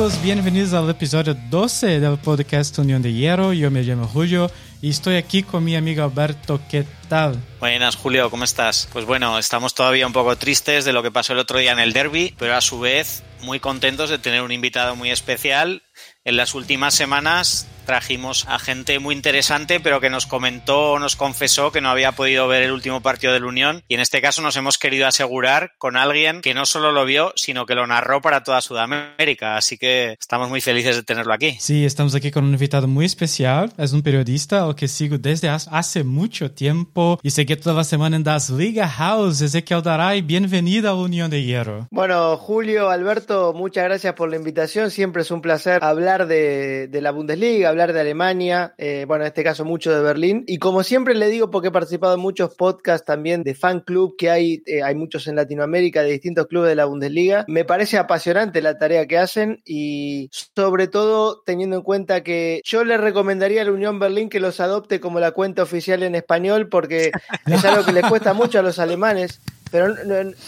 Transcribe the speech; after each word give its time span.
amigos? 0.00 0.22
Bienvenidos 0.22 0.72
al 0.72 0.88
episodio 0.88 1.34
12 1.50 2.00
del 2.00 2.16
podcast 2.16 2.78
Unión 2.78 3.02
de 3.02 3.12
Hierro. 3.12 3.52
Yo 3.52 3.70
me 3.70 3.82
llamo 3.82 4.06
Julio 4.06 4.50
y 4.80 4.88
estoy 4.88 5.16
aquí 5.16 5.42
con 5.42 5.62
mi 5.62 5.76
amigo 5.76 6.02
Alberto. 6.02 6.58
¿Qué 6.70 6.86
tal? 7.10 7.36
Buenas, 7.58 7.96
Julio, 7.96 8.30
¿cómo 8.30 8.44
estás? 8.44 8.88
Pues 8.94 9.04
bueno, 9.04 9.38
estamos 9.38 9.74
todavía 9.74 10.06
un 10.06 10.14
poco 10.14 10.34
tristes 10.36 10.86
de 10.86 10.94
lo 10.94 11.02
que 11.02 11.10
pasó 11.10 11.34
el 11.34 11.38
otro 11.38 11.58
día 11.58 11.72
en 11.72 11.80
el 11.80 11.92
derby, 11.92 12.34
pero 12.38 12.56
a 12.56 12.62
su 12.62 12.80
vez 12.80 13.24
muy 13.42 13.60
contentos 13.60 14.08
de 14.08 14.18
tener 14.18 14.40
un 14.40 14.52
invitado 14.52 14.96
muy 14.96 15.10
especial. 15.10 15.82
En 16.24 16.38
las 16.38 16.54
últimas 16.54 16.94
semanas 16.94 17.66
trajimos 17.90 18.46
a 18.48 18.60
gente 18.60 19.00
muy 19.00 19.16
interesante, 19.16 19.80
pero 19.80 20.00
que 20.00 20.10
nos 20.10 20.24
comentó, 20.24 21.00
nos 21.00 21.16
confesó 21.16 21.72
que 21.72 21.80
no 21.80 21.90
había 21.90 22.12
podido 22.12 22.46
ver 22.46 22.62
el 22.62 22.70
último 22.70 23.00
partido 23.00 23.32
de 23.32 23.40
la 23.40 23.48
Unión. 23.48 23.82
Y 23.88 23.94
en 23.94 24.00
este 24.00 24.20
caso 24.20 24.42
nos 24.42 24.56
hemos 24.56 24.78
querido 24.78 25.08
asegurar 25.08 25.72
con 25.76 25.96
alguien 25.96 26.40
que 26.40 26.54
no 26.54 26.66
solo 26.66 26.92
lo 26.92 27.04
vio, 27.04 27.32
sino 27.34 27.66
que 27.66 27.74
lo 27.74 27.84
narró 27.88 28.20
para 28.20 28.44
toda 28.44 28.60
Sudamérica. 28.60 29.56
Así 29.56 29.76
que 29.76 30.12
estamos 30.20 30.48
muy 30.48 30.60
felices 30.60 30.94
de 30.94 31.02
tenerlo 31.02 31.34
aquí. 31.34 31.56
Sí, 31.58 31.84
estamos 31.84 32.14
aquí 32.14 32.30
con 32.30 32.44
un 32.44 32.52
invitado 32.52 32.86
muy 32.86 33.06
especial. 33.06 33.72
Es 33.76 33.92
un 33.92 34.02
periodista 34.02 34.62
al 34.62 34.76
que 34.76 34.86
sigo 34.86 35.18
desde 35.18 35.48
hace 35.48 36.04
mucho 36.04 36.52
tiempo 36.52 37.18
y 37.24 37.30
sé 37.30 37.44
que 37.44 37.56
toda 37.56 37.74
la 37.74 37.82
semana 37.82 38.14
en 38.14 38.22
Das 38.22 38.50
Liga 38.50 38.88
House. 38.88 39.40
Ezequiel 39.40 39.82
Daray, 39.82 40.22
bienvenido 40.22 40.92
a 40.92 40.94
la 40.94 41.00
Unión 41.00 41.28
de 41.28 41.42
Hierro. 41.42 41.88
Bueno, 41.90 42.36
Julio, 42.36 42.88
Alberto, 42.88 43.52
muchas 43.52 43.82
gracias 43.82 44.14
por 44.14 44.30
la 44.30 44.36
invitación. 44.36 44.92
Siempre 44.92 45.22
es 45.22 45.32
un 45.32 45.42
placer 45.42 45.82
hablar 45.82 46.28
de, 46.28 46.86
de 46.86 47.00
la 47.00 47.10
Bundesliga, 47.10 47.68
hablar 47.68 47.79
de 47.88 48.00
Alemania, 48.00 48.74
eh, 48.78 49.04
bueno, 49.08 49.24
en 49.24 49.28
este 49.28 49.42
caso 49.42 49.64
mucho 49.64 49.92
de 49.92 50.02
Berlín. 50.02 50.44
Y 50.46 50.58
como 50.58 50.82
siempre 50.82 51.14
le 51.14 51.28
digo, 51.28 51.50
porque 51.50 51.68
he 51.68 51.72
participado 51.72 52.14
en 52.14 52.20
muchos 52.20 52.54
podcasts 52.54 53.06
también 53.06 53.42
de 53.42 53.54
fan 53.54 53.80
club 53.80 54.14
que 54.16 54.30
hay, 54.30 54.62
eh, 54.66 54.82
hay 54.82 54.94
muchos 54.94 55.26
en 55.26 55.36
Latinoamérica 55.36 56.02
de 56.02 56.12
distintos 56.12 56.46
clubes 56.46 56.68
de 56.68 56.74
la 56.74 56.84
Bundesliga, 56.84 57.44
me 57.48 57.64
parece 57.64 57.98
apasionante 57.98 58.62
la 58.62 58.78
tarea 58.78 59.06
que 59.06 59.18
hacen 59.18 59.62
y 59.64 60.28
sobre 60.32 60.86
todo 60.88 61.42
teniendo 61.44 61.76
en 61.76 61.82
cuenta 61.82 62.22
que 62.22 62.60
yo 62.64 62.84
le 62.84 62.96
recomendaría 62.96 63.62
a 63.62 63.64
la 63.64 63.72
Unión 63.72 63.98
Berlín 63.98 64.28
que 64.28 64.40
los 64.40 64.60
adopte 64.60 65.00
como 65.00 65.20
la 65.20 65.32
cuenta 65.32 65.62
oficial 65.62 66.02
en 66.02 66.14
español 66.14 66.68
porque 66.68 67.10
es 67.46 67.64
algo 67.64 67.84
que 67.84 67.92
les 67.92 68.06
cuesta 68.06 68.34
mucho 68.34 68.58
a 68.58 68.62
los 68.62 68.78
alemanes. 68.78 69.40
Pero 69.70 69.94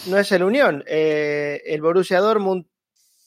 no, 0.07 0.17
es 0.17 0.31
el 0.33 0.43
Unión. 0.43 0.83
Eh, 0.85 1.61
el 1.65 1.81
Borussia 1.81 2.19
Dortmund 2.19 2.65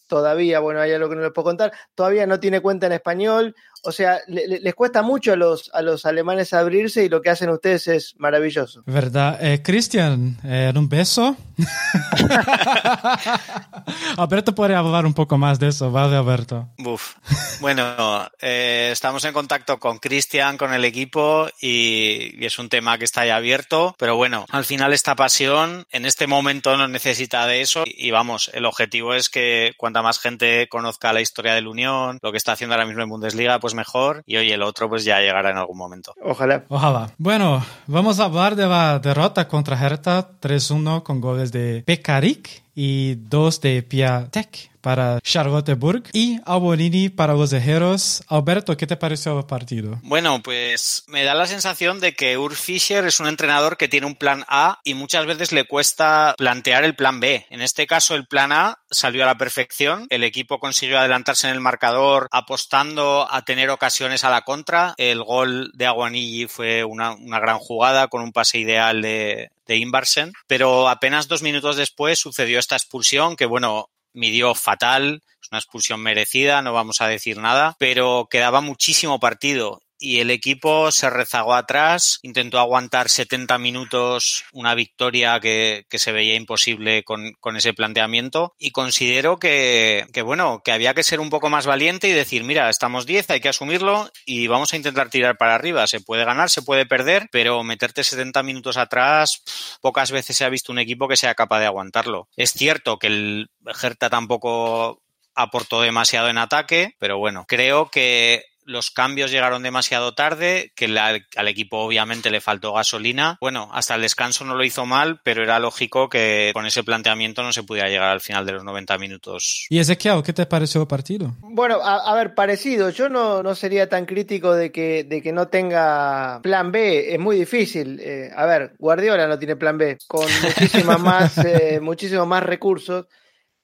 todavía, 0.07 0.61
bueno, 0.61 0.81
hay 0.81 0.93
algo 0.93 1.09
que 1.09 1.17
no 1.17 1.23
les 1.23 1.33
puedo 1.33 1.47
contar, 1.47 1.73
todavía 1.95 2.27
no 2.27 2.41
tiene 2.41 2.61
cuenta 2.61 2.87
en 2.87 2.93
español, 2.93 3.55
o 3.83 3.93
sea, 3.93 4.19
les 4.27 4.75
cuesta 4.75 5.03
mucho 5.03 5.33
a 5.33 5.37
los, 5.37 5.71
a 5.73 5.81
los 5.81 6.07
alemanes 6.07 6.53
abrirse 6.53 7.05
y 7.05 7.09
lo 7.09 7.23
que 7.23 7.31
hacen 7.31 7.51
ustedes 7.51 7.87
es 7.87 8.15
maravilloso. 8.19 8.83
¿Verdad? 8.85 9.39
Eh, 9.41 9.63
Cristian, 9.63 10.39
eh, 10.43 10.73
un 10.75 10.89
beso. 10.89 11.37
Alberto 14.17 14.55
puede 14.55 14.75
hablar 14.75 15.07
un 15.07 15.15
poco 15.15 15.39
más 15.39 15.61
de 15.61 15.69
eso, 15.69 15.93
¿vale, 15.93 16.17
Alberto? 16.17 16.69
Uf. 16.85 17.15
Bueno, 17.61 18.29
eh, 18.41 18.91
estamos 18.93 19.25
en 19.25 19.33
contacto 19.33 19.79
con 19.79 19.99
Cristian, 19.99 20.57
con 20.57 20.75
el 20.75 20.85
equipo 20.85 21.49
y, 21.61 22.35
y, 22.39 22.45
es 22.45 22.59
un 22.59 22.69
tema 22.69 22.99
que 22.99 23.05
está 23.05 23.25
ya 23.25 23.37
abierto, 23.37 23.95
pero 23.99 24.17
bueno, 24.17 24.47
al 24.51 24.65
final 24.65 24.93
esta 24.93 25.15
pasión 25.15 25.87
en 25.93 26.07
este 26.07 26.27
momento 26.27 26.77
no 26.77 26.89
necesita 26.89 27.47
de 27.47 27.61
eso 27.61 27.85
y, 27.87 28.09
y 28.09 28.11
vamos, 28.11 28.51
el 28.53 28.65
objetivo 28.65 29.15
es 29.15 29.29
que 29.29 29.75
cuanta 29.97 30.03
más 30.03 30.19
gente 30.19 30.69
conozca 30.69 31.13
la 31.13 31.23
historia 31.23 31.55
de 31.55 31.63
la 31.63 31.71
Unión, 31.71 32.19
lo 32.21 32.31
que 32.31 32.37
está 32.37 32.53
haciendo 32.53 32.75
ahora 32.75 32.87
mismo 32.87 33.03
en 33.03 33.09
Bundesliga, 33.09 33.59
pues 33.61 33.75
mejor 33.75 34.23
y 34.27 34.37
hoy 34.37 34.51
el 34.51 34.63
otro 34.63 34.91
pues 34.91 35.05
ya 35.05 35.21
llegará 35.21 35.51
en 35.51 35.57
algún 35.57 35.79
momento. 35.79 36.13
Ojalá. 36.23 36.65
Ojalá. 36.69 37.11
Bueno, 37.17 37.65
vamos 37.87 38.21
a 38.21 38.25
hablar 38.25 38.57
de 38.57 38.67
la 38.67 38.99
derrota 38.99 39.49
contra 39.49 39.79
Hertha 39.79 40.29
3-1 40.41 41.03
con 41.03 41.21
goles 41.21 41.51
de 41.51 41.83
Pekarik 41.87 42.66
y 42.77 43.15
dos 43.15 43.61
de 43.63 43.83
Piatek 43.83 44.71
para 44.87 45.19
Charlotteburg 45.21 46.05
y 46.13 46.39
Albolini 46.45 47.09
para 47.09 47.35
los 47.35 47.53
Ejeros. 47.53 48.23
Alberto, 48.29 48.77
¿qué 48.77 48.87
te 48.87 48.97
pareció 48.97 49.37
el 49.37 49.45
partido? 49.45 49.99
Bueno, 50.05 50.41
pues 50.45 51.03
me 51.09 51.25
da 51.25 51.35
la 51.35 51.47
sensación 51.47 51.99
de 51.99 52.15
que 52.15 52.39
Ur 52.39 52.55
Fischer 52.55 53.05
es 53.05 53.19
un 53.19 53.27
entrenador 53.27 53.79
que 53.79 53.89
tiene 53.89 54.07
un 54.07 54.15
plan 54.15 54.45
A 54.47 54.79
y 54.85 54.95
muchas 54.95 55.27
veces 55.27 55.51
le 55.51 55.65
cuesta 55.65 56.37
plantear 56.39 56.85
el 56.85 56.95
plan 56.95 57.19
B. 57.19 57.47
En 57.51 57.63
este 57.63 57.89
caso, 57.89 58.15
el 58.15 58.29
plan 58.29 58.53
A 58.53 58.79
salió 58.89 59.25
a 59.25 59.27
la 59.27 59.39
perfección. 59.39 60.07
El 60.09 60.23
equipo 60.23 60.61
consiguió 60.61 61.01
adelantarse 61.01 61.49
en 61.49 61.55
el 61.55 61.61
marcador 61.61 62.29
apostando 62.31 63.27
a 63.29 63.43
tener 63.43 63.71
ocasiones 63.71 64.23
a 64.23 64.31
la 64.31 64.43
contra. 64.43 64.95
El 64.99 65.25
gol 65.25 65.73
de 65.75 65.87
Aguanilli 65.87 66.47
fue 66.47 66.85
una, 66.85 67.13
una 67.13 67.41
gran 67.41 67.59
jugada 67.59 68.07
con 68.07 68.23
un 68.23 68.33
pase 68.33 68.59
ideal 68.59 69.03
de, 69.03 69.51
de 69.67 69.77
Inbarsen, 69.77 70.33
pero 70.47 70.89
apenas 70.89 71.29
dos 71.29 71.43
minutos 71.43 71.77
después 71.77 72.19
sucedió 72.19 72.59
esta 72.59 72.77
expulsión 72.77 73.37
que, 73.37 73.47
bueno, 73.47 73.89
midió 74.13 74.55
fatal, 74.55 75.23
es 75.43 75.49
una 75.51 75.59
expulsión 75.59 76.01
merecida, 76.01 76.63
no 76.63 76.73
vamos 76.73 77.01
a 77.01 77.09
decir 77.09 77.39
nada, 77.39 77.77
pero 77.79 78.29
quedaba 78.31 78.61
muchísimo 78.61 79.21
partido 79.21 79.81
y 79.99 80.21
el 80.21 80.31
equipo 80.31 80.91
se 80.91 81.11
rezagó 81.11 81.55
atrás, 81.55 82.19
intentó 82.23 82.59
aguantar 82.59 83.09
70 83.09 83.59
minutos 83.59 84.45
una 84.53 84.75
victoria 84.75 85.41
que, 85.41 85.87
que 85.89 85.99
se 85.99 86.13
veía 86.13 86.35
imposible 86.35 87.03
con, 87.05 87.33
con, 87.41 87.57
ese 87.57 87.73
planteamiento 87.73 88.55
y 88.59 88.71
considero 88.71 89.39
que, 89.39 90.07
que, 90.13 90.23
bueno, 90.23 90.61
que 90.65 90.73
había 90.73 90.95
que 90.95 91.03
ser 91.03 91.21
un 91.21 91.31
poco 91.31 91.49
más 91.49 91.67
valiente 91.67 92.09
y 92.09 92.13
decir, 92.13 92.45
mira, 92.45 92.69
estamos 92.69 93.07
10, 93.07 93.31
hay 93.31 93.41
que 93.41 93.49
asumirlo 93.49 94.11
y 94.25 94.47
vamos 94.47 94.73
a 94.73 94.77
intentar 94.77 95.09
tirar 95.09 95.37
para 95.37 95.55
arriba. 95.55 95.87
Se 95.87 96.01
puede 96.01 96.25
ganar, 96.25 96.51
se 96.51 96.63
puede 96.63 96.87
perder, 96.87 97.29
pero 97.33 97.63
meterte 97.63 98.05
70 98.05 98.43
minutos 98.43 98.77
atrás, 98.77 99.43
pocas 99.81 100.11
veces 100.11 100.37
se 100.37 100.45
ha 100.45 100.51
visto 100.51 100.73
un 100.73 100.79
equipo 100.79 101.09
que 101.09 101.17
sea 101.17 101.35
capaz 101.35 101.61
de 101.61 101.67
aguantarlo. 101.67 102.29
Es 102.37 102.53
cierto 102.53 102.99
que 102.99 103.07
el 103.07 103.51
Hertha 103.83 104.11
tampoco 104.11 105.03
aportó 105.35 105.83
demasiado 105.83 106.29
en 106.29 106.39
ataque, 106.39 106.95
pero 106.99 107.19
bueno, 107.19 107.45
creo 107.47 107.91
que 107.91 108.45
los 108.67 108.91
cambios 108.91 109.31
llegaron 109.31 109.63
demasiado 109.63 110.15
tarde, 110.15 110.73
que 110.75 110.89
la, 110.89 111.19
al 111.37 111.49
equipo 111.49 111.79
obviamente 111.79 112.31
le 112.31 112.41
faltó 112.41 112.73
gasolina. 112.73 113.39
Bueno, 113.41 113.71
hasta 113.73 113.95
el 113.95 114.03
descanso 114.03 114.45
no 114.45 114.55
lo 114.55 114.65
hizo 114.65 114.87
mal, 114.87 115.21
pero 115.23 115.43
era 115.43 115.59
lógico 115.59 116.09
que 116.09 116.51
con 116.53 116.67
ese 116.67 116.83
planteamiento 116.85 117.43
no 117.43 117.53
se 117.53 117.63
pudiera 117.63 117.89
llegar 117.89 118.11
al 118.11 118.21
final 118.21 118.45
de 118.45 118.53
los 118.53 118.65
90 118.65 118.99
minutos. 118.99 119.67
¿Y 119.71 119.79
Ezequiel, 119.79 120.23
qué 120.23 120.33
te 120.33 120.47
pareció 120.47 120.83
el 120.83 120.87
partido? 120.87 121.35
Bueno, 121.41 121.81
a, 121.83 122.11
a 122.11 122.15
ver, 122.15 122.35
parecido. 122.35 122.91
Yo 122.91 123.09
no, 123.09 123.43
no, 123.43 123.55
sería 123.55 123.89
tan 123.89 124.05
crítico 124.05 124.55
de 124.55 124.73
que, 124.73 125.05
de 125.05 125.23
que 125.23 125.33
no 125.33 125.49
tenga 125.49 126.41
plan 126.43 126.73
B. 126.73 127.15
Es 127.15 127.21
muy 127.21 127.37
difícil. 127.37 128.01
Eh, 128.01 128.31
a 128.35 128.47
ver, 128.47 128.75
Guardiola 128.79 129.27
no 129.27 129.39
tiene 129.39 129.57
plan 129.57 129.79
B, 129.79 129.99
con 130.07 130.27
muchísimas 130.43 131.01
más, 131.01 131.39
eh, 131.39 131.79
muchísimos 131.81 132.27
más 132.27 132.43
recursos. 132.43 133.07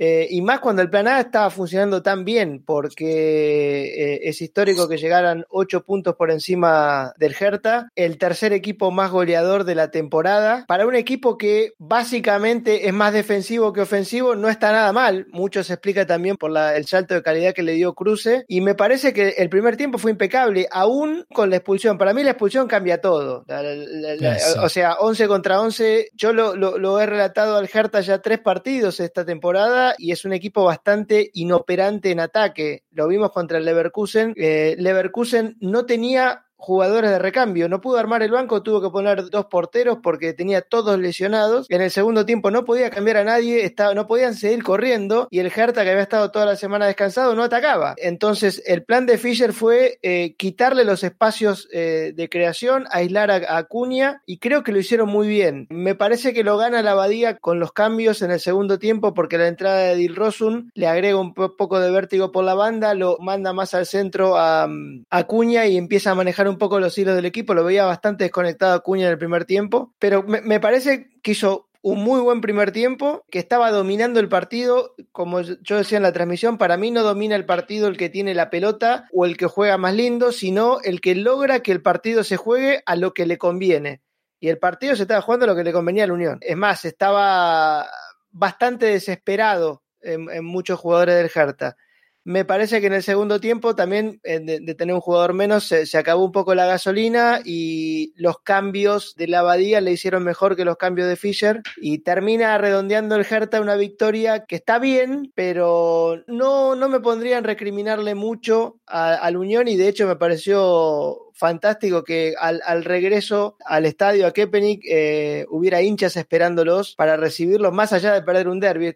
Eh, 0.05 0.27
y 0.31 0.43
más 0.43 0.59
cuando 0.59 0.83
el 0.83 0.91
plan 0.91 1.07
A 1.07 1.21
estaba 1.21 1.49
funcionando 1.49 2.03
tan 2.03 2.25
bien, 2.25 2.61
porque 2.67 3.85
eh, 3.85 4.21
es 4.25 4.43
histórico 4.43 4.89
que 4.89 4.99
llegaran 4.99 5.45
ocho 5.49 5.85
puntos 5.85 6.17
por 6.17 6.33
encima 6.33 7.13
del 7.19 7.37
Hertha, 7.39 7.89
el 7.95 8.19
tercer 8.19 8.53
equipo 8.53 8.91
más 8.91 9.13
goleador 9.13 9.63
de 9.63 9.77
la 9.77 9.93
temporada. 9.93 10.65
Para 10.67 10.89
un 10.89 10.97
equipo 10.97 11.39
que 11.39 11.75
básicamente 11.79 12.89
es 12.89 12.93
más 12.93 13.13
defensivo 13.13 13.73
que 13.73 13.83
ofensivo, 13.83 14.35
no 14.35 14.49
está 14.49 14.73
nada 14.73 14.93
mal. 14.93 15.29
Mucho 15.31 15.63
se 15.63 15.75
explica 15.75 16.05
también 16.05 16.37
por 16.37 16.51
la, 16.51 16.77
el 16.77 16.87
salto 16.87 17.15
de 17.15 17.23
calidad 17.23 17.55
que 17.55 17.63
le 17.63 17.75
dio 17.75 17.95
Cruce. 17.95 18.45
Y 18.49 18.61
me 18.61 18.75
parece 18.75 19.13
que 19.13 19.37
el 19.39 19.49
primer 19.51 19.77
tiempo 19.77 19.99
fue 19.99 20.11
impecable, 20.11 20.67
aún 20.73 21.25
con 21.33 21.49
la 21.49 21.59
expulsión. 21.59 21.97
Para 21.97 22.13
mí 22.13 22.25
la 22.25 22.33
expulsión 22.33 22.67
cambia 22.67 23.01
todo. 23.01 23.45
La, 23.47 23.63
la, 23.63 24.17
la, 24.17 24.37
o 24.65 24.69
sea, 24.69 24.95
11 24.95 25.29
contra 25.29 25.61
11. 25.61 26.09
Yo 26.15 26.33
lo, 26.33 26.57
lo, 26.57 26.77
lo 26.77 27.01
he 27.01 27.07
relatado 27.07 27.57
al 27.57 27.71
Hertha 27.73 28.01
ya 28.01 28.19
tres 28.19 28.41
partidos 28.41 28.99
esta 28.99 29.25
temporada 29.25 29.92
y 29.99 30.13
es 30.13 30.25
un 30.25 30.33
equipo 30.33 30.65
bastante 30.65 31.31
inoperante 31.35 32.11
en 32.11 32.21
ataque. 32.21 32.85
Lo 32.91 33.09
vimos 33.09 33.33
contra 33.33 33.59
el 33.59 33.65
Leverkusen. 33.65 34.35
Eh, 34.37 34.77
Leverkusen 34.79 35.57
no 35.61 35.87
tenía 35.87 36.47
jugadores 36.63 37.11
de 37.11 37.19
recambio. 37.19 37.69
No 37.69 37.81
pudo 37.81 37.99
armar 37.99 38.23
el 38.23 38.31
banco, 38.31 38.63
tuvo 38.63 38.81
que 38.81 38.91
poner 38.91 39.31
dos 39.31 39.47
porteros 39.47 39.99
porque 40.01 40.33
tenía 40.33 40.63
todos 40.63 40.97
lesionados. 40.99 41.67
En 41.69 41.83
el 41.83 41.91
segundo 41.91 42.25
tiempo 42.25 42.53
no 42.53 42.65
podía 42.65 42.89
cambiar 42.91 43.17
a 43.17 43.25
nadie, 43.25 43.65
estaba, 43.65 43.95
no 43.95 44.07
podían 44.07 44.35
seguir 44.35 44.63
corriendo 44.63 45.27
y 45.31 45.41
el 45.41 45.53
Hertha, 45.55 45.83
que 45.83 45.91
había 45.91 46.03
estado 46.03 46.31
toda 46.31 46.47
la 46.47 46.57
semana 46.57 46.87
descansado, 46.87 47.35
no 47.35 47.43
atacaba. 47.43 47.95
Entonces, 47.99 48.63
el 48.65 48.85
plan 48.85 49.07
de 49.07 49.19
Fischer 49.19 49.53
fue 49.53 49.99
eh, 50.03 50.37
quitarle 50.37 50.85
los 50.85 51.03
espacios 51.03 51.69
eh, 51.73 52.13
de 52.15 52.29
creación, 52.29 52.87
aislar 52.93 53.33
a, 53.33 53.57
a 53.57 53.65
Cunha 53.65 54.23
y 54.25 54.39
creo 54.39 54.63
que 54.63 54.71
lo 54.71 54.79
hicieron 54.79 55.09
muy 55.09 55.27
bien. 55.27 55.67
Me 55.69 55.97
parece 55.97 56.33
que 56.33 56.45
lo 56.45 56.57
gana 56.57 56.83
la 56.83 56.93
Abadía 56.93 57.39
con 57.39 57.59
los 57.59 57.73
cambios 57.73 58.23
en 58.23 58.31
el 58.31 58.39
segundo 58.39 58.79
tiempo 58.79 59.15
porque 59.15 59.39
la 59.39 59.49
entrada 59.49 59.79
de 59.79 59.97
Dilrosun 59.97 60.71
le 60.75 60.87
agrega 60.87 61.19
un 61.19 61.35
poco 61.35 61.81
de 61.81 61.91
vértigo 61.91 62.31
por 62.31 62.45
la 62.45 62.55
banda, 62.55 62.95
lo 62.95 63.19
manda 63.19 63.53
más 63.53 63.75
al 63.75 63.87
centro 63.87 64.37
a, 64.37 64.69
a 65.11 65.25
Cunha 65.25 65.67
y 65.67 65.77
empieza 65.77 66.13
a 66.13 66.15
manejar 66.15 66.49
un 66.49 66.52
poco 66.59 66.81
los 66.81 66.97
hilos 66.97 67.15
del 67.15 67.27
equipo, 67.27 67.55
lo 67.55 67.65
veía 67.65 67.85
bastante 67.85 68.25
desconectado 68.25 68.75
a 68.75 68.81
Cuña 68.81 69.07
en 69.07 69.13
el 69.13 69.19
primer 69.19 69.45
tiempo, 69.45 69.95
pero 69.99 70.23
me, 70.23 70.61
parece 70.61 71.11
que 71.23 71.33
hizo 71.33 71.69
un 71.83 72.03
muy 72.03 72.21
buen 72.21 72.41
primer 72.41 72.71
tiempo, 72.71 73.25
que 73.31 73.41
estaba 73.41 73.71
dominando 73.71 74.21
el 74.21 74.29
partido, 74.29 74.95
como 75.11 75.41
yo 75.41 75.77
decía 75.77 75.97
en 75.97 76.05
la 76.05 76.13
transmisión, 76.13 76.57
para 76.57 76.77
mí 76.77 76.91
no 76.91 77.03
domina 77.03 77.35
el 77.35 77.45
partido 77.45 77.89
el 77.89 77.97
que 77.97 78.09
tiene 78.09 78.35
la 78.35 78.51
pelota 78.51 79.09
o 79.13 79.27
el 79.27 79.37
que 79.37 79.47
juega 79.47 79.79
más 79.79 79.95
lindo, 79.95 80.31
sino 80.31 80.79
el 80.85 81.01
que 81.01 81.17
logra 81.17 81.61
que 81.61 81.73
el 81.73 81.83
partido 81.83 82.23
se 82.23 82.37
juegue 82.37 82.83
a 82.87 82.95
lo 82.95 83.15
que 83.15 83.27
le 83.27 83.37
conviene. 83.37 84.01
Y 84.39 84.49
el 84.49 84.59
partido 84.59 84.95
se 84.95 85.03
estaba 85.03 85.23
jugando 85.23 85.45
a 85.45 85.49
lo 85.49 85.57
que 85.57 85.65
le 85.65 85.73
convenía 85.73 86.05
a 86.05 86.07
la 86.07 86.15
Unión. 86.15 86.39
Es 86.41 86.57
más, 86.57 86.85
estaba 86.85 87.89
bastante 88.31 88.87
desesperado 88.87 89.83
en, 90.01 90.31
en 90.31 90.45
muchos 90.45 90.79
jugadores 90.79 91.17
del 91.17 91.31
Hertha. 91.35 91.77
Me 92.25 92.45
parece 92.45 92.81
que 92.81 92.87
en 92.87 92.93
el 92.93 93.03
segundo 93.03 93.41
tiempo 93.41 93.75
también 93.75 94.21
eh, 94.23 94.39
de, 94.41 94.75
tener 94.75 94.95
un 94.95 95.01
jugador 95.01 95.33
menos 95.33 95.65
se, 95.65 95.99
acabó 95.99 96.25
un 96.25 96.33
poco 96.33 96.55
la 96.55 96.67
gasolina 96.67 97.41
y 97.45 98.13
los 98.17 98.39
cambios 98.41 99.15
de 99.17 99.27
la 99.27 99.41
Abadía 99.41 99.81
le 99.81 99.93
hicieron 99.93 100.23
mejor 100.23 100.55
que 100.55 100.65
los 100.65 100.77
cambios 100.77 101.09
de 101.09 101.17
Fischer. 101.17 101.63
Y 101.77 101.99
termina 101.99 102.57
redondeando 102.59 103.17
el 103.17 103.27
Hertha 103.29 103.61
una 103.61 103.77
victoria 103.77 104.45
que 104.47 104.57
está 104.57 104.79
bien, 104.79 105.33
pero 105.35 106.23
no, 106.29 106.77
no 106.77 106.89
me 106.89 107.01
pondría 107.01 107.39
en 107.39 107.45
recriminarle 107.45 108.15
mucho 108.15 108.81
al 108.87 109.37
Unión 109.37 109.67
y 109.67 109.77
de 109.77 109.89
hecho 109.89 110.07
me 110.07 110.17
pareció 110.17 111.31
fantástico 111.35 112.05
que 112.05 112.35
al, 112.39 112.61
al 112.65 112.85
regreso 112.85 113.57
al 113.65 113.87
estadio 113.87 114.27
a 114.27 114.33
Kepenik 114.33 114.83
eh, 114.89 115.47
hubiera 115.49 115.83
hinchas 115.83 116.17
esperándolos 116.17 116.95
para 116.95 117.17
recibirlos 117.17 117.73
más 117.73 117.93
allá 117.93 118.13
de 118.13 118.23
perder 118.23 118.49
un 118.49 118.61
derby 118.61 118.95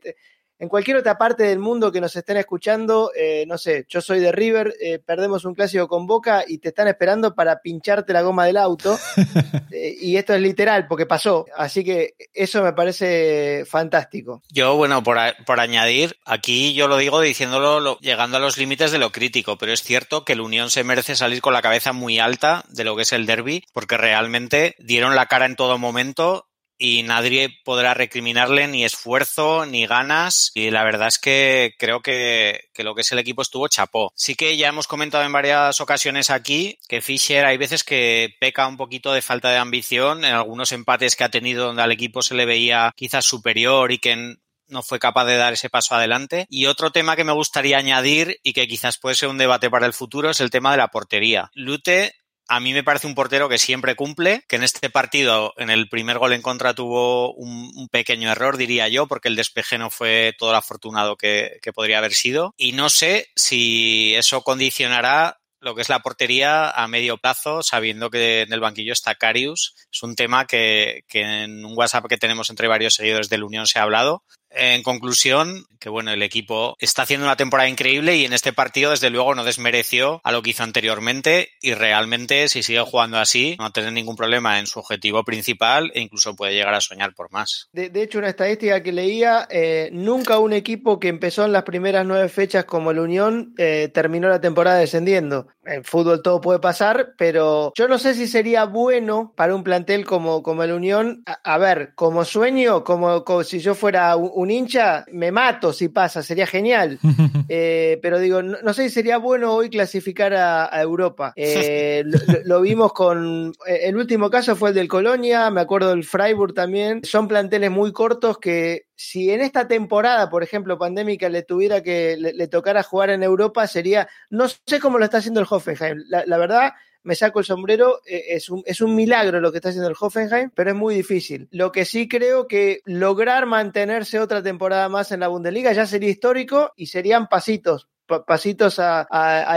en 0.59 0.69
cualquier 0.69 0.97
otra 0.97 1.19
parte 1.19 1.45
del 1.45 1.59
mundo 1.59 1.93
que 1.93 2.01
nos 2.01 2.17
estén 2.17 2.39
escuchando, 2.39 3.11
eh, 3.15 3.45
no 3.47 3.59
sé, 3.59 3.85
yo 3.89 4.01
soy 4.01 4.21
de 4.21 4.33
River, 4.33 4.75
eh, 4.81 4.99
perdemos 4.99 5.45
un 5.45 5.55
clásico 5.55 5.87
con 5.87 6.07
Boca 6.07 6.45
y 6.47 6.59
te 6.59 6.69
están 6.69 6.89
esperando 6.89 7.35
para 7.35 7.61
pincharte 7.61 8.13
la 8.13 8.23
goma 8.23 8.47
del 8.47 8.57
auto. 8.57 8.99
Eh, 9.73 9.95
y 10.01 10.17
esto 10.17 10.33
es 10.33 10.41
literal, 10.41 10.87
porque 10.87 11.07
pasó. 11.07 11.45
Así 11.55 11.85
que 11.85 12.15
eso 12.33 12.63
me 12.63 12.73
parece 12.73 13.65
fantástico. 13.67 14.43
Yo, 14.51 14.77
bueno, 14.77 15.03
por, 15.03 15.19
por 15.45 15.61
añadir, 15.61 16.17
aquí 16.25 16.73
yo 16.73 16.89
lo 16.89 16.97
digo 16.97 17.21
diciéndolo 17.21 17.99
llegando 17.99 18.37
a 18.37 18.41
los 18.41 18.57
límites 18.57 18.93
de 18.93 18.99
lo 18.99 19.13
crítico, 19.13 19.59
pero 19.59 19.73
es 19.73 19.83
cierto 19.83 20.25
que 20.25 20.35
el 20.35 20.41
Unión 20.41 20.71
se 20.71 20.85
merece 20.85 21.17
salir 21.17 21.43
con 21.43 21.53
la 21.53 21.63
cabeza 21.63 21.93
muy 21.93 22.19
alta 22.19 22.65
de 22.69 22.85
lo 22.85 22.97
que 22.97 23.03
es 23.03 23.13
el 23.13 23.27
derby, 23.27 23.65
porque 23.73 23.99
realmente 23.99 24.77
dieron 24.79 25.17
la 25.17 25.27
cara 25.27 25.47
en 25.47 25.57
todo 25.57 25.79
momento 25.79 26.47
y 26.79 27.03
nadie 27.03 27.59
podrá 27.65 27.95
recriminarle 27.95 28.69
ni 28.69 28.85
esfuerzo 28.85 29.67
ni 29.67 29.87
ganas 29.87 30.51
y 30.55 30.71
la 30.71 30.85
verdad 30.85 31.09
es 31.09 31.19
que 31.19 31.75
creo 31.79 32.01
que, 32.01 32.69
que, 32.75 32.85
lo 32.85 32.95
que 32.95 33.01
es 33.03 33.13
el 33.13 33.19
equipo 33.19 33.43
estuvo 33.43 33.69
chapó. 33.69 34.13
Sí 34.15 34.35
que 34.35 34.57
ya 34.57 34.69
hemos 34.69 34.87
comentado 34.87 35.25
en 35.25 35.33
varias 35.33 35.81
ocasiones 35.81 36.31
aquí 36.31 36.79
que 36.89 37.01
Fischer 37.01 37.47
hay 37.47 37.57
veces 37.57 37.85
que 37.85 38.35
peca 38.41 38.67
un 38.67 38.77
poquito 38.77 39.13
de 39.13 39.23
falta 39.23 39.51
de 39.51 39.59
ambición 39.59 40.25
en 40.25 40.35
algunos 40.35 40.73
empates 40.73 41.17
que 41.17 41.25
ha 41.25 41.31
tenido 41.31 41.67
donde 41.67 41.83
al 41.83 41.93
equipo 41.93 42.23
se 42.23 42.35
le 42.35 42.47
veía 42.47 42.93
quizás 42.97 43.25
superior 43.25 43.93
y 43.93 43.99
que 43.99 44.37
no 44.69 44.83
fue 44.83 44.99
capaz 44.99 45.25
de 45.27 45.37
dar 45.37 45.53
ese 45.53 45.71
paso 45.71 45.95
adelante. 45.95 46.47
Y 46.49 46.67
otro 46.67 46.91
tema 46.91 47.17
que 47.17 47.25
me 47.25 47.33
gustaría 47.33 47.79
añadir 47.79 48.39
y 48.43 48.53
que 48.53 48.67
quizás 48.67 48.99
puede 48.99 49.15
ser 49.15 49.29
un 49.29 49.39
debate 49.39 49.71
para 49.71 49.87
el 49.87 49.93
futuro 49.93 50.31
es 50.31 50.41
el 50.41 50.51
tema 50.51 50.73
de 50.73 50.79
la 50.79 50.89
portería. 50.89 51.51
Lute 51.55 52.15
a 52.49 52.61
mí 52.61 52.73
me 52.73 52.85
parece 52.85 53.07
un 53.07 53.15
portero 53.15 53.49
que 53.49 53.59
siempre 53.59 53.97
cumple, 53.97 54.45
que 54.49 54.57
en 54.57 54.63
este 54.63 54.91
partido, 54.91 55.53
en 55.57 55.71
el 55.71 55.89
primer 55.89 56.19
gol 56.19 56.33
en 56.33 56.43
contra, 56.43 56.75
tuvo 56.75 57.33
un, 57.35 57.89
pequeño 57.91 58.31
error, 58.31 58.57
diría 58.57 58.89
yo, 58.89 59.07
porque 59.07 59.29
el 59.29 59.37
despeje 59.37 59.79
no 59.79 59.91
fue 59.91 60.35
todo 60.39 60.53
lo 60.53 60.59
afortunado 60.59 61.17
que, 61.17 61.61
podría 61.75 61.99
haber 61.99 62.15
sido. 62.15 62.55
Y 62.57 62.73
no 62.73 62.89
sé 62.89 63.29
si 63.35 64.15
eso 64.15 64.43
condicionará 64.43 65.41
lo 65.61 65.75
que 65.75 65.83
es 65.83 65.89
la 65.89 66.01
portería 66.01 66.71
a 66.71 66.87
medio 66.87 67.19
plazo, 67.19 67.63
sabiendo 67.63 68.11
que 68.11 68.43
en 68.43 68.53
el 68.53 68.61
banquillo 68.61 68.93
está 68.93 69.15
Carius. 69.17 69.75
Es 69.93 70.03
un 70.03 70.15
tema 70.15 70.47
que, 70.47 71.05
que, 71.09 71.23
en 71.23 71.65
un 71.65 71.77
WhatsApp 71.77 72.07
que 72.09 72.19
tenemos 72.19 72.51
entre 72.51 72.69
varios 72.69 72.95
seguidores 72.95 73.29
de 73.29 73.39
la 73.39 73.47
Unión 73.47 73.67
se 73.67 73.79
ha 73.79 73.83
hablado 73.83 74.23
en 74.57 74.83
conclusión, 74.83 75.65
que 75.79 75.89
bueno, 75.89 76.11
el 76.11 76.23
equipo 76.23 76.77
está 76.81 77.03
haciendo 77.03 77.27
una 77.27 77.37
temporada 77.37 77.69
increíble 77.69 78.17
y 78.17 78.25
en 78.25 78.33
este 78.33 78.53
partido, 78.53 78.91
desde 78.91 79.11
luego, 79.11 79.35
no 79.35 79.45
desmereció 79.45 80.21
a 80.25 80.33
lo 80.33 80.43
que 80.43 80.51
hizo 80.51 80.63
anteriormente 80.63 81.51
y 81.61 81.75
realmente, 81.75 82.49
si 82.49 82.63
sigue 82.63 82.81
jugando 82.81 83.19
así, 83.19 83.57
no 83.59 83.65
va 83.65 83.69
a 83.69 83.73
tener 83.73 83.93
ningún 83.93 84.17
problema 84.17 84.59
en 84.59 84.67
su 84.67 84.79
objetivo 84.79 85.25
principal 85.25 85.91
e 85.95 86.01
incluso 86.01 86.35
puede 86.35 86.55
llegar 86.55 86.75
a 86.75 86.81
soñar 86.81 87.15
por 87.15 87.31
más. 87.33 87.69
De, 87.73 87.91
hecho, 88.03 88.19
una 88.19 88.29
estadística 88.29 88.83
que 88.83 88.93
leía, 88.93 89.47
eh, 89.51 89.91
nunca 89.93 90.39
un 90.39 90.53
equipo 90.53 90.99
que 90.99 91.09
empezó 91.09 91.45
en 91.45 91.53
las 91.53 91.63
primeras 91.63 92.07
nueve 92.07 92.29
fechas 92.29 92.65
como 92.65 92.93
la 92.93 93.03
Unión 93.03 93.55
eh, 93.59 93.91
terminó 93.93 94.29
la 94.29 94.41
temporada 94.41 94.79
descendiendo. 94.79 95.49
En 95.65 95.85
fútbol 95.85 96.23
todo 96.23 96.41
puede 96.41 96.61
pasar, 96.61 97.15
pero 97.19 97.73
yo 97.77 97.89
no 97.89 97.99
sé 97.99 98.15
si 98.15 98.29
sería 98.29 98.65
bueno 98.65 99.33
para 99.37 99.55
un 99.55 99.65
plantel 99.65 100.05
como, 100.05 100.43
como 100.43 100.63
el 100.63 100.73
Unión. 100.73 101.25
A, 101.27 101.59
ver, 101.59 101.95
como 101.95 102.25
sueño, 102.25 102.85
como, 102.85 103.25
como 103.25 103.43
si 103.43 103.59
yo 103.59 103.75
fuera 103.75 104.17
un 104.17 104.46
un 104.47 104.51
hincha, 104.53 105.05
me 105.13 105.33
mato 105.33 105.73
si 105.73 105.89
pasa, 105.89 106.23
sería 106.23 106.47
genial. 106.47 106.99
Eh, 107.49 108.01
pero 108.03 108.19
digo, 108.19 108.43
no, 108.43 108.75
sé 108.75 108.85
si 108.85 108.91
sería 108.91 109.19
bueno 109.19 109.53
hoy 109.53 109.71
clasificar 109.71 110.35
a, 110.35 110.83
Europa. 110.83 111.33
Eh, 111.37 112.03
lo, 112.45 112.61
vimos 112.61 112.93
con. 112.93 113.53
Eh, 113.69 113.83
el 113.85 113.97
último 113.97 114.31
caso 114.31 114.57
fue 114.57 114.71
el 114.71 114.75
del 114.75 114.89
Colonia, 114.89 115.49
me 115.51 115.61
acuerdo 115.61 115.91
del 115.91 116.03
Freiburg 116.03 116.55
también. 116.55 117.03
Son 117.05 117.29
planteles 117.29 117.71
muy 117.71 117.93
cortos 117.93 118.39
que, 118.39 118.89
si 118.97 119.31
en 119.31 119.43
esta 119.43 119.69
temporada, 119.69 120.29
por 120.29 120.43
ejemplo, 120.43 120.77
pandémica, 120.77 121.29
le 121.29 121.43
tuviera 121.43 121.85
que 121.85 122.17
le, 122.17 122.49
tocara 122.49 122.83
jugar 122.83 123.11
en 123.11 123.23
Europa, 123.23 123.65
sería. 123.69 124.09
No 124.29 124.49
sé 124.49 124.81
cómo 124.81 124.99
lo 124.99 125.05
está 125.05 125.19
haciendo 125.19 125.39
el 125.39 125.47
Hoffenheim. 125.49 126.03
la 126.09 126.39
verdad 126.39 126.73
me 127.07 127.15
saco 127.15 127.39
el 127.39 127.45
sombrero, 127.45 128.01
eh, 128.05 128.25
es, 128.31 128.51
un, 128.51 128.63
es 128.67 128.81
un 128.81 128.95
milagro 128.95 129.41
lo 129.41 129.53
que 129.53 129.59
está 129.59 129.69
haciendo 129.69 129.89
el 129.89 129.97
Hoffenheim, 129.99 130.51
pero 130.55 130.71
es 130.71 130.77
muy 130.77 130.95
difícil. 130.95 131.49
Lo 131.53 131.71
que 131.71 131.85
sí 131.85 132.09
creo 132.09 132.49
que 132.49 132.81
lograr 132.85 133.47
mantenerse 133.47 134.19
otra 134.19 134.43
temporada 134.43 134.89
más 134.89 135.13
en 135.13 135.21
la 135.21 135.29
Bundesliga 135.29 135.73
ya 135.73 135.87
sería 135.87 136.11
histórico 136.11 136.73
y 136.77 136.87
serían 136.87 137.29
pasitos 137.29 137.89
pasitos 138.27 138.79
a, 138.79 139.07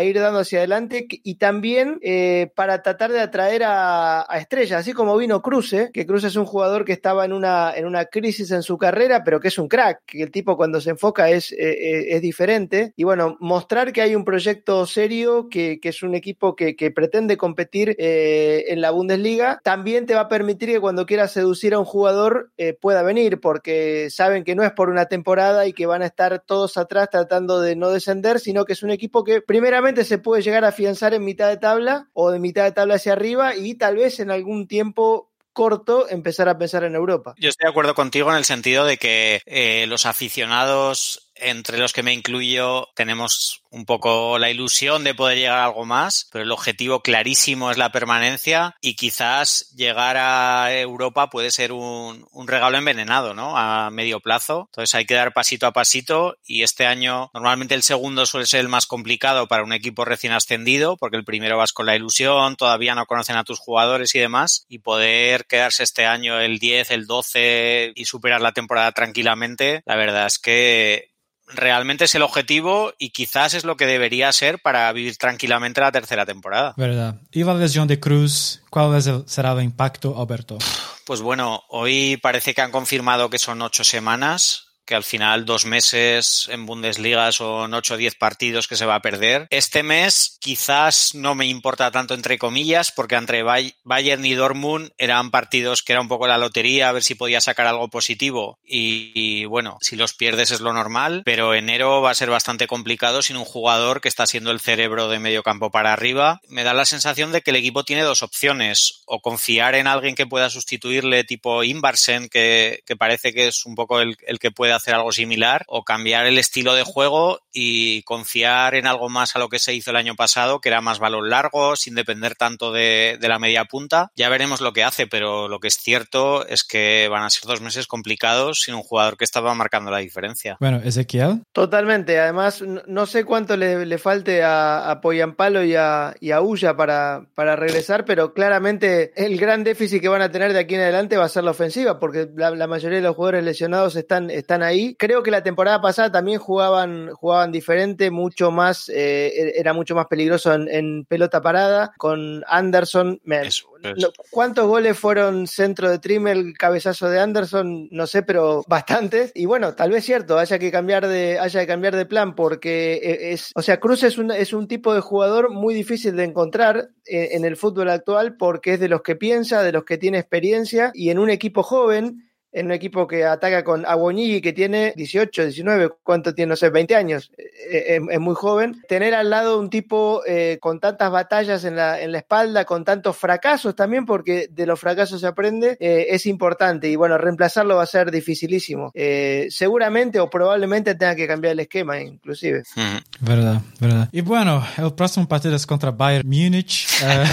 ir 0.03 0.19
dando 0.19 0.39
hacia 0.39 0.59
adelante 0.59 1.07
y 1.09 1.35
también 1.35 1.99
eh, 2.01 2.51
para 2.55 2.81
tratar 2.81 3.11
de 3.11 3.19
atraer 3.19 3.63
a, 3.65 4.25
estrellas, 4.39 4.79
así 4.79 4.93
como 4.93 5.17
vino 5.17 5.41
Cruce, 5.41 5.91
que 5.93 6.05
Cruce 6.05 6.27
es 6.27 6.35
un 6.35 6.45
jugador 6.45 6.85
que 6.85 6.93
estaba 6.93 7.25
en 7.25 7.33
una, 7.33 7.73
en 7.75 7.85
una 7.85 8.05
crisis 8.05 8.51
en 8.51 8.63
su 8.63 8.77
carrera, 8.77 9.23
pero 9.23 9.39
que 9.39 9.49
es 9.49 9.57
un 9.57 9.67
crack, 9.67 10.01
que 10.05 10.23
el 10.23 10.31
tipo 10.31 10.55
cuando 10.57 10.81
se 10.81 10.91
enfoca 10.91 11.29
es, 11.29 11.51
eh, 11.51 11.57
eh, 11.59 12.05
es 12.15 12.21
diferente. 12.21 12.93
Y 12.95 13.03
bueno, 13.03 13.37
mostrar 13.39 13.91
que 13.91 14.01
hay 14.01 14.15
un 14.15 14.25
proyecto 14.25 14.85
serio, 14.85 15.49
que, 15.49 15.79
que 15.79 15.89
es 15.89 16.03
un 16.03 16.15
equipo 16.15 16.55
que, 16.55 16.75
que 16.75 16.91
pretende 16.91 17.37
competir 17.37 17.95
en 17.99 18.81
la 18.81 18.91
Bundesliga, 18.91 19.59
también 19.63 20.05
te 20.05 20.15
va 20.15 20.21
a 20.21 20.29
permitir 20.29 20.69
que 20.69 20.79
cuando 20.79 21.05
quieras 21.05 21.31
seducir 21.31 21.73
a 21.73 21.79
un 21.79 21.85
jugador 21.85 22.51
pueda 22.81 23.03
venir, 23.03 23.39
porque 23.39 24.09
saben 24.09 24.43
que 24.43 24.55
no 24.55 24.63
es 24.63 24.71
por 24.71 24.89
una 24.89 25.05
temporada 25.05 25.67
y 25.67 25.73
que 25.73 25.85
van 25.85 26.01
a 26.01 26.07
estar 26.07 26.39
todos 26.45 26.77
atrás 26.77 27.09
tratando 27.11 27.61
de 27.61 27.75
no 27.75 27.89
descender 27.89 28.38
sino 28.39 28.65
que 28.65 28.73
es 28.73 28.83
un 28.83 28.91
equipo 28.91 29.23
que 29.23 29.41
primeramente 29.41 30.03
se 30.03 30.17
puede 30.17 30.41
llegar 30.41 30.65
a 30.65 30.69
afianzar 30.69 31.13
en 31.13 31.23
mitad 31.23 31.49
de 31.49 31.57
tabla 31.57 32.09
o 32.13 32.31
de 32.31 32.39
mitad 32.39 32.63
de 32.63 32.71
tabla 32.71 32.95
hacia 32.95 33.13
arriba 33.13 33.55
y 33.55 33.75
tal 33.75 33.97
vez 33.97 34.19
en 34.19 34.31
algún 34.31 34.67
tiempo 34.67 35.29
corto 35.53 36.07
empezar 36.09 36.47
a 36.47 36.57
pensar 36.57 36.83
en 36.83 36.95
Europa. 36.95 37.35
Yo 37.37 37.49
estoy 37.49 37.65
de 37.65 37.71
acuerdo 37.71 37.93
contigo 37.93 38.29
en 38.31 38.37
el 38.37 38.45
sentido 38.45 38.85
de 38.85 38.97
que 38.97 39.41
eh, 39.45 39.85
los 39.87 40.05
aficionados 40.05 41.28
entre 41.41 41.77
los 41.77 41.93
que 41.93 42.03
me 42.03 42.13
incluyo, 42.13 42.87
tenemos 42.95 43.63
un 43.71 43.85
poco 43.85 44.39
la 44.39 44.49
ilusión 44.49 45.03
de 45.03 45.13
poder 45.13 45.37
llegar 45.37 45.59
a 45.59 45.65
algo 45.65 45.85
más, 45.85 46.27
pero 46.31 46.43
el 46.43 46.51
objetivo 46.51 47.01
clarísimo 47.01 47.69
es 47.69 47.77
la 47.77 47.91
permanencia 47.91 48.75
y 48.81 48.95
quizás 48.95 49.71
llegar 49.75 50.17
a 50.17 50.73
Europa 50.73 51.29
puede 51.29 51.51
ser 51.51 51.71
un, 51.71 52.27
un, 52.31 52.47
regalo 52.47 52.77
envenenado, 52.77 53.33
¿no? 53.35 53.57
A 53.57 53.91
medio 53.91 54.19
plazo. 54.21 54.69
Entonces 54.71 54.95
hay 54.95 55.05
que 55.05 55.13
dar 55.13 55.33
pasito 55.33 55.67
a 55.67 55.73
pasito 55.73 56.37
y 56.43 56.63
este 56.63 56.87
año 56.87 57.29
normalmente 57.33 57.75
el 57.75 57.83
segundo 57.83 58.25
suele 58.25 58.47
ser 58.47 58.61
el 58.61 58.69
más 58.69 58.87
complicado 58.87 59.47
para 59.47 59.63
un 59.63 59.73
equipo 59.73 60.03
recién 60.03 60.33
ascendido 60.33 60.97
porque 60.97 61.17
el 61.17 61.25
primero 61.25 61.57
vas 61.57 61.73
con 61.73 61.85
la 61.85 61.95
ilusión, 61.95 62.55
todavía 62.55 62.95
no 62.95 63.05
conocen 63.05 63.35
a 63.35 63.43
tus 63.43 63.59
jugadores 63.59 64.15
y 64.15 64.19
demás 64.19 64.65
y 64.67 64.79
poder 64.79 65.45
quedarse 65.45 65.83
este 65.83 66.05
año 66.05 66.39
el 66.39 66.59
10, 66.59 66.91
el 66.91 67.05
12 67.05 67.93
y 67.95 68.05
superar 68.05 68.41
la 68.41 68.51
temporada 68.51 68.91
tranquilamente, 68.91 69.81
la 69.85 69.95
verdad 69.95 70.25
es 70.25 70.39
que 70.39 71.09
realmente 71.49 72.05
es 72.05 72.15
el 72.15 72.21
objetivo 72.21 72.93
y 72.97 73.09
quizás 73.09 73.53
es 73.53 73.63
lo 73.63 73.77
que 73.77 73.85
debería 73.85 74.31
ser 74.31 74.59
para 74.59 74.91
vivir 74.93 75.17
tranquilamente 75.17 75.81
la 75.81 75.91
tercera 75.91 76.25
temporada. 76.25 76.73
Verdad. 76.77 77.15
¿Y 77.31 77.43
la 77.43 77.53
lesión 77.55 77.87
de 77.87 77.99
Cruz? 77.99 78.61
¿Cuál 78.69 79.01
será 79.27 79.51
el 79.53 79.63
impacto, 79.63 80.19
Alberto? 80.19 80.57
Pues 81.05 81.21
bueno, 81.21 81.63
hoy 81.69 82.17
parece 82.17 82.53
que 82.53 82.61
han 82.61 82.71
confirmado 82.71 83.29
que 83.29 83.39
son 83.39 83.61
ocho 83.61 83.83
semanas 83.83 84.68
que 84.89 84.95
al 84.95 85.03
final 85.03 85.45
dos 85.45 85.65
meses 85.65 86.49
en 86.51 86.65
Bundesliga 86.65 87.31
son 87.31 87.75
8 87.75 87.93
o 87.93 87.97
10 87.97 88.15
partidos 88.15 88.67
que 88.67 88.75
se 88.75 88.87
va 88.87 88.95
a 88.95 89.03
perder. 89.03 89.45
Este 89.51 89.83
mes 89.83 90.39
quizás 90.41 91.13
no 91.13 91.35
me 91.35 91.45
importa 91.45 91.91
tanto 91.91 92.15
entre 92.15 92.39
comillas 92.39 92.91
porque 92.91 93.13
entre 93.13 93.43
Bayern 93.43 94.25
y 94.25 94.33
Dortmund 94.33 94.89
eran 94.97 95.29
partidos 95.29 95.83
que 95.83 95.93
era 95.93 96.01
un 96.01 96.07
poco 96.07 96.25
la 96.25 96.39
lotería 96.39 96.89
a 96.89 96.91
ver 96.91 97.03
si 97.03 97.13
podía 97.13 97.39
sacar 97.39 97.67
algo 97.67 97.89
positivo 97.89 98.57
y, 98.65 99.45
bueno, 99.45 99.77
si 99.79 99.95
los 99.95 100.15
pierdes 100.15 100.49
es 100.49 100.59
lo 100.59 100.73
normal, 100.73 101.21
pero 101.23 101.53
enero 101.53 102.01
va 102.01 102.09
a 102.09 102.15
ser 102.15 102.31
bastante 102.31 102.65
complicado 102.65 103.21
sin 103.21 103.37
un 103.37 103.45
jugador 103.45 104.01
que 104.01 104.07
está 104.07 104.25
siendo 104.25 104.49
el 104.49 104.59
cerebro 104.59 105.07
de 105.07 105.19
medio 105.19 105.43
campo 105.43 105.69
para 105.69 105.93
arriba. 105.93 106.41
Me 106.47 106.63
da 106.63 106.73
la 106.73 106.85
sensación 106.85 107.31
de 107.31 107.43
que 107.43 107.51
el 107.51 107.57
equipo 107.57 107.83
tiene 107.83 108.01
dos 108.01 108.23
opciones, 108.23 109.03
o 109.05 109.21
confiar 109.21 109.75
en 109.75 109.85
alguien 109.85 110.15
que 110.15 110.25
pueda 110.25 110.49
sustituirle 110.49 111.23
tipo 111.25 111.63
Inbarsen, 111.63 112.27
que, 112.27 112.81
que 112.87 112.95
parece 112.95 113.33
que 113.33 113.49
es 113.49 113.67
un 113.67 113.75
poco 113.75 114.01
el, 114.01 114.17
el 114.25 114.39
que 114.39 114.49
puede 114.49 114.78
hacer 114.79 114.95
algo 114.95 115.11
similar 115.11 115.63
o 115.67 115.83
cambiar 115.83 116.25
el 116.25 116.37
estilo 116.37 116.73
de 116.73 116.83
juego 116.83 117.39
y 117.51 118.03
confiar 118.03 118.75
en 118.75 118.87
algo 118.87 119.09
más 119.09 119.35
a 119.35 119.39
lo 119.39 119.49
que 119.49 119.59
se 119.59 119.73
hizo 119.73 119.91
el 119.91 119.97
año 119.97 120.15
pasado, 120.15 120.61
que 120.61 120.69
era 120.69 120.81
más 120.81 120.99
balón 120.99 121.29
largo, 121.29 121.75
sin 121.75 121.95
depender 121.95 122.35
tanto 122.35 122.71
de, 122.71 123.17
de 123.19 123.27
la 123.27 123.39
media 123.39 123.65
punta. 123.65 124.11
Ya 124.15 124.29
veremos 124.29 124.61
lo 124.61 124.73
que 124.73 124.83
hace, 124.83 125.07
pero 125.07 125.47
lo 125.47 125.59
que 125.59 125.67
es 125.67 125.77
cierto 125.77 126.47
es 126.47 126.63
que 126.63 127.07
van 127.09 127.23
a 127.23 127.29
ser 127.29 127.43
dos 127.47 127.61
meses 127.61 127.87
complicados 127.87 128.61
sin 128.61 128.75
un 128.75 128.83
jugador 128.83 129.17
que 129.17 129.25
estaba 129.25 129.53
marcando 129.53 129.91
la 129.91 129.99
diferencia. 129.99 130.57
Bueno, 130.59 130.81
Ezequiel. 130.83 131.43
Totalmente. 131.51 132.19
Además, 132.19 132.61
no 132.61 133.05
sé 133.05 133.25
cuánto 133.25 133.57
le, 133.57 133.85
le 133.85 133.97
falte 133.97 134.43
a, 134.43 134.89
a 134.89 135.01
Poyampalo 135.01 135.63
y 135.63 135.75
a, 135.75 136.15
y 136.19 136.31
a 136.31 136.41
Ulla 136.41 136.75
para, 136.75 137.25
para 137.35 137.55
regresar, 137.55 138.05
pero 138.05 138.33
claramente 138.33 139.11
el 139.15 139.37
gran 139.37 139.63
déficit 139.63 140.01
que 140.01 140.07
van 140.09 140.21
a 140.21 140.31
tener 140.31 140.53
de 140.53 140.59
aquí 140.59 140.75
en 140.75 140.81
adelante 140.81 141.17
va 141.17 141.25
a 141.25 141.29
ser 141.29 141.43
la 141.43 141.51
ofensiva, 141.51 141.99
porque 141.99 142.29
la, 142.35 142.51
la 142.51 142.67
mayoría 142.67 142.99
de 142.99 143.03
los 143.03 143.15
jugadores 143.15 143.43
lesionados 143.43 143.95
están, 143.95 144.29
están 144.29 144.63
ahí. 144.63 144.68
Creo 144.97 145.23
que 145.23 145.31
la 145.31 145.43
temporada 145.43 145.81
pasada 145.81 146.11
también 146.11 146.39
jugaban, 146.39 147.11
jugaban 147.13 147.51
diferente, 147.51 148.11
mucho 148.11 148.51
más, 148.51 148.89
eh, 148.89 149.53
era 149.55 149.73
mucho 149.73 149.95
más 149.95 150.07
peligroso 150.07 150.53
en, 150.53 150.67
en 150.69 151.05
pelota 151.05 151.41
parada. 151.41 151.93
Con 151.97 152.43
Anderson, 152.47 153.19
Eso 153.25 153.69
no, 153.81 154.09
¿Cuántos 154.29 154.67
goles 154.67 154.97
fueron 154.97 155.47
centro 155.47 155.89
de 155.89 155.99
Trimmel, 155.99 156.53
cabezazo 156.57 157.09
de 157.09 157.19
Anderson? 157.19 157.87
No 157.91 158.07
sé, 158.07 158.23
pero 158.23 158.63
bastantes. 158.67 159.31
Y 159.35 159.45
bueno, 159.45 159.75
tal 159.75 159.91
vez 159.91 160.03
cierto, 160.05 160.37
haya 160.37 160.59
que 160.59 160.71
cambiar 160.71 161.07
de, 161.07 161.39
haya 161.39 161.61
que 161.61 161.67
cambiar 161.67 161.95
de 161.95 162.05
plan, 162.05 162.35
porque 162.35 162.95
eh, 162.95 163.31
es, 163.31 163.51
o 163.55 163.61
sea, 163.61 163.79
Cruz 163.79 164.03
es 164.03 164.17
un, 164.17 164.31
es 164.31 164.53
un 164.53 164.67
tipo 164.67 164.93
de 164.93 165.01
jugador 165.01 165.51
muy 165.51 165.73
difícil 165.73 166.15
de 166.15 166.25
encontrar 166.25 166.89
en, 167.05 167.37
en 167.37 167.45
el 167.45 167.55
fútbol 167.55 167.89
actual 167.89 168.35
porque 168.37 168.73
es 168.73 168.79
de 168.79 168.89
los 168.89 169.01
que 169.01 169.15
piensa, 169.15 169.63
de 169.63 169.71
los 169.71 169.85
que 169.85 169.97
tiene 169.97 170.19
experiencia 170.19 170.91
y 170.93 171.09
en 171.09 171.19
un 171.19 171.29
equipo 171.29 171.63
joven 171.63 172.28
en 172.51 172.67
un 172.67 172.71
equipo 172.71 173.07
que 173.07 173.25
ataca 173.25 173.63
con 173.63 173.85
Aguonigi, 173.85 174.41
que 174.41 174.53
tiene 174.53 174.93
18, 174.95 175.43
19, 175.43 175.89
¿cuánto 176.03 176.33
tiene? 176.33 176.49
No 176.49 176.55
sé, 176.55 176.69
20 176.69 176.95
años, 176.95 177.31
eh, 177.37 177.97
es, 177.97 178.01
es 178.09 178.19
muy 178.19 178.35
joven. 178.35 178.81
Tener 178.87 179.13
al 179.13 179.29
lado 179.29 179.59
un 179.59 179.69
tipo 179.69 180.21
eh, 180.25 180.57
con 180.59 180.79
tantas 180.79 181.11
batallas 181.11 181.63
en 181.63 181.75
la, 181.75 182.01
en 182.01 182.11
la 182.11 182.19
espalda, 182.19 182.65
con 182.65 182.83
tantos 182.83 183.15
fracasos 183.17 183.75
también, 183.75 184.05
porque 184.05 184.47
de 184.51 184.65
los 184.65 184.79
fracasos 184.79 185.21
se 185.21 185.27
aprende, 185.27 185.77
eh, 185.79 186.07
es 186.09 186.25
importante. 186.25 186.89
Y 186.89 186.95
bueno, 186.95 187.17
reemplazarlo 187.17 187.75
va 187.75 187.83
a 187.83 187.87
ser 187.87 188.11
dificilísimo. 188.11 188.91
Eh, 188.93 189.47
seguramente 189.49 190.19
o 190.19 190.29
probablemente 190.29 190.95
tenga 190.95 191.15
que 191.15 191.27
cambiar 191.27 191.53
el 191.53 191.59
esquema, 191.59 191.99
inclusive. 191.99 192.63
Verdad, 193.21 193.61
verdad. 193.79 194.07
Y 194.13 194.21
bueno, 194.21 194.65
el 194.77 194.93
próximo 194.93 195.27
partido 195.27 195.53
es 195.53 195.65
contra 195.65 195.91
Bayern 195.91 196.27
Múnich. 196.27 196.87
Eh, 197.03 197.23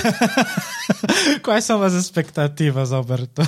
¿Cuáles 1.42 1.64
son 1.64 1.80
las 1.80 1.94
expectativas, 1.94 2.90
Alberto? 2.90 3.42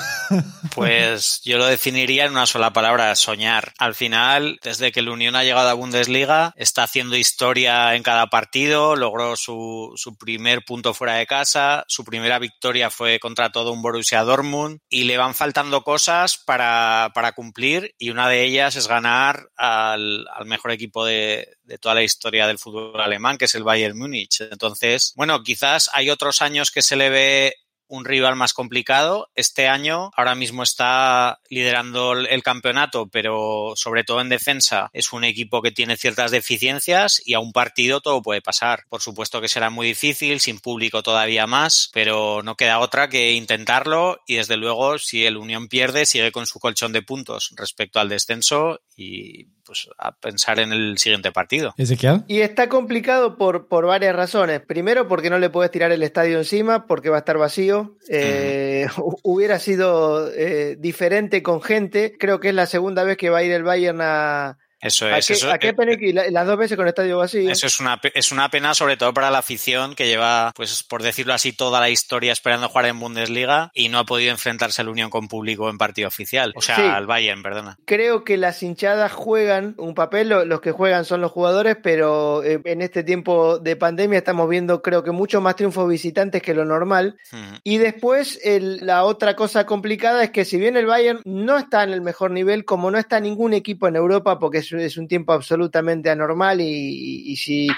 Pues 0.72 1.40
yo 1.44 1.57
lo 1.58 1.66
definiría 1.66 2.24
en 2.24 2.32
una 2.32 2.46
sola 2.46 2.72
palabra, 2.72 3.14
soñar. 3.14 3.72
Al 3.78 3.94
final, 3.94 4.58
desde 4.62 4.92
que 4.92 5.00
el 5.00 5.08
Unión 5.08 5.36
ha 5.36 5.44
llegado 5.44 5.68
a 5.68 5.74
Bundesliga, 5.74 6.52
está 6.56 6.84
haciendo 6.84 7.16
historia 7.16 7.94
en 7.94 8.02
cada 8.02 8.28
partido, 8.28 8.96
logró 8.96 9.36
su, 9.36 9.92
su 9.96 10.16
primer 10.16 10.64
punto 10.64 10.94
fuera 10.94 11.14
de 11.14 11.26
casa, 11.26 11.84
su 11.88 12.04
primera 12.04 12.38
victoria 12.38 12.90
fue 12.90 13.18
contra 13.18 13.50
todo 13.50 13.72
un 13.72 13.82
Borussia 13.82 14.22
Dortmund 14.22 14.80
y 14.88 15.04
le 15.04 15.18
van 15.18 15.34
faltando 15.34 15.82
cosas 15.82 16.38
para, 16.38 17.10
para 17.14 17.32
cumplir 17.32 17.94
y 17.98 18.10
una 18.10 18.28
de 18.28 18.44
ellas 18.44 18.76
es 18.76 18.88
ganar 18.88 19.50
al, 19.56 20.26
al 20.34 20.46
mejor 20.46 20.70
equipo 20.70 21.04
de, 21.04 21.58
de 21.68 21.78
toda 21.78 21.94
la 21.94 22.02
historia 22.02 22.46
del 22.46 22.58
fútbol 22.58 23.00
alemán, 23.00 23.36
que 23.36 23.44
es 23.44 23.54
el 23.54 23.62
Bayern 23.62 23.96
Múnich. 23.96 24.40
Entonces, 24.40 25.12
bueno, 25.16 25.42
quizás 25.42 25.90
hay 25.92 26.10
otros 26.10 26.40
años 26.42 26.70
que 26.70 26.82
se 26.82 26.96
le 26.96 27.10
ve 27.10 27.54
un 27.88 28.04
rival 28.04 28.36
más 28.36 28.52
complicado. 28.52 29.30
Este 29.34 29.68
año 29.68 30.10
ahora 30.16 30.34
mismo 30.34 30.62
está 30.62 31.40
liderando 31.48 32.12
el, 32.12 32.42
campeonato, 32.42 33.08
pero 33.08 33.72
sobre 33.74 34.04
todo 34.04 34.20
en 34.20 34.28
defensa 34.28 34.90
es 34.92 35.12
un 35.12 35.24
equipo 35.24 35.60
que 35.60 35.72
tiene 35.72 35.96
ciertas 35.96 36.30
deficiencias 36.30 37.20
y 37.24 37.34
a 37.34 37.40
un 37.40 37.52
partido 37.52 38.00
todo 38.00 38.22
puede 38.22 38.40
pasar. 38.40 38.84
Por 38.88 39.02
supuesto 39.02 39.40
que 39.40 39.48
será 39.48 39.70
muy 39.70 39.88
difícil, 39.88 40.40
sin 40.40 40.60
público 40.60 41.02
todavía 41.02 41.46
más, 41.46 41.90
pero 41.92 42.42
no 42.42 42.56
queda 42.56 42.78
otra 42.78 43.08
que 43.08 43.32
intentarlo 43.32 44.20
y 44.26 44.36
desde 44.36 44.56
luego 44.56 44.98
si 44.98 45.26
el 45.26 45.36
Unión 45.36 45.68
pierde 45.68 46.06
sigue 46.06 46.32
con 46.32 46.46
su 46.46 46.58
colchón 46.58 46.92
de 46.92 47.02
puntos 47.02 47.52
respecto 47.56 48.00
al 48.00 48.08
descenso 48.08 48.80
y 48.96 49.46
pues 49.68 49.86
a 49.98 50.12
pensar 50.12 50.58
en 50.58 50.72
el 50.72 50.96
siguiente 50.96 51.30
partido. 51.30 51.74
Ezequiel. 51.76 52.24
Y 52.26 52.40
está 52.40 52.70
complicado 52.70 53.36
por, 53.36 53.68
por 53.68 53.84
varias 53.84 54.16
razones. 54.16 54.62
Primero, 54.62 55.06
porque 55.06 55.28
no 55.28 55.38
le 55.38 55.50
puedes 55.50 55.70
tirar 55.70 55.92
el 55.92 56.02
estadio 56.02 56.38
encima, 56.38 56.86
porque 56.86 57.10
va 57.10 57.16
a 57.16 57.18
estar 57.18 57.36
vacío. 57.36 57.96
Eh, 58.08 58.88
hubiera 59.22 59.58
sido 59.58 60.32
eh, 60.32 60.76
diferente 60.78 61.42
con 61.42 61.60
gente. 61.60 62.16
Creo 62.18 62.40
que 62.40 62.48
es 62.48 62.54
la 62.54 62.64
segunda 62.64 63.04
vez 63.04 63.18
que 63.18 63.28
va 63.28 63.38
a 63.38 63.44
ir 63.44 63.52
el 63.52 63.62
Bayern 63.62 64.00
a. 64.00 64.58
Eso 64.80 65.06
¿A 65.06 65.18
es. 65.18 65.26
qué, 65.26 65.32
eso, 65.32 65.50
a 65.50 65.58
qué 65.58 65.68
eh, 65.76 66.12
la- 66.12 66.30
las 66.30 66.46
dos 66.46 66.56
veces 66.56 66.76
con 66.76 66.86
estadio 66.86 67.18
vacío? 67.18 67.50
Eso 67.50 67.66
es 67.66 67.80
una, 67.80 68.00
es 68.14 68.30
una 68.32 68.48
pena, 68.48 68.74
sobre 68.74 68.96
todo 68.96 69.12
para 69.12 69.30
la 69.30 69.38
afición 69.38 69.94
que 69.94 70.06
lleva, 70.06 70.52
pues 70.54 70.82
por 70.84 71.02
decirlo 71.02 71.34
así, 71.34 71.52
toda 71.52 71.80
la 71.80 71.90
historia 71.90 72.32
esperando 72.32 72.68
jugar 72.68 72.86
en 72.86 73.00
Bundesliga 73.00 73.70
y 73.74 73.88
no 73.88 73.98
ha 73.98 74.04
podido 74.04 74.30
enfrentarse 74.30 74.80
al 74.82 74.88
Unión 74.88 75.10
con 75.10 75.26
público 75.28 75.68
en 75.68 75.78
partido 75.78 76.06
oficial. 76.08 76.52
O 76.54 76.62
sea, 76.62 76.76
Sí. 76.76 76.82
al 76.82 77.06
Bayern, 77.06 77.42
perdona. 77.42 77.76
Creo 77.86 78.22
que 78.24 78.36
las 78.36 78.62
hinchadas 78.62 79.10
juegan 79.12 79.74
un 79.78 79.94
papel, 79.94 80.28
lo- 80.28 80.44
los 80.44 80.60
que 80.60 80.70
juegan 80.72 81.04
son 81.04 81.20
los 81.20 81.32
jugadores, 81.32 81.76
pero 81.82 82.42
eh, 82.44 82.60
en 82.64 82.82
este 82.82 83.02
tiempo 83.02 83.58
de 83.58 83.74
pandemia 83.74 84.18
estamos 84.18 84.48
viendo 84.48 84.80
creo 84.82 85.02
que 85.02 85.10
mucho 85.10 85.40
más 85.40 85.56
triunfos 85.56 85.88
visitantes 85.88 86.40
que 86.42 86.54
lo 86.54 86.64
normal. 86.64 87.16
Y 87.64 87.78
después 87.78 88.38
el- 88.44 88.86
la 88.86 89.04
otra 89.04 89.34
cosa 89.34 89.66
complicada 89.66 90.22
es 90.22 90.30
que 90.30 90.44
si 90.44 90.56
bien 90.56 90.76
el 90.76 90.86
Bayern 90.86 91.20
no 91.24 91.58
está 91.58 91.82
en 91.82 91.90
el 91.90 92.00
mejor 92.00 92.30
nivel, 92.30 92.64
como 92.64 92.90
no 92.90 92.98
está 92.98 93.18
ningún 93.18 93.54
equipo 93.54 93.88
en 93.88 93.96
Europa, 93.96 94.38
porque 94.38 94.58
es, 94.58 94.67
es 94.72 94.96
un 94.96 95.08
tiempo 95.08 95.32
absolutamente 95.32 96.10
anormal 96.10 96.60
y, 96.60 97.36
si, 97.36 97.68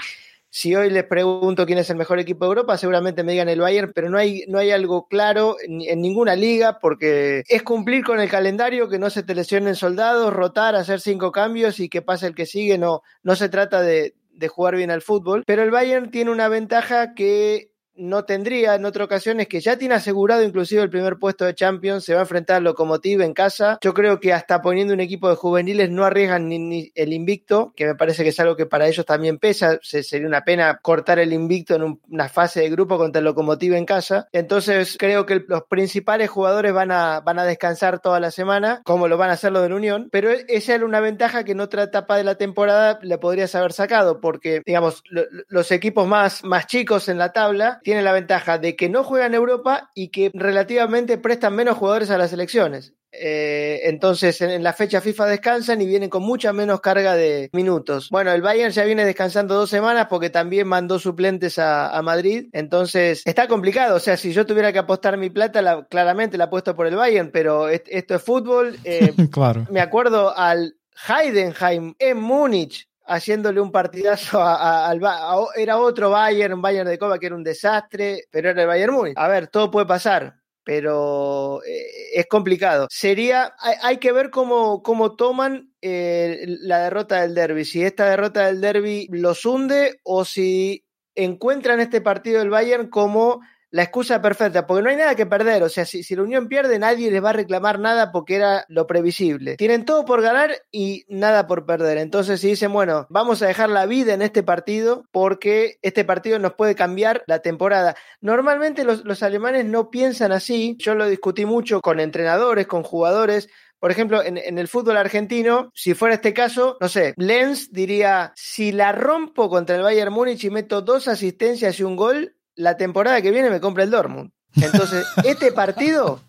si 0.49 0.75
hoy 0.75 0.89
les 0.89 1.03
pregunto 1.05 1.65
quién 1.65 1.79
es 1.79 1.89
el 1.89 1.97
mejor 1.97 2.19
equipo 2.19 2.45
de 2.45 2.49
Europa, 2.49 2.77
seguramente 2.77 3.23
me 3.23 3.31
digan 3.31 3.49
el 3.49 3.59
Bayern, 3.61 3.91
pero 3.93 4.09
no 4.09 4.17
hay, 4.17 4.43
no 4.47 4.57
hay 4.57 4.71
algo 4.71 5.07
claro 5.07 5.55
en, 5.63 5.81
en 5.81 6.01
ninguna 6.01 6.35
liga 6.35 6.79
porque 6.79 7.43
es 7.47 7.63
cumplir 7.63 8.03
con 8.03 8.19
el 8.19 8.29
calendario, 8.29 8.89
que 8.89 8.99
no 8.99 9.09
se 9.09 9.23
te 9.23 9.35
lesionen 9.35 9.75
soldados, 9.75 10.33
rotar, 10.33 10.75
hacer 10.75 10.99
cinco 10.99 11.31
cambios 11.31 11.79
y 11.79 11.89
que 11.89 12.01
pase 12.01 12.27
el 12.27 12.35
que 12.35 12.45
sigue, 12.45 12.77
no, 12.77 13.01
no 13.23 13.35
se 13.35 13.49
trata 13.49 13.81
de, 13.81 14.15
de 14.33 14.47
jugar 14.47 14.75
bien 14.75 14.91
al 14.91 15.01
fútbol, 15.01 15.43
pero 15.45 15.63
el 15.63 15.71
Bayern 15.71 16.11
tiene 16.11 16.31
una 16.31 16.49
ventaja 16.49 17.13
que 17.13 17.70
no 17.95 18.25
tendría 18.25 18.75
en 18.75 18.85
otra 18.85 19.03
ocasión 19.05 19.39
es 19.39 19.47
que 19.47 19.59
ya 19.59 19.77
tiene 19.77 19.95
asegurado 19.95 20.43
inclusive 20.43 20.81
el 20.81 20.89
primer 20.89 21.17
puesto 21.17 21.45
de 21.45 21.53
Champions, 21.55 22.03
se 22.05 22.13
va 22.13 22.19
a 22.19 22.23
enfrentar 22.23 22.57
al 22.57 22.63
Lokomotiv 22.63 23.21
en 23.21 23.33
casa. 23.33 23.77
Yo 23.81 23.93
creo 23.93 24.19
que 24.19 24.33
hasta 24.33 24.61
poniendo 24.61 24.93
un 24.93 24.99
equipo 25.01 25.29
de 25.29 25.35
juveniles 25.35 25.89
no 25.89 26.05
arriesgan 26.05 26.47
ni, 26.47 26.91
el 26.95 27.13
invicto, 27.13 27.73
que 27.75 27.85
me 27.85 27.95
parece 27.95 28.23
que 28.23 28.29
es 28.29 28.39
algo 28.39 28.55
que 28.55 28.65
para 28.65 28.87
ellos 28.87 29.05
también 29.05 29.37
pesa. 29.39 29.77
Se, 29.81 30.03
sería 30.03 30.27
una 30.27 30.41
pena 30.43 30.79
cortar 30.81 31.19
el 31.19 31.33
invicto 31.33 31.75
en 31.75 31.83
un- 31.83 32.01
una 32.09 32.29
fase 32.29 32.61
de 32.61 32.69
grupo 32.69 32.97
contra 32.97 33.19
el 33.19 33.25
Lokomotiv 33.25 33.73
en 33.73 33.85
casa. 33.85 34.27
Entonces 34.31 34.95
creo 34.97 35.25
que 35.25 35.43
los 35.47 35.63
principales 35.63 36.29
jugadores 36.29 36.73
van 36.73 36.91
a, 36.91 37.19
van 37.19 37.39
a 37.39 37.45
descansar 37.45 37.99
toda 37.99 38.19
la 38.19 38.31
semana, 38.31 38.81
como 38.85 39.07
lo 39.07 39.17
van 39.17 39.29
a 39.29 39.33
hacer 39.33 39.51
los 39.51 39.63
del 39.63 39.73
Unión, 39.73 40.07
pero 40.11 40.29
esa 40.31 40.75
era 40.75 40.85
una 40.85 40.99
ventaja 41.01 41.43
que 41.43 41.51
en 41.51 41.59
otra 41.59 41.83
etapa 41.83 42.15
de 42.17 42.23
la 42.23 42.35
temporada 42.35 42.99
le 43.01 43.17
podrías 43.17 43.53
haber 43.55 43.73
sacado, 43.73 44.21
porque 44.21 44.61
digamos, 44.65 45.03
lo- 45.09 45.23
los 45.49 45.71
equipos 45.71 46.07
más, 46.07 46.43
más 46.43 46.67
chicos 46.67 47.09
en 47.09 47.17
la 47.17 47.31
tabla 47.33 47.79
tienen 47.83 48.03
la 48.05 48.13
ventaja 48.13 48.57
de 48.57 48.75
que 48.75 48.89
no 48.89 49.03
juegan 49.03 49.33
Europa 49.33 49.91
y 49.93 50.09
que 50.09 50.31
relativamente 50.33 51.17
prestan 51.17 51.55
menos 51.55 51.77
jugadores 51.77 52.09
a 52.09 52.17
las 52.17 52.29
selecciones. 52.31 52.93
Eh, 53.13 53.81
entonces 53.89 54.39
en, 54.39 54.51
en 54.51 54.63
la 54.63 54.71
fecha 54.71 55.01
FIFA 55.01 55.25
descansan 55.25 55.81
y 55.81 55.85
vienen 55.85 56.09
con 56.09 56.23
mucha 56.23 56.53
menos 56.53 56.79
carga 56.79 57.13
de 57.13 57.49
minutos. 57.51 58.07
Bueno, 58.09 58.31
el 58.31 58.41
Bayern 58.41 58.71
ya 58.71 58.85
viene 58.85 59.03
descansando 59.03 59.53
dos 59.55 59.69
semanas 59.69 60.07
porque 60.09 60.29
también 60.29 60.65
mandó 60.65 60.97
suplentes 60.97 61.59
a, 61.59 61.89
a 61.89 62.01
Madrid. 62.01 62.47
Entonces 62.53 63.21
está 63.25 63.49
complicado. 63.49 63.97
O 63.97 63.99
sea, 63.99 64.15
si 64.15 64.31
yo 64.31 64.45
tuviera 64.45 64.71
que 64.71 64.79
apostar 64.79 65.17
mi 65.17 65.29
plata, 65.29 65.61
la- 65.61 65.85
claramente 65.89 66.37
la 66.37 66.45
apuesto 66.45 66.73
por 66.73 66.87
el 66.87 66.95
Bayern, 66.95 67.31
pero 67.33 67.67
est- 67.67 67.87
esto 67.89 68.15
es 68.15 68.23
fútbol. 68.23 68.77
Eh, 68.85 69.13
claro. 69.31 69.67
me 69.69 69.81
acuerdo 69.81 70.33
al 70.37 70.75
Heidenheim 71.09 71.95
en 71.99 72.17
Múnich 72.17 72.87
haciéndole 73.13 73.59
un 73.61 73.71
partidazo 73.71 74.41
al 74.41 75.03
a- 75.05 75.45
era 75.55 75.77
otro 75.77 76.09
Bayern, 76.09 76.53
un 76.53 76.61
Bayern 76.61 76.89
de 76.89 76.97
Copa 76.97 77.19
que 77.19 77.27
era 77.27 77.35
un 77.35 77.43
desastre, 77.43 78.25
pero 78.31 78.49
era 78.49 78.61
el 78.61 78.67
Bayern 78.67 78.93
Múnich. 78.93 79.17
A 79.17 79.27
ver, 79.27 79.47
todo 79.47 79.69
puede 79.69 79.85
pasar. 79.85 80.35
Pero 80.63 81.61
eh, 81.63 81.85
es 82.13 82.27
complicado. 82.27 82.87
Sería, 82.91 83.55
hay, 83.59 83.75
hay 83.81 83.97
que 83.97 84.11
ver 84.11 84.29
cómo, 84.29 84.83
cómo 84.83 85.15
toman 85.15 85.73
eh, 85.81 86.45
la 86.47 86.83
derrota 86.83 87.21
del 87.21 87.33
derby. 87.33 87.65
Si 87.65 87.83
esta 87.83 88.05
derrota 88.07 88.45
del 88.45 88.61
derby 88.61 89.07
los 89.11 89.43
hunde 89.43 89.99
o 90.03 90.23
si 90.23 90.85
encuentran 91.15 91.79
este 91.79 91.99
partido 91.99 92.39
del 92.39 92.51
Bayern 92.51 92.89
como 92.89 93.41
la 93.71 93.83
excusa 93.83 94.21
perfecta, 94.21 94.67
porque 94.67 94.83
no 94.83 94.89
hay 94.89 94.97
nada 94.97 95.15
que 95.15 95.25
perder. 95.25 95.63
O 95.63 95.69
sea, 95.69 95.85
si, 95.85 96.03
si 96.03 96.15
la 96.15 96.23
Unión 96.23 96.47
pierde, 96.47 96.77
nadie 96.77 97.09
les 97.09 97.23
va 97.23 97.29
a 97.31 97.33
reclamar 97.33 97.79
nada 97.79 98.11
porque 98.11 98.35
era 98.35 98.65
lo 98.67 98.85
previsible. 98.85 99.55
Tienen 99.55 99.85
todo 99.85 100.05
por 100.05 100.21
ganar 100.21 100.51
y 100.71 101.05
nada 101.07 101.47
por 101.47 101.65
perder. 101.65 101.97
Entonces, 101.97 102.41
si 102.41 102.49
dicen, 102.49 102.73
bueno, 102.73 103.07
vamos 103.09 103.41
a 103.41 103.47
dejar 103.47 103.69
la 103.69 103.85
vida 103.85 104.13
en 104.13 104.21
este 104.21 104.43
partido 104.43 105.05
porque 105.11 105.79
este 105.81 106.03
partido 106.03 106.37
nos 106.37 106.53
puede 106.53 106.75
cambiar 106.75 107.23
la 107.27 107.39
temporada. 107.39 107.95
Normalmente 108.19 108.83
los, 108.83 109.05
los 109.05 109.23
alemanes 109.23 109.65
no 109.65 109.89
piensan 109.89 110.33
así. 110.33 110.75
Yo 110.77 110.93
lo 110.93 111.07
discutí 111.07 111.45
mucho 111.45 111.81
con 111.81 111.99
entrenadores, 111.99 112.67
con 112.67 112.83
jugadores 112.83 113.49
por 113.79 113.89
ejemplo, 113.89 114.23
en, 114.23 114.37
en, 114.37 114.59
el 114.59 114.67
fútbol 114.67 114.95
argentino, 114.95 115.71
si 115.73 115.95
fuera 115.95 116.13
este 116.13 116.35
caso, 116.35 116.77
no 116.79 116.87
sé, 116.87 117.15
Lenz 117.17 117.71
diría, 117.71 118.31
si 118.35 118.71
la 118.71 118.91
rompo 118.91 119.49
contra 119.49 119.75
el 119.75 119.81
Bayern 119.81 120.13
Múnich 120.13 120.43
y 120.43 120.51
meto 120.51 120.83
dos 120.83 121.07
asistencias 121.07 121.79
y 121.79 121.83
un 121.83 121.95
gol, 121.95 122.35
la 122.55 122.77
temporada 122.77 123.21
que 123.21 123.31
viene 123.31 123.49
me 123.49 123.59
compra 123.59 123.83
el 123.83 123.91
Dortmund. 123.91 124.31
Entonces, 124.61 125.05
este 125.23 125.51
partido, 125.51 126.21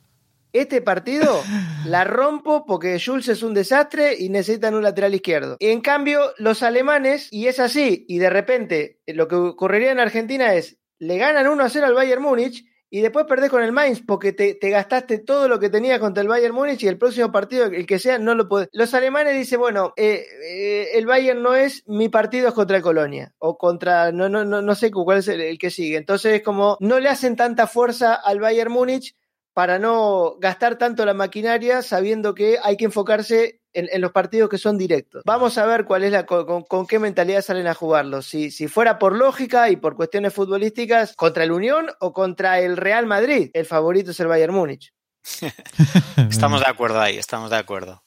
este 0.52 0.80
partido 0.80 1.42
la 1.86 2.04
rompo 2.04 2.64
porque 2.66 3.00
Jules 3.04 3.28
es 3.28 3.42
un 3.42 3.54
desastre 3.54 4.16
y 4.18 4.28
necesitan 4.28 4.74
un 4.74 4.82
lateral 4.82 5.14
izquierdo. 5.14 5.56
En 5.60 5.80
cambio, 5.80 6.32
los 6.38 6.62
alemanes, 6.62 7.28
y 7.30 7.46
es 7.46 7.58
así, 7.60 8.04
y 8.08 8.18
de 8.18 8.30
repente 8.30 9.00
lo 9.06 9.28
que 9.28 9.36
ocurriría 9.36 9.92
en 9.92 10.00
Argentina 10.00 10.54
es, 10.54 10.78
le 10.98 11.18
ganan 11.18 11.48
1 11.48 11.64
a 11.64 11.68
0 11.68 11.86
al 11.86 11.94
Bayern 11.94 12.22
Múnich 12.22 12.64
y 12.94 13.00
después 13.00 13.24
perdés 13.24 13.48
con 13.48 13.62
el 13.62 13.72
Mainz 13.72 14.02
porque 14.06 14.34
te, 14.34 14.54
te, 14.54 14.68
gastaste 14.68 15.16
todo 15.16 15.48
lo 15.48 15.58
que 15.58 15.70
tenías 15.70 15.98
contra 15.98 16.20
el 16.20 16.28
Bayern 16.28 16.54
Múnich 16.54 16.82
y 16.82 16.88
el 16.88 16.98
próximo 16.98 17.32
partido, 17.32 17.64
el 17.64 17.86
que 17.86 17.98
sea, 17.98 18.18
no 18.18 18.34
lo 18.34 18.46
podés. 18.50 18.68
Los 18.72 18.92
alemanes 18.92 19.34
dicen, 19.34 19.60
bueno, 19.60 19.94
eh, 19.96 20.26
eh, 20.44 20.88
el 20.92 21.06
Bayern 21.06 21.42
no 21.42 21.54
es 21.54 21.84
mi 21.86 22.10
partido, 22.10 22.48
es 22.48 22.54
contra 22.54 22.76
el 22.76 22.82
Colonia 22.82 23.32
o 23.38 23.56
contra, 23.56 24.12
no, 24.12 24.28
no, 24.28 24.44
no, 24.44 24.60
no 24.60 24.74
sé 24.74 24.90
cuál 24.90 25.20
es 25.20 25.28
el, 25.28 25.40
el 25.40 25.58
que 25.58 25.70
sigue. 25.70 25.96
Entonces 25.96 26.34
es 26.34 26.42
como, 26.42 26.76
no 26.80 27.00
le 27.00 27.08
hacen 27.08 27.34
tanta 27.34 27.66
fuerza 27.66 28.12
al 28.12 28.40
Bayern 28.40 28.70
Múnich 28.70 29.16
para 29.54 29.78
no 29.78 30.36
gastar 30.38 30.76
tanto 30.76 31.06
la 31.06 31.14
maquinaria 31.14 31.80
sabiendo 31.80 32.34
que 32.34 32.58
hay 32.62 32.76
que 32.76 32.84
enfocarse 32.84 33.61
en, 33.72 33.88
en, 33.90 34.00
los 34.00 34.12
partidos 34.12 34.48
que 34.48 34.58
son 34.58 34.78
directos. 34.78 35.22
Vamos 35.24 35.58
a 35.58 35.66
ver 35.66 35.84
cuál 35.84 36.04
es 36.04 36.12
la 36.12 36.26
con, 36.26 36.62
con 36.62 36.86
qué 36.86 36.98
mentalidad 36.98 37.42
salen 37.42 37.66
a 37.66 37.74
jugarlo. 37.74 38.22
Si, 38.22 38.50
si, 38.50 38.68
fuera 38.68 38.98
por 38.98 39.16
lógica 39.16 39.70
y 39.70 39.76
por 39.76 39.96
cuestiones 39.96 40.34
futbolísticas, 40.34 41.14
contra 41.16 41.44
el 41.44 41.52
Unión 41.52 41.90
o 42.00 42.12
contra 42.12 42.60
el 42.60 42.76
Real 42.76 43.06
Madrid. 43.06 43.50
El 43.54 43.66
favorito 43.66 44.10
es 44.10 44.20
el 44.20 44.28
Bayern 44.28 44.54
Múnich. 44.54 44.92
estamos 46.30 46.60
de 46.60 46.66
acuerdo 46.66 47.00
ahí, 47.00 47.16
estamos 47.16 47.50
de 47.50 47.56
acuerdo. 47.56 48.02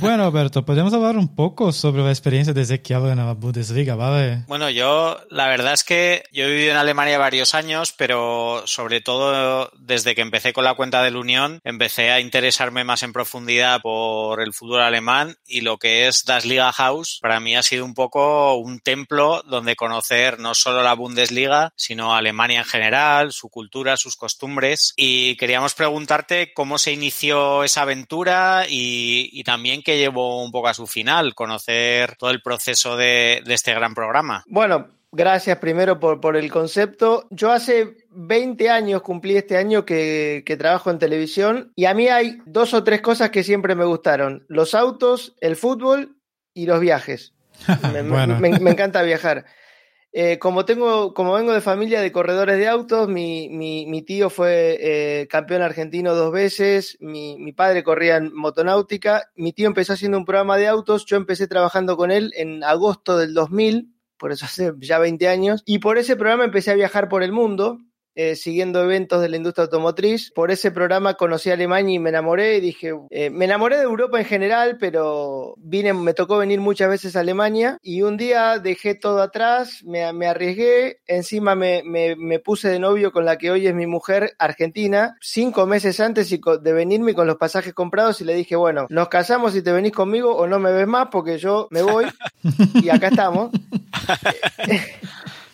Bueno, 0.00 0.24
Alberto, 0.24 0.64
podemos 0.64 0.92
hablar 0.92 1.16
un 1.16 1.34
poco 1.34 1.72
sobre 1.72 2.02
la 2.02 2.10
experiencia 2.10 2.52
de 2.52 2.62
Ezequiel 2.62 3.06
en 3.06 3.18
la 3.18 3.32
Bundesliga, 3.34 3.94
¿vale? 3.94 4.44
Bueno, 4.48 4.70
yo 4.70 5.18
la 5.30 5.46
verdad 5.48 5.74
es 5.74 5.84
que 5.84 6.24
yo 6.32 6.44
he 6.44 6.50
vivido 6.50 6.72
en 6.72 6.78
Alemania 6.78 7.18
varios 7.18 7.54
años, 7.54 7.92
pero 7.96 8.62
sobre 8.66 9.00
todo 9.00 9.70
desde 9.78 10.14
que 10.14 10.22
empecé 10.22 10.52
con 10.52 10.64
la 10.64 10.74
cuenta 10.74 11.02
del 11.02 11.16
Unión, 11.16 11.60
empecé 11.64 12.10
a 12.10 12.20
interesarme 12.20 12.84
más 12.84 13.02
en 13.02 13.12
profundidad 13.12 13.80
por 13.80 14.42
el 14.42 14.52
fútbol 14.52 14.80
alemán 14.80 15.36
y 15.46 15.60
lo 15.60 15.78
que 15.78 16.08
es 16.08 16.24
Das 16.24 16.44
Liga 16.44 16.72
House 16.72 17.18
para 17.20 17.40
mí 17.40 17.54
ha 17.54 17.62
sido 17.62 17.84
un 17.84 17.94
poco 17.94 18.54
un 18.56 18.80
templo 18.80 19.42
donde 19.46 19.76
conocer 19.76 20.38
no 20.38 20.54
solo 20.54 20.82
la 20.82 20.94
Bundesliga, 20.94 21.72
sino 21.76 22.14
Alemania 22.14 22.60
en 22.60 22.64
general, 22.64 23.32
su 23.32 23.48
cultura, 23.48 23.96
sus 23.96 24.16
costumbres. 24.16 24.92
Y 24.96 25.36
queríamos 25.36 25.74
preguntarte 25.74 26.52
cómo 26.52 26.78
se 26.78 26.92
inició 26.92 27.64
esa 27.64 27.82
aventura 27.82 28.66
y, 28.68 29.30
y 29.32 29.44
también 29.44 29.57
también 29.58 29.82
que 29.82 29.98
llevó 29.98 30.40
un 30.44 30.52
poco 30.52 30.68
a 30.68 30.74
su 30.74 30.86
final, 30.86 31.34
conocer 31.34 32.14
todo 32.16 32.30
el 32.30 32.40
proceso 32.40 32.96
de, 32.96 33.42
de 33.44 33.54
este 33.54 33.74
gran 33.74 33.92
programa. 33.92 34.44
Bueno, 34.46 34.86
gracias 35.10 35.58
primero 35.58 35.98
por, 35.98 36.20
por, 36.20 36.36
el 36.36 36.48
concepto. 36.48 37.26
Yo 37.30 37.50
hace 37.50 37.96
20 38.10 38.70
años, 38.70 39.02
cumplí 39.02 39.36
este 39.36 39.56
año 39.56 39.84
que, 39.84 40.44
que, 40.46 40.56
trabajo 40.56 40.92
en 40.92 41.00
televisión 41.00 41.72
y 41.74 41.86
a 41.86 41.94
mí 41.94 42.06
hay 42.06 42.38
dos 42.46 42.72
o 42.72 42.84
tres 42.84 43.00
cosas 43.00 43.30
que 43.30 43.42
siempre 43.42 43.74
me 43.74 43.84
gustaron. 43.84 44.46
Los 44.46 44.76
autos, 44.76 45.34
el 45.40 45.56
fútbol 45.56 46.14
y 46.54 46.66
los 46.66 46.78
viajes. 46.78 47.34
me, 47.92 48.02
bueno. 48.02 48.38
me, 48.38 48.60
me 48.60 48.70
encanta 48.70 49.02
viajar. 49.02 49.44
Eh, 50.12 50.38
como 50.38 50.64
tengo, 50.64 51.12
como 51.12 51.34
vengo 51.34 51.52
de 51.52 51.60
familia 51.60 52.00
de 52.00 52.12
corredores 52.12 52.56
de 52.56 52.66
autos, 52.66 53.08
mi, 53.08 53.50
mi, 53.50 53.84
mi 53.86 54.00
tío 54.02 54.30
fue 54.30 54.78
eh, 54.80 55.28
campeón 55.28 55.60
argentino 55.60 56.14
dos 56.14 56.32
veces, 56.32 56.96
mi, 57.00 57.36
mi, 57.38 57.52
padre 57.52 57.84
corría 57.84 58.16
en 58.16 58.34
motonáutica, 58.34 59.30
mi 59.36 59.52
tío 59.52 59.66
empezó 59.66 59.92
haciendo 59.92 60.16
un 60.16 60.24
programa 60.24 60.56
de 60.56 60.66
autos, 60.66 61.04
yo 61.04 61.18
empecé 61.18 61.46
trabajando 61.46 61.98
con 61.98 62.10
él 62.10 62.32
en 62.36 62.64
agosto 62.64 63.18
del 63.18 63.34
2000, 63.34 63.94
por 64.16 64.32
eso 64.32 64.46
hace 64.46 64.72
ya 64.78 64.98
20 64.98 65.28
años, 65.28 65.62
y 65.66 65.78
por 65.78 65.98
ese 65.98 66.16
programa 66.16 66.44
empecé 66.44 66.70
a 66.70 66.76
viajar 66.76 67.10
por 67.10 67.22
el 67.22 67.32
mundo, 67.32 67.78
eh, 68.20 68.34
siguiendo 68.34 68.82
eventos 68.82 69.22
de 69.22 69.28
la 69.28 69.36
industria 69.36 69.66
automotriz. 69.66 70.32
Por 70.32 70.50
ese 70.50 70.72
programa 70.72 71.14
conocí 71.14 71.50
a 71.50 71.52
Alemania 71.52 71.94
y 71.94 71.98
me 72.00 72.10
enamoré 72.10 72.56
y 72.56 72.60
dije, 72.60 72.92
eh, 73.10 73.30
me 73.30 73.44
enamoré 73.44 73.76
de 73.76 73.84
Europa 73.84 74.18
en 74.18 74.24
general, 74.24 74.76
pero 74.80 75.54
vine, 75.56 75.92
me 75.92 76.14
tocó 76.14 76.36
venir 76.36 76.60
muchas 76.60 76.88
veces 76.88 77.14
a 77.14 77.20
Alemania 77.20 77.78
y 77.80 78.02
un 78.02 78.16
día 78.16 78.58
dejé 78.58 78.96
todo 78.96 79.22
atrás, 79.22 79.84
me, 79.84 80.12
me 80.12 80.26
arriesgué, 80.26 80.98
encima 81.06 81.54
me, 81.54 81.84
me, 81.84 82.16
me, 82.16 82.40
puse 82.40 82.68
de 82.68 82.80
novio 82.80 83.12
con 83.12 83.24
la 83.24 83.38
que 83.38 83.52
hoy 83.52 83.68
es 83.68 83.74
mi 83.74 83.86
mujer 83.86 84.34
argentina, 84.40 85.16
cinco 85.20 85.66
meses 85.66 86.00
antes 86.00 86.28
de 86.28 86.72
venirme 86.72 87.14
con 87.14 87.28
los 87.28 87.36
pasajes 87.36 87.72
comprados 87.72 88.20
y 88.20 88.24
le 88.24 88.34
dije, 88.34 88.56
bueno, 88.56 88.88
nos 88.90 89.08
casamos 89.10 89.52
si 89.52 89.62
te 89.62 89.70
venís 89.70 89.92
conmigo 89.92 90.34
o 90.34 90.48
no 90.48 90.58
me 90.58 90.72
ves 90.72 90.88
más 90.88 91.06
porque 91.12 91.38
yo 91.38 91.68
me 91.70 91.82
voy 91.82 92.06
y 92.82 92.88
acá 92.88 93.06
estamos. 93.06 93.52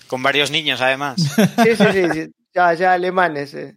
Con 0.06 0.22
varios 0.22 0.50
niños, 0.50 0.80
además. 0.80 1.16
Sí, 1.62 1.76
sí, 1.76 1.84
sí. 1.92 2.10
sí. 2.10 2.34
Ya, 2.54 2.72
ya 2.74 2.92
alemanes. 2.92 3.54
Eh. 3.54 3.76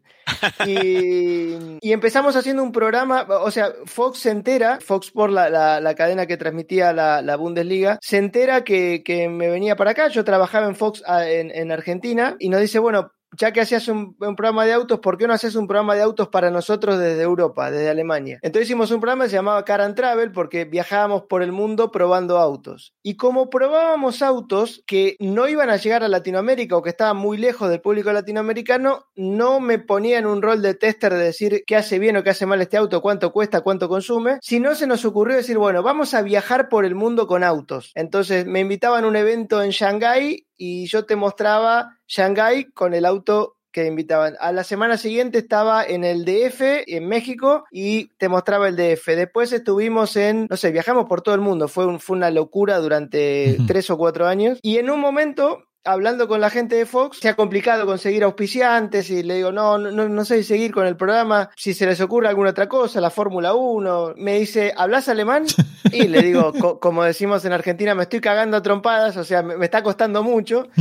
Y, 0.66 1.56
y, 1.82 1.92
empezamos 1.94 2.36
haciendo 2.36 2.62
un 2.62 2.72
programa, 2.72 3.26
o 3.28 3.50
sea, 3.50 3.72
Fox 3.86 4.20
se 4.20 4.30
entera, 4.30 4.80
Fox 4.80 5.12
por 5.12 5.32
la, 5.32 5.50
la, 5.50 5.80
la 5.82 5.96
cadena 5.96 6.28
que 6.28 6.38
transmitía 6.38 6.94
la, 6.94 7.22
la, 7.22 7.36
Bundesliga, 7.38 7.98
se 8.02 8.18
entera 8.18 8.64
que, 8.64 9.04
que, 9.04 9.30
me 9.30 9.50
venía 9.50 9.76
para 9.76 9.92
acá, 9.92 10.10
yo 10.10 10.24
trabajaba 10.24 10.68
en 10.68 10.76
Fox 10.76 11.02
en, 11.08 11.52
en 11.52 11.72
Argentina 11.72 12.36
y 12.40 12.50
nos 12.50 12.62
dice, 12.62 12.80
bueno, 12.80 13.12
ya 13.36 13.52
que 13.52 13.62
hacías 13.62 13.88
un, 13.88 14.16
programa 14.16 14.66
de 14.66 14.74
autos, 14.74 15.00
¿por 15.00 15.18
qué 15.18 15.28
no 15.28 15.34
haces 15.34 15.56
un 15.56 15.68
programa 15.68 15.96
de 15.96 16.02
autos 16.02 16.30
para 16.30 16.50
nosotros 16.50 16.98
desde 17.00 17.22
Europa, 17.22 17.72
desde 17.72 17.90
Alemania? 17.90 18.40
Entonces 18.42 18.68
hicimos 18.68 18.92
un 18.92 19.02
programa 19.02 19.26
que 19.26 19.32
se 19.32 19.36
llamaba 19.36 19.66
Car 19.66 19.82
and 19.82 19.96
Travel 19.96 20.32
porque 20.32 20.66
viajábamos 20.66 21.24
por 21.24 21.42
el 21.42 21.52
mundo 21.52 21.92
probando 21.92 22.38
autos. 22.38 22.94
Y 23.04 23.18
como 23.18 23.50
probábamos 23.50 24.22
autos 24.22 24.84
que 24.88 25.16
no 25.20 25.48
iban 25.48 25.70
a 25.70 25.78
llegar 25.78 26.04
a 26.04 26.08
Latinoamérica 26.08 26.78
o 26.78 26.82
que 26.82 26.90
estaban 26.90 27.18
muy 27.18 27.38
lejos 27.38 27.70
del 27.70 27.82
público 27.82 28.12
latinoamericano, 28.12 29.06
no 29.16 29.60
me 29.60 29.80
ponía 29.80 30.20
en 30.20 30.26
un 30.26 30.42
rol 30.42 30.62
de 30.62 30.74
tester 30.74 31.14
de 31.14 31.26
decir 31.26 31.64
qué 31.68 31.76
hace 31.76 32.00
bien 32.00 32.18
o 32.18 32.24
qué 32.24 32.30
hace 32.30 32.46
mal 32.46 32.62
este 32.62 32.78
auto, 32.78 33.02
cuánto 33.02 33.32
cuesta, 33.32 33.62
cuánto 33.62 33.90
consume, 33.90 34.38
sino 34.42 34.76
se 34.76 34.88
nos 34.88 35.06
ocurrió 35.06 35.38
decir, 35.38 35.58
bueno, 35.58 35.84
vamos 35.84 36.14
a 36.14 36.22
viajar 36.22 36.70
por 36.70 36.86
el 36.86 36.96
mundo 36.96 37.28
con 37.28 37.44
autos. 37.44 37.92
Entonces 37.96 38.46
me 38.46 38.62
invitaban 38.62 39.04
a 39.04 39.08
un 39.08 39.16
evento 39.16 39.62
en 39.62 39.72
Shanghái 39.72 40.47
y 40.58 40.88
yo 40.88 41.06
te 41.06 41.16
mostraba 41.16 41.98
Shanghái 42.08 42.72
con 42.72 42.94
el 42.94 43.06
auto 43.06 43.58
que 43.72 43.86
invitaban. 43.86 44.36
A 44.40 44.52
la 44.52 44.64
semana 44.64 44.98
siguiente 44.98 45.38
estaba 45.38 45.86
en 45.86 46.04
el 46.04 46.26
DF, 46.26 46.84
en 46.88 47.08
México, 47.08 47.66
y 47.72 48.08
te 48.18 48.28
mostraba 48.28 48.68
el 48.68 48.76
DF. 48.76 49.06
Después 49.16 49.52
estuvimos 49.54 50.16
en, 50.16 50.48
no 50.50 50.58
sé, 50.58 50.72
viajamos 50.72 51.06
por 51.06 51.22
todo 51.22 51.36
el 51.36 51.42
mundo. 51.42 51.68
Fue, 51.68 51.86
un, 51.86 52.00
fue 52.00 52.18
una 52.18 52.32
locura 52.32 52.80
durante 52.80 53.58
tres 53.68 53.90
o 53.92 53.98
cuatro 53.98 54.26
años. 54.26 54.58
Y 54.64 54.78
en 54.78 54.90
un 54.90 55.00
momento 55.00 55.64
hablando 55.88 56.28
con 56.28 56.42
la 56.42 56.50
gente 56.50 56.76
de 56.76 56.86
Fox, 56.86 57.20
se 57.20 57.30
ha 57.30 57.36
complicado 57.36 57.86
conseguir 57.86 58.24
auspiciantes 58.24 59.10
y 59.10 59.24
le 59.24 59.36
digo, 59.36 59.52
no, 59.52 59.78
no, 59.78 60.10
no 60.10 60.26
sé 60.26 60.38
si 60.38 60.44
seguir 60.44 60.74
con 60.74 60.86
el 60.86 60.98
programa, 60.98 61.50
si 61.56 61.74
se 61.74 61.86
les 61.86 62.00
ocurre 62.02 62.28
alguna 62.28 62.52
otra 62.52 62.68
cosa, 62.68 63.02
la 63.02 63.10
Fórmula 63.10 63.54
1. 63.54 64.14
Me 64.18 64.40
dice, 64.40 64.74
¿hablas 64.76 65.08
alemán? 65.08 65.46
Y 65.92 66.08
le 66.08 66.22
digo, 66.22 66.54
co 66.60 66.80
como 66.80 67.04
decimos 67.04 67.46
en 67.46 67.54
Argentina, 67.54 67.96
me 67.96 68.04
estoy 68.04 68.20
cagando 68.20 68.58
a 68.58 68.62
trompadas, 68.62 69.18
o 69.18 69.24
sea, 69.24 69.42
me, 69.42 69.58
me 69.58 69.66
está 69.66 69.82
costando 69.84 70.24
mucho. 70.24 70.68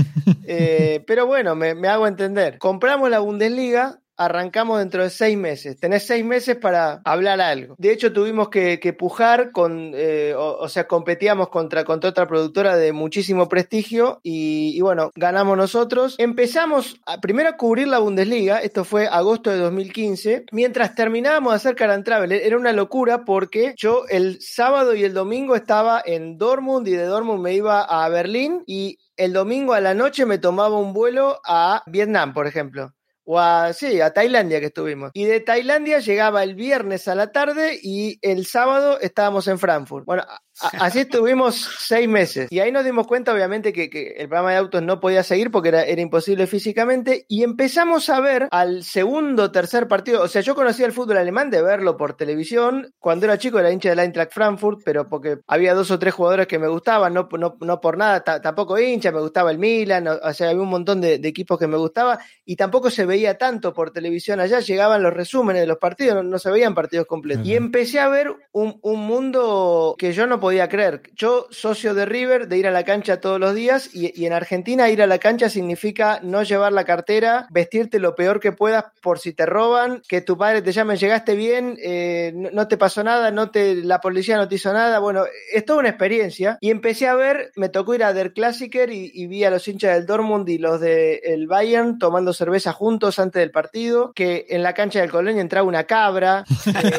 Eh, 0.49 1.03
pero 1.09 1.27
bueno, 1.27 1.57
me, 1.57 1.75
me 1.75 1.88
hago 1.88 2.07
entender. 2.07 2.59
Compramos 2.59 3.11
la 3.11 3.19
Bundesliga, 3.19 3.99
arrancamos 4.16 4.79
dentro 4.79 5.02
de 5.02 5.11
seis 5.11 5.37
meses. 5.37 5.79
Tenés 5.79 6.07
seis 6.07 6.24
meses 6.24 6.57
para 6.57 7.00
hablar 7.05 7.40
algo. 7.40 7.74
De 7.79 7.92
hecho, 7.92 8.12
tuvimos 8.12 8.48
que, 8.48 8.81
que 8.81 8.92
pujar 8.92 9.52
con, 9.52 9.92
eh, 9.94 10.35
o, 10.37 10.57
o, 10.59 10.68
sea, 10.68 10.87
competíamos 10.87 11.48
contra, 11.48 11.85
contra 11.85 12.11
otra 12.11 12.26
productora 12.26 12.76
de 12.76 12.92
muchísimo 12.92 13.48
prestigio 13.48 14.20
y, 14.22 14.81
bueno, 14.81 15.11
ganamos 15.14 15.57
nosotros. 15.57 16.16
Empezamos 16.18 17.00
a, 17.07 17.20
primero 17.20 17.50
a 17.50 17.57
cubrir 17.57 17.88
la 17.88 17.98
Bundesliga, 17.98 18.59
esto 18.59 18.85
fue 18.85 19.07
agosto 19.07 19.50
de 19.50 19.59
2015, 19.59 20.46
mientras 20.52 20.94
terminábamos 20.94 21.52
de 21.52 21.57
hacer 21.57 21.74
Car 21.74 22.02
Travel. 22.02 22.33
Era 22.33 22.57
una 22.57 22.72
locura 22.72 23.24
porque 23.24 23.74
yo 23.76 24.05
el 24.09 24.40
sábado 24.40 24.94
y 24.94 25.05
el 25.05 25.14
domingo 25.14 25.57
estaba 25.57 26.02
en 26.05 26.38
Dortmund 26.38 26.87
y 26.88 26.92
de 26.92 27.05
Dortmund 27.05 27.42
me 27.42 27.55
iba 27.55 27.83
a 27.83 28.09
Berlín 28.09 28.62
y 28.66 28.98
el 29.16 29.33
domingo 29.33 29.72
a 29.72 29.81
la 29.81 29.94
noche 29.94 30.26
me 30.26 30.38
tomaba 30.38 30.79
un 30.79 30.92
vuelo 30.92 31.40
a 31.44 31.83
Vietnam, 31.87 32.35
por 32.35 32.46
ejemplo 32.46 32.96
o 33.27 33.41
a, 33.41 33.73
sí, 33.73 34.01
a 34.01 34.12
Tailandia 34.12 34.61
que 34.61 34.67
estuvimos. 34.67 35.11
Y 35.12 35.25
de 35.25 35.41
Tailandia 35.41 35.99
llegaba 35.99 36.45
el 36.45 36.55
viernes 36.55 37.09
a 37.09 37.15
la 37.15 37.33
tarde 37.33 37.79
y 37.83 38.19
el 38.23 38.47
sábado 38.47 39.01
estábamos 39.01 39.49
en 39.49 39.59
Frankfurt. 39.59 40.07
Bueno, 40.07 40.23
así 40.61 41.01
estuvimos 41.01 41.57
seis 41.79 42.09
meses. 42.09 42.47
Y 42.51 42.61
ahí 42.61 42.71
nos 42.71 42.85
dimos 42.85 43.07
cuenta, 43.09 43.33
obviamente, 43.33 43.73
que, 43.73 43.90
que 43.90 44.14
el 44.19 44.29
programa 44.29 44.53
de 44.53 44.59
autos 44.59 44.83
no 44.83 45.01
podía 45.01 45.23
seguir 45.23 45.51
porque 45.51 45.71
era, 45.71 45.83
era, 45.83 46.01
imposible 46.01 46.47
físicamente. 46.47 47.27
Y 47.29 47.42
empezamos 47.42 48.09
a 48.11 48.21
ver 48.21 48.49
al 48.53 48.85
segundo, 48.85 49.51
tercer 49.51 49.88
partido. 49.88 50.23
O 50.23 50.29
sea, 50.29 50.42
yo 50.42 50.55
conocía 50.55 50.87
el 50.87 50.92
fútbol 50.92 51.16
alemán 51.16 51.51
de 51.51 51.62
verlo 51.62 51.97
por 51.97 52.14
televisión. 52.14 52.95
Cuando 53.01 53.27
era 53.27 53.38
chico 53.38 53.59
era 53.59 53.73
hincha 53.73 53.90
del 53.90 53.99
Eintracht 53.99 54.33
Frankfurt, 54.33 54.83
pero 54.85 55.09
porque 55.09 55.38
había 55.49 55.75
dos 55.75 55.90
o 55.90 55.99
tres 55.99 56.14
jugadores 56.14 56.47
que 56.47 56.59
me 56.61 56.69
gustaban, 56.69 57.12
no, 57.12 57.29
no, 57.33 57.57
no 57.61 57.81
por 57.81 57.99
nada, 57.99 58.23
tampoco 58.23 58.79
hincha, 58.79 59.11
me 59.11 59.21
gustaba 59.21 59.51
el 59.51 59.59
Milan, 59.59 60.07
o, 60.07 60.19
o 60.23 60.33
sea, 60.33 60.51
había 60.51 60.62
un 60.62 60.69
montón 60.69 61.01
de, 61.01 61.19
de 61.19 61.29
equipos 61.29 61.59
que 61.59 61.66
me 61.66 61.77
gustaba 61.77 62.21
y 62.45 62.55
tampoco 62.57 62.90
se 62.90 63.05
veía 63.05 63.16
veía 63.16 63.38
tanto 63.38 63.73
por 63.73 63.92
televisión 63.92 64.40
allá, 64.40 64.61
llegaban 64.61 65.03
los 65.03 65.14
resúmenes 65.14 65.62
de 65.62 65.66
los 65.66 65.79
partidos, 65.79 66.23
no, 66.23 66.38
se 66.38 66.51
veían 66.51 66.75
partidos 66.75 67.07
completos. 67.07 67.47
Y 67.47 67.55
empecé 67.55 67.99
a 67.99 68.09
ver 68.09 68.35
un, 68.53 68.79
mundo 68.83 69.95
que 69.99 70.12
yo 70.12 70.27
no 70.27 70.38
podía 70.38 70.46
creer. 70.69 71.03
Yo, 71.15 71.47
socio 71.51 71.95
de 71.95 72.07
River, 72.07 72.49
de 72.49 72.59
ir 72.59 72.67
a 72.67 72.71
la 72.71 72.85
cancha 72.85 73.21
todos 73.21 73.41
los 73.41 73.55
días, 73.55 73.91
y, 73.93 74.25
en 74.25 74.33
Argentina 74.33 74.89
ir 74.89 75.03
a 75.03 75.07
la 75.07 75.19
cancha 75.19 75.49
significa 75.49 76.21
no 76.23 76.43
llevar 76.43 76.73
la 76.73 76.85
cartera, 76.85 77.47
vestirte 77.51 77.99
lo 77.99 78.15
peor 78.15 78.41
que 78.41 78.53
puedas 78.53 78.85
por 79.01 79.19
si 79.19 79.33
te 79.33 79.47
roban, 79.47 80.03
que 80.09 80.21
tu 80.21 80.37
padre 80.37 80.63
te 80.63 80.73
llame, 80.73 80.97
llegaste 80.97 81.35
bien, 81.35 81.77
eh, 81.83 82.33
no, 82.35 82.69
te 82.69 82.77
pasó 82.77 83.03
nada, 83.05 83.31
no 83.31 83.51
te, 83.51 83.77
la 83.77 84.01
policía 84.01 84.37
no 84.37 84.49
te 84.49 84.57
hizo 84.57 84.73
nada. 84.73 84.99
Bueno, 84.99 85.25
es 85.53 85.65
toda 85.65 85.81
una 85.81 85.89
experiencia. 85.89 86.59
Y 86.61 86.71
empecé 86.71 87.07
a 87.07 87.15
ver, 87.15 87.53
me 87.57 87.69
tocó 87.69 87.95
ir 87.95 88.05
a 88.05 88.13
Der 88.13 88.33
Klassiker 88.33 88.91
y, 88.91 89.27
vi 89.27 89.45
a 89.45 89.51
los 89.51 89.67
hinchas 89.67 89.95
del 89.95 90.07
Dortmund 90.07 90.49
y 90.49 90.59
los 90.59 90.81
del 90.81 91.47
Bayern 91.47 91.99
tomando 91.99 92.33
cerveza 92.33 92.73
juntos 92.73 93.19
antes 93.19 93.41
del 93.41 93.51
partido, 93.51 94.13
que 94.15 94.47
en 94.51 94.63
la 94.63 94.75
cancha 94.75 95.01
del 95.01 95.11
Colonia 95.11 95.41
entraba 95.41 95.67
una 95.67 95.85
cabra. 95.85 96.45
Eh, 96.77 96.93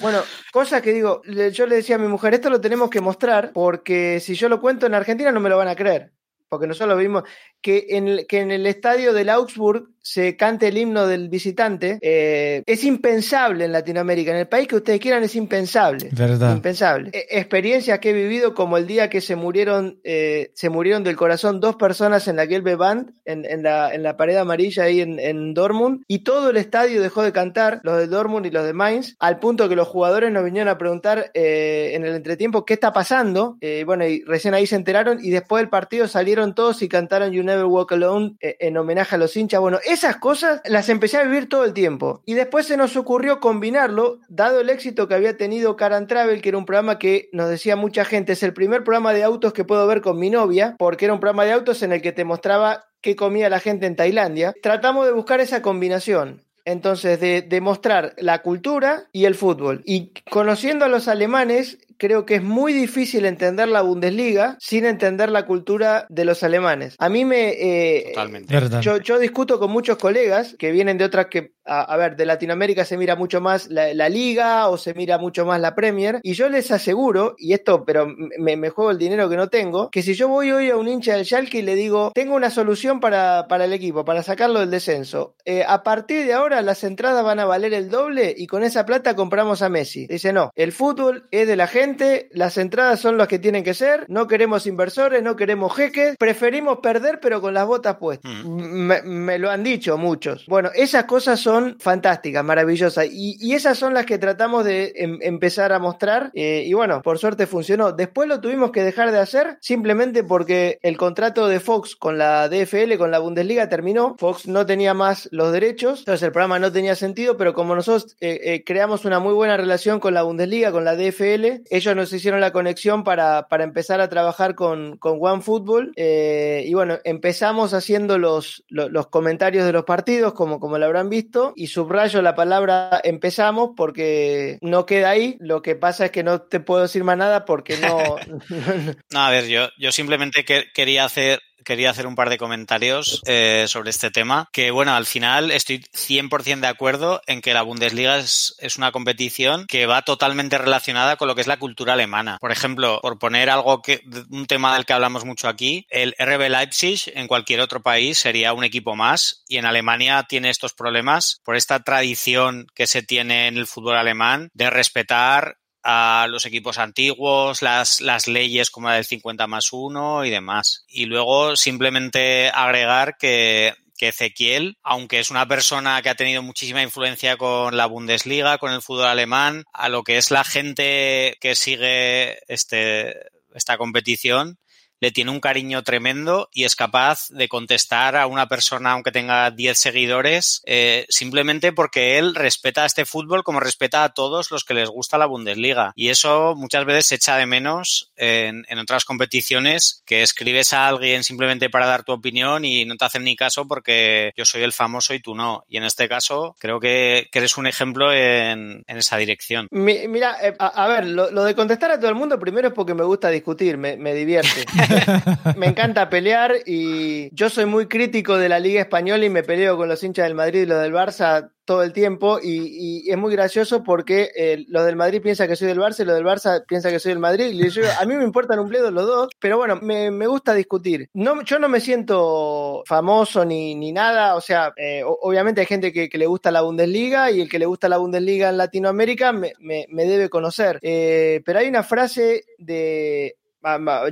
bueno, 0.00 0.20
cosas 0.50 0.80
que 0.82 0.92
digo, 0.92 1.22
yo 1.52 1.66
le 1.66 1.76
decía 1.76 1.96
a 1.96 1.98
mi 1.98 2.08
mujer, 2.08 2.34
esto 2.34 2.47
lo 2.50 2.60
tenemos 2.60 2.90
que 2.90 3.00
mostrar 3.00 3.52
porque 3.52 4.20
si 4.20 4.34
yo 4.34 4.48
lo 4.48 4.60
cuento 4.60 4.86
en 4.86 4.94
Argentina 4.94 5.32
no 5.32 5.40
me 5.40 5.48
lo 5.48 5.56
van 5.56 5.68
a 5.68 5.76
creer 5.76 6.12
porque 6.48 6.66
nosotros 6.66 6.90
lo 6.90 6.96
vimos, 6.96 7.24
que 7.60 7.86
en, 7.90 8.26
que 8.28 8.40
en 8.40 8.50
el 8.50 8.66
estadio 8.66 9.12
del 9.12 9.28
Augsburg 9.28 9.88
se 10.08 10.36
cante 10.36 10.68
el 10.68 10.78
himno 10.78 11.06
del 11.06 11.28
visitante, 11.28 11.98
eh, 12.00 12.62
es 12.64 12.82
impensable 12.84 13.66
en 13.66 13.72
Latinoamérica. 13.72 14.30
En 14.30 14.38
el 14.38 14.48
país 14.48 14.66
que 14.66 14.76
ustedes 14.76 15.00
quieran 15.00 15.22
es 15.22 15.36
impensable. 15.36 16.08
Verdad. 16.12 16.56
Impensable. 16.56 17.10
E, 17.12 17.26
experiencias 17.38 17.98
que 17.98 18.10
he 18.10 18.12
vivido 18.14 18.54
como 18.54 18.78
el 18.78 18.86
día 18.86 19.10
que 19.10 19.20
se 19.20 19.36
murieron, 19.36 20.00
eh, 20.04 20.50
se 20.54 20.70
murieron 20.70 21.04
del 21.04 21.14
corazón 21.14 21.60
dos 21.60 21.76
personas 21.76 22.26
en 22.26 22.36
la 22.36 22.46
Gelbe 22.46 22.74
Band, 22.74 23.12
en, 23.26 23.44
en, 23.44 23.62
la, 23.62 23.92
en 23.92 24.02
la 24.02 24.16
pared 24.16 24.36
amarilla 24.36 24.84
ahí 24.84 25.02
en, 25.02 25.18
en, 25.20 25.52
Dortmund, 25.52 26.04
y 26.08 26.20
todo 26.20 26.48
el 26.50 26.56
estadio 26.56 27.02
dejó 27.02 27.22
de 27.22 27.32
cantar, 27.32 27.80
los 27.82 27.98
de 27.98 28.06
Dortmund 28.06 28.46
y 28.46 28.50
los 28.50 28.64
de 28.64 28.72
Mainz, 28.72 29.14
al 29.18 29.38
punto 29.38 29.68
que 29.68 29.76
los 29.76 29.88
jugadores 29.88 30.32
nos 30.32 30.42
vinieron 30.42 30.68
a 30.68 30.78
preguntar 30.78 31.30
eh, 31.34 31.90
en 31.92 32.06
el 32.06 32.14
entretiempo 32.14 32.64
qué 32.64 32.74
está 32.74 32.94
pasando. 32.94 33.58
bueno, 33.84 34.06
y 34.06 34.22
recién 34.24 34.54
ahí 34.54 34.66
se 34.66 34.76
enteraron, 34.76 35.18
y 35.22 35.28
después 35.28 35.60
del 35.60 35.68
partido 35.68 36.08
salieron 36.08 36.54
todos 36.54 36.80
y 36.80 36.88
cantaron 36.88 37.32
You 37.32 37.42
Never 37.48 37.64
Walk 37.64 37.92
Alone 37.92 38.36
en 38.40 38.76
homenaje 38.76 39.16
a 39.16 39.18
los 39.18 39.36
hinchas. 39.36 39.60
Bueno, 39.60 39.78
esas 39.84 40.16
cosas 40.16 40.60
las 40.64 40.88
empecé 40.88 41.16
a 41.16 41.24
vivir 41.24 41.48
todo 41.48 41.64
el 41.64 41.72
tiempo. 41.72 42.22
Y 42.26 42.34
después 42.34 42.66
se 42.66 42.76
nos 42.76 42.96
ocurrió 42.96 43.40
combinarlo, 43.40 44.20
dado 44.28 44.60
el 44.60 44.70
éxito 44.70 45.08
que 45.08 45.14
había 45.14 45.36
tenido 45.36 45.76
Car 45.76 46.06
Travel, 46.06 46.40
que 46.40 46.50
era 46.50 46.58
un 46.58 46.66
programa 46.66 46.98
que 46.98 47.28
nos 47.32 47.48
decía 47.48 47.76
mucha 47.76 48.04
gente, 48.04 48.32
es 48.32 48.42
el 48.42 48.52
primer 48.52 48.84
programa 48.84 49.12
de 49.12 49.24
autos 49.24 49.52
que 49.52 49.64
puedo 49.64 49.86
ver 49.86 50.00
con 50.00 50.18
mi 50.18 50.30
novia, 50.30 50.76
porque 50.78 51.06
era 51.06 51.14
un 51.14 51.20
programa 51.20 51.44
de 51.44 51.52
autos 51.52 51.82
en 51.82 51.92
el 51.92 52.02
que 52.02 52.12
te 52.12 52.24
mostraba 52.24 52.84
qué 53.00 53.16
comía 53.16 53.48
la 53.48 53.60
gente 53.60 53.86
en 53.86 53.96
Tailandia. 53.96 54.54
Tratamos 54.62 55.06
de 55.06 55.12
buscar 55.12 55.40
esa 55.40 55.62
combinación. 55.62 56.42
Entonces, 56.64 57.18
de, 57.18 57.40
de, 57.40 57.60
mostrar 57.62 58.12
la 58.18 58.42
cultura 58.42 59.04
y 59.10 59.24
el 59.24 59.34
fútbol. 59.34 59.80
Y 59.86 60.12
conociendo 60.30 60.84
a 60.84 60.88
los 60.88 61.08
alemanes, 61.08 61.78
creo 61.98 62.24
que 62.24 62.36
es 62.36 62.42
muy 62.42 62.72
difícil 62.72 63.26
entender 63.26 63.68
la 63.68 63.82
Bundesliga 63.82 64.56
sin 64.60 64.86
entender 64.86 65.30
la 65.30 65.44
cultura 65.44 66.06
de 66.08 66.24
los 66.24 66.42
alemanes. 66.42 66.94
A 66.98 67.08
mí 67.08 67.24
me... 67.24 67.50
Eh, 67.50 68.04
Totalmente. 68.14 68.54
Yo, 68.80 68.98
yo, 68.98 69.18
discuto 69.18 69.58
con 69.58 69.70
muchos 69.70 69.98
colegas 69.98 70.54
que 70.58 70.70
vienen 70.70 70.96
de 70.96 71.04
otras 71.04 71.26
que, 71.26 71.52
a, 71.64 71.96
ver, 71.96 72.16
de 72.16 72.24
Latinoamérica 72.24 72.84
se 72.84 72.96
mira 72.96 73.16
mucho 73.16 73.40
más 73.40 73.68
la, 73.68 74.08
liga 74.08 74.68
o 74.68 74.78
se 74.78 74.94
mira 74.94 75.18
mucho 75.18 75.44
más 75.44 75.60
la 75.60 75.74
Premier 75.74 76.20
y 76.22 76.32
yo 76.34 76.48
les 76.48 76.70
aseguro, 76.70 77.34
y 77.36 77.52
esto, 77.52 77.84
pero 77.84 78.06
me, 78.38 78.56
me, 78.56 78.70
juego 78.70 78.90
el 78.90 78.98
dinero 78.98 79.28
que 79.28 79.36
no 79.36 79.48
tengo, 79.48 79.90
que 79.90 80.02
si 80.02 80.14
yo 80.14 80.28
voy 80.28 80.50
hoy 80.50 80.70
a 80.70 80.76
un 80.76 80.88
hincha 80.88 81.16
del 81.16 81.26
Schalke 81.26 81.58
y 81.58 81.62
le 81.62 81.74
digo, 81.74 82.12
tengo 82.14 82.34
una 82.34 82.50
solución 82.50 83.00
para, 83.00 83.46
para 83.48 83.64
el 83.64 83.72
equipo, 83.72 84.04
para 84.04 84.22
sacarlo 84.22 84.60
del 84.60 84.70
descenso, 84.70 85.34
eh, 85.44 85.64
a 85.66 85.82
partir 85.82 86.26
de 86.26 86.32
ahora 86.32 86.62
las 86.62 86.84
entradas 86.84 87.24
van 87.24 87.40
a 87.40 87.44
valer 87.44 87.74
el 87.74 87.90
doble 87.90 88.34
y 88.36 88.46
con 88.46 88.62
esa 88.62 88.86
plata 88.86 89.14
compramos 89.14 89.60
a 89.62 89.68
Messi. 89.68 90.06
Dice, 90.06 90.32
no, 90.32 90.52
el 90.54 90.72
fútbol 90.72 91.28
es 91.32 91.48
de 91.48 91.56
la 91.56 91.66
gente 91.66 91.87
las 92.32 92.58
entradas 92.58 93.00
son 93.00 93.16
las 93.16 93.28
que 93.28 93.38
tienen 93.38 93.64
que 93.64 93.74
ser, 93.74 94.04
no 94.08 94.26
queremos 94.26 94.66
inversores, 94.66 95.22
no 95.22 95.36
queremos 95.36 95.74
jeques, 95.74 96.16
preferimos 96.16 96.78
perder 96.78 97.20
pero 97.20 97.40
con 97.40 97.54
las 97.54 97.66
botas 97.66 97.96
puestas. 97.96 98.32
Mm. 98.44 98.92
Me, 99.02 99.38
lo 99.38 99.50
han 99.50 99.62
dicho 99.62 99.96
muchos. 99.96 100.46
Bueno, 100.46 100.70
esas 100.74 101.04
cosas 101.04 101.40
son 101.40 101.76
fantásticas, 101.80 102.44
maravillosas 102.44 103.06
y, 103.10 103.54
esas 103.58 103.78
son 103.78 103.94
las 103.94 104.06
que 104.06 104.18
tratamos 104.18 104.64
de 104.64 104.92
em, 104.94 105.18
empezar 105.20 105.72
a 105.72 105.78
mostrar 105.78 106.30
eh, 106.34 106.62
y 106.64 106.72
bueno, 106.74 107.02
por 107.02 107.18
suerte 107.18 107.46
funcionó. 107.46 107.92
Después 107.92 108.28
lo 108.28 108.40
tuvimos 108.40 108.70
que 108.70 108.82
dejar 108.82 109.10
de 109.10 109.18
hacer 109.18 109.58
simplemente 109.60 110.22
porque 110.22 110.78
el 110.82 110.96
contrato 110.96 111.48
de 111.48 111.60
Fox 111.60 111.96
con 111.96 112.18
la 112.18 112.48
DFL, 112.48 112.96
con 112.98 113.10
la 113.10 113.18
Bundesliga 113.18 113.68
terminó, 113.68 114.16
Fox 114.18 114.46
no 114.46 114.66
tenía 114.66 114.94
más 114.94 115.28
los 115.32 115.52
derechos, 115.52 116.00
entonces 116.00 116.22
el 116.22 116.32
programa 116.32 116.58
no 116.58 116.70
tenía 116.72 116.94
sentido, 116.94 117.36
pero 117.36 117.54
como 117.54 117.74
nosotros 117.74 118.16
eh, 118.20 118.40
eh, 118.44 118.64
creamos 118.64 119.04
una 119.04 119.18
muy 119.18 119.34
buena 119.34 119.56
relación 119.56 120.00
con 120.00 120.14
la 120.14 120.22
Bundesliga, 120.22 120.72
con 120.72 120.84
la 120.84 120.96
DFL, 120.96 121.62
ellos 121.78 121.96
nos 121.96 122.12
hicieron 122.12 122.40
la 122.40 122.52
conexión 122.52 123.04
para, 123.04 123.46
empezar 123.50 124.00
a 124.00 124.08
trabajar 124.08 124.54
con, 124.54 124.96
con 124.98 125.18
OneFootball. 125.20 125.92
Eh, 125.96 126.64
y 126.66 126.74
bueno, 126.74 126.98
empezamos 127.04 127.74
haciendo 127.74 128.18
los, 128.18 128.64
los, 128.68 129.06
comentarios 129.08 129.64
de 129.64 129.72
los 129.72 129.84
partidos, 129.84 130.34
como, 130.34 130.60
como 130.60 130.78
lo 130.78 130.86
habrán 130.86 131.08
visto, 131.08 131.52
y 131.56 131.68
subrayo 131.68 132.22
la 132.22 132.34
palabra 132.34 133.00
empezamos 133.02 133.70
porque 133.76 134.58
no 134.60 134.86
queda 134.86 135.10
ahí. 135.10 135.36
Lo 135.40 135.62
que 135.62 135.74
pasa 135.74 136.06
es 136.06 136.10
que 136.10 136.22
no 136.22 136.42
te 136.42 136.60
puedo 136.60 136.82
decir 136.82 137.04
más 137.04 137.16
nada 137.16 137.44
porque 137.44 137.76
no. 137.78 138.16
no, 139.10 139.20
a 139.20 139.30
ver, 139.30 139.46
yo, 139.46 139.68
yo 139.78 139.92
simplemente 139.92 140.44
quería 140.44 141.04
hacer 141.04 141.40
quería 141.68 141.90
hacer 141.90 142.06
un 142.06 142.14
par 142.14 142.30
de 142.30 142.38
comentarios 142.38 143.20
eh, 143.26 143.66
sobre 143.68 143.90
este 143.90 144.10
tema. 144.10 144.48
Que 144.54 144.70
bueno, 144.70 144.94
al 144.94 145.04
final 145.04 145.50
estoy 145.50 145.80
100% 145.80 146.60
de 146.60 146.66
acuerdo 146.66 147.20
en 147.26 147.42
que 147.42 147.52
la 147.52 147.60
Bundesliga 147.60 148.16
es, 148.16 148.56
una 148.78 148.90
competición 148.90 149.66
que 149.66 149.84
va 149.84 150.00
totalmente 150.00 150.56
relacionada 150.56 151.16
con 151.16 151.28
lo 151.28 151.34
que 151.34 151.42
es 151.42 151.46
la 151.46 151.58
cultura 151.58 151.92
alemana. 151.92 152.38
Por 152.40 152.52
ejemplo, 152.52 153.00
por 153.02 153.18
poner 153.18 153.50
algo 153.50 153.82
que, 153.82 154.00
un 154.30 154.46
tema 154.46 154.74
del 154.74 154.86
que 154.86 154.94
hablamos 154.94 155.26
mucho 155.26 155.46
aquí, 155.46 155.84
el 155.90 156.14
RB 156.18 156.48
Leipzig 156.48 157.12
en 157.14 157.26
cualquier 157.26 157.60
otro 157.60 157.82
país 157.82 158.16
sería 158.16 158.54
un 158.54 158.64
equipo 158.64 158.96
más 158.96 159.44
y 159.46 159.58
en 159.58 159.66
Alemania 159.66 160.24
tiene 160.26 160.48
estos 160.48 160.72
problemas 160.72 161.40
por 161.44 161.54
esta 161.54 161.80
tradición 161.80 162.66
que 162.74 162.86
se 162.86 163.02
tiene 163.02 163.48
en 163.48 163.58
el 163.58 163.66
fútbol 163.66 163.98
alemán 163.98 164.48
de 164.54 164.70
respetar 164.70 165.58
a 165.90 166.26
los 166.28 166.44
equipos 166.44 166.76
antiguos, 166.76 167.62
las, 167.62 168.02
las 168.02 168.28
leyes 168.28 168.68
como 168.68 168.88
la 168.88 168.96
del 168.96 169.06
50 169.06 169.46
más 169.46 169.72
1 169.72 170.26
y 170.26 170.30
demás. 170.30 170.84
Y 170.86 171.06
luego 171.06 171.56
simplemente 171.56 172.50
agregar 172.50 173.16
que 173.16 173.74
que 173.98 174.08
Ezequiel, 174.08 174.78
aunque 174.84 175.18
es 175.18 175.30
una 175.30 175.48
persona 175.48 176.00
que 176.00 176.08
ha 176.08 176.14
tenido 176.14 176.40
muchísima 176.40 176.82
influencia 176.82 177.36
con 177.36 177.76
la 177.76 177.86
Bundesliga, 177.86 178.58
con 178.58 178.72
el 178.72 178.80
fútbol 178.80 179.06
alemán, 179.06 179.64
a 179.72 179.88
lo 179.88 180.04
que 180.04 180.18
es 180.18 180.30
la 180.30 180.44
gente 180.44 181.36
que 181.40 181.56
sigue 181.56 182.38
este, 182.46 183.16
esta 183.54 183.76
competición, 183.76 184.58
le 185.00 185.10
tiene 185.10 185.30
un 185.30 185.40
cariño 185.40 185.82
tremendo 185.82 186.48
y 186.52 186.64
es 186.64 186.76
capaz 186.76 187.28
de 187.30 187.48
contestar 187.48 188.16
a 188.16 188.26
una 188.26 188.48
persona, 188.48 188.92
aunque 188.92 189.12
tenga 189.12 189.50
10 189.50 189.78
seguidores, 189.78 190.62
eh, 190.66 191.06
simplemente 191.08 191.72
porque 191.72 192.18
él 192.18 192.34
respeta 192.34 192.82
a 192.82 192.86
este 192.86 193.04
fútbol 193.04 193.44
como 193.44 193.60
respeta 193.60 194.04
a 194.04 194.10
todos 194.10 194.50
los 194.50 194.64
que 194.64 194.74
les 194.74 194.88
gusta 194.88 195.18
la 195.18 195.26
Bundesliga. 195.26 195.92
Y 195.94 196.08
eso 196.08 196.54
muchas 196.56 196.84
veces 196.84 197.06
se 197.06 197.14
echa 197.16 197.36
de 197.36 197.46
menos 197.46 198.12
en, 198.16 198.64
otras 198.78 199.04
competiciones, 199.04 200.02
que 200.06 200.22
escribes 200.22 200.72
a 200.72 200.86
alguien 200.86 201.24
simplemente 201.24 201.68
para 201.68 201.86
dar 201.86 202.04
tu 202.04 202.12
opinión 202.12 202.64
y 202.64 202.84
no 202.84 202.96
te 202.96 203.04
hacen 203.04 203.24
ni 203.24 203.36
caso 203.36 203.66
porque 203.66 204.32
yo 204.36 204.44
soy 204.44 204.62
el 204.62 204.72
famoso 204.72 205.14
y 205.14 205.20
tú 205.20 205.34
no. 205.34 205.64
Y 205.68 205.76
en 205.76 205.84
este 205.84 206.08
caso 206.08 206.56
creo 206.58 206.80
que, 206.80 207.28
eres 207.32 207.56
un 207.56 207.68
ejemplo 207.68 208.12
en, 208.12 208.84
esa 208.88 209.16
dirección. 209.16 209.68
mira, 209.70 210.36
eh, 210.42 210.54
a, 210.58 210.88
ver, 210.88 211.06
lo, 211.06 211.44
de 211.44 211.54
contestar 211.54 211.92
a 211.92 211.98
todo 211.98 212.08
el 212.08 212.16
mundo 212.16 212.38
primero 212.40 212.68
es 212.68 212.74
porque 212.74 212.94
me 212.94 213.04
gusta 213.04 213.30
discutir, 213.30 213.78
me, 213.78 213.96
me 213.96 214.12
divierte. 214.12 214.64
me 215.56 215.66
encanta 215.66 216.10
pelear 216.10 216.54
y 216.66 217.34
yo 217.34 217.50
soy 217.50 217.66
muy 217.66 217.86
crítico 217.86 218.36
de 218.36 218.48
la 218.48 218.58
Liga 218.58 218.80
Española 218.80 219.24
y 219.24 219.30
me 219.30 219.42
peleo 219.42 219.76
con 219.76 219.88
los 219.88 220.02
hinchas 220.02 220.24
del 220.24 220.34
Madrid 220.34 220.62
y 220.62 220.66
los 220.66 220.80
del 220.80 220.92
Barça 220.92 221.50
todo 221.68 221.82
el 221.82 221.92
tiempo 221.92 222.38
y, 222.42 223.10
es 223.10 223.18
muy 223.18 223.30
gracioso 223.30 223.84
porque 223.84 224.30
eh, 224.34 224.64
los 224.68 224.86
del 224.86 224.96
Madrid 224.96 225.20
piensan 225.20 225.48
que 225.48 225.54
soy 225.54 225.68
del 225.68 225.78
Barça 225.78 226.00
y 226.00 226.06
los 226.06 226.16
del 226.16 226.24
Barça 226.24 226.64
piensan 226.66 226.92
que 226.92 226.98
soy 226.98 227.10
del 227.10 227.18
Madrid. 227.18 227.62
A 228.00 228.06
mí 228.06 228.16
me 228.16 228.24
importan 228.24 228.58
un 228.58 228.70
pledo 228.70 228.90
los 228.90 229.06
dos, 229.06 229.28
pero 229.38 229.58
bueno, 229.58 229.76
me, 229.76 230.26
gusta 230.26 230.54
discutir. 230.54 231.10
No, 231.12 231.42
yo 231.42 231.58
no 231.58 231.68
me 231.68 231.80
siento 231.80 232.82
famoso 232.86 233.44
ni, 233.44 233.74
ni 233.74 233.92
nada, 233.92 234.34
o 234.34 234.40
sea, 234.40 234.72
eh, 234.78 235.02
obviamente 235.04 235.60
hay 235.60 235.66
gente 235.66 235.92
que, 235.92 236.08
le 236.10 236.26
gusta 236.26 236.50
la 236.50 236.62
Bundesliga 236.62 237.30
y 237.30 237.42
el 237.42 237.50
que 237.50 237.58
le 237.58 237.66
gusta 237.66 237.88
la 237.88 237.98
Bundesliga 237.98 238.48
en 238.48 238.56
Latinoamérica 238.56 239.32
me, 239.32 239.52
debe 239.90 240.30
conocer. 240.30 240.78
Eh, 240.80 241.42
pero 241.44 241.58
hay 241.58 241.68
una 241.68 241.82
frase 241.82 242.44
de 242.56 243.36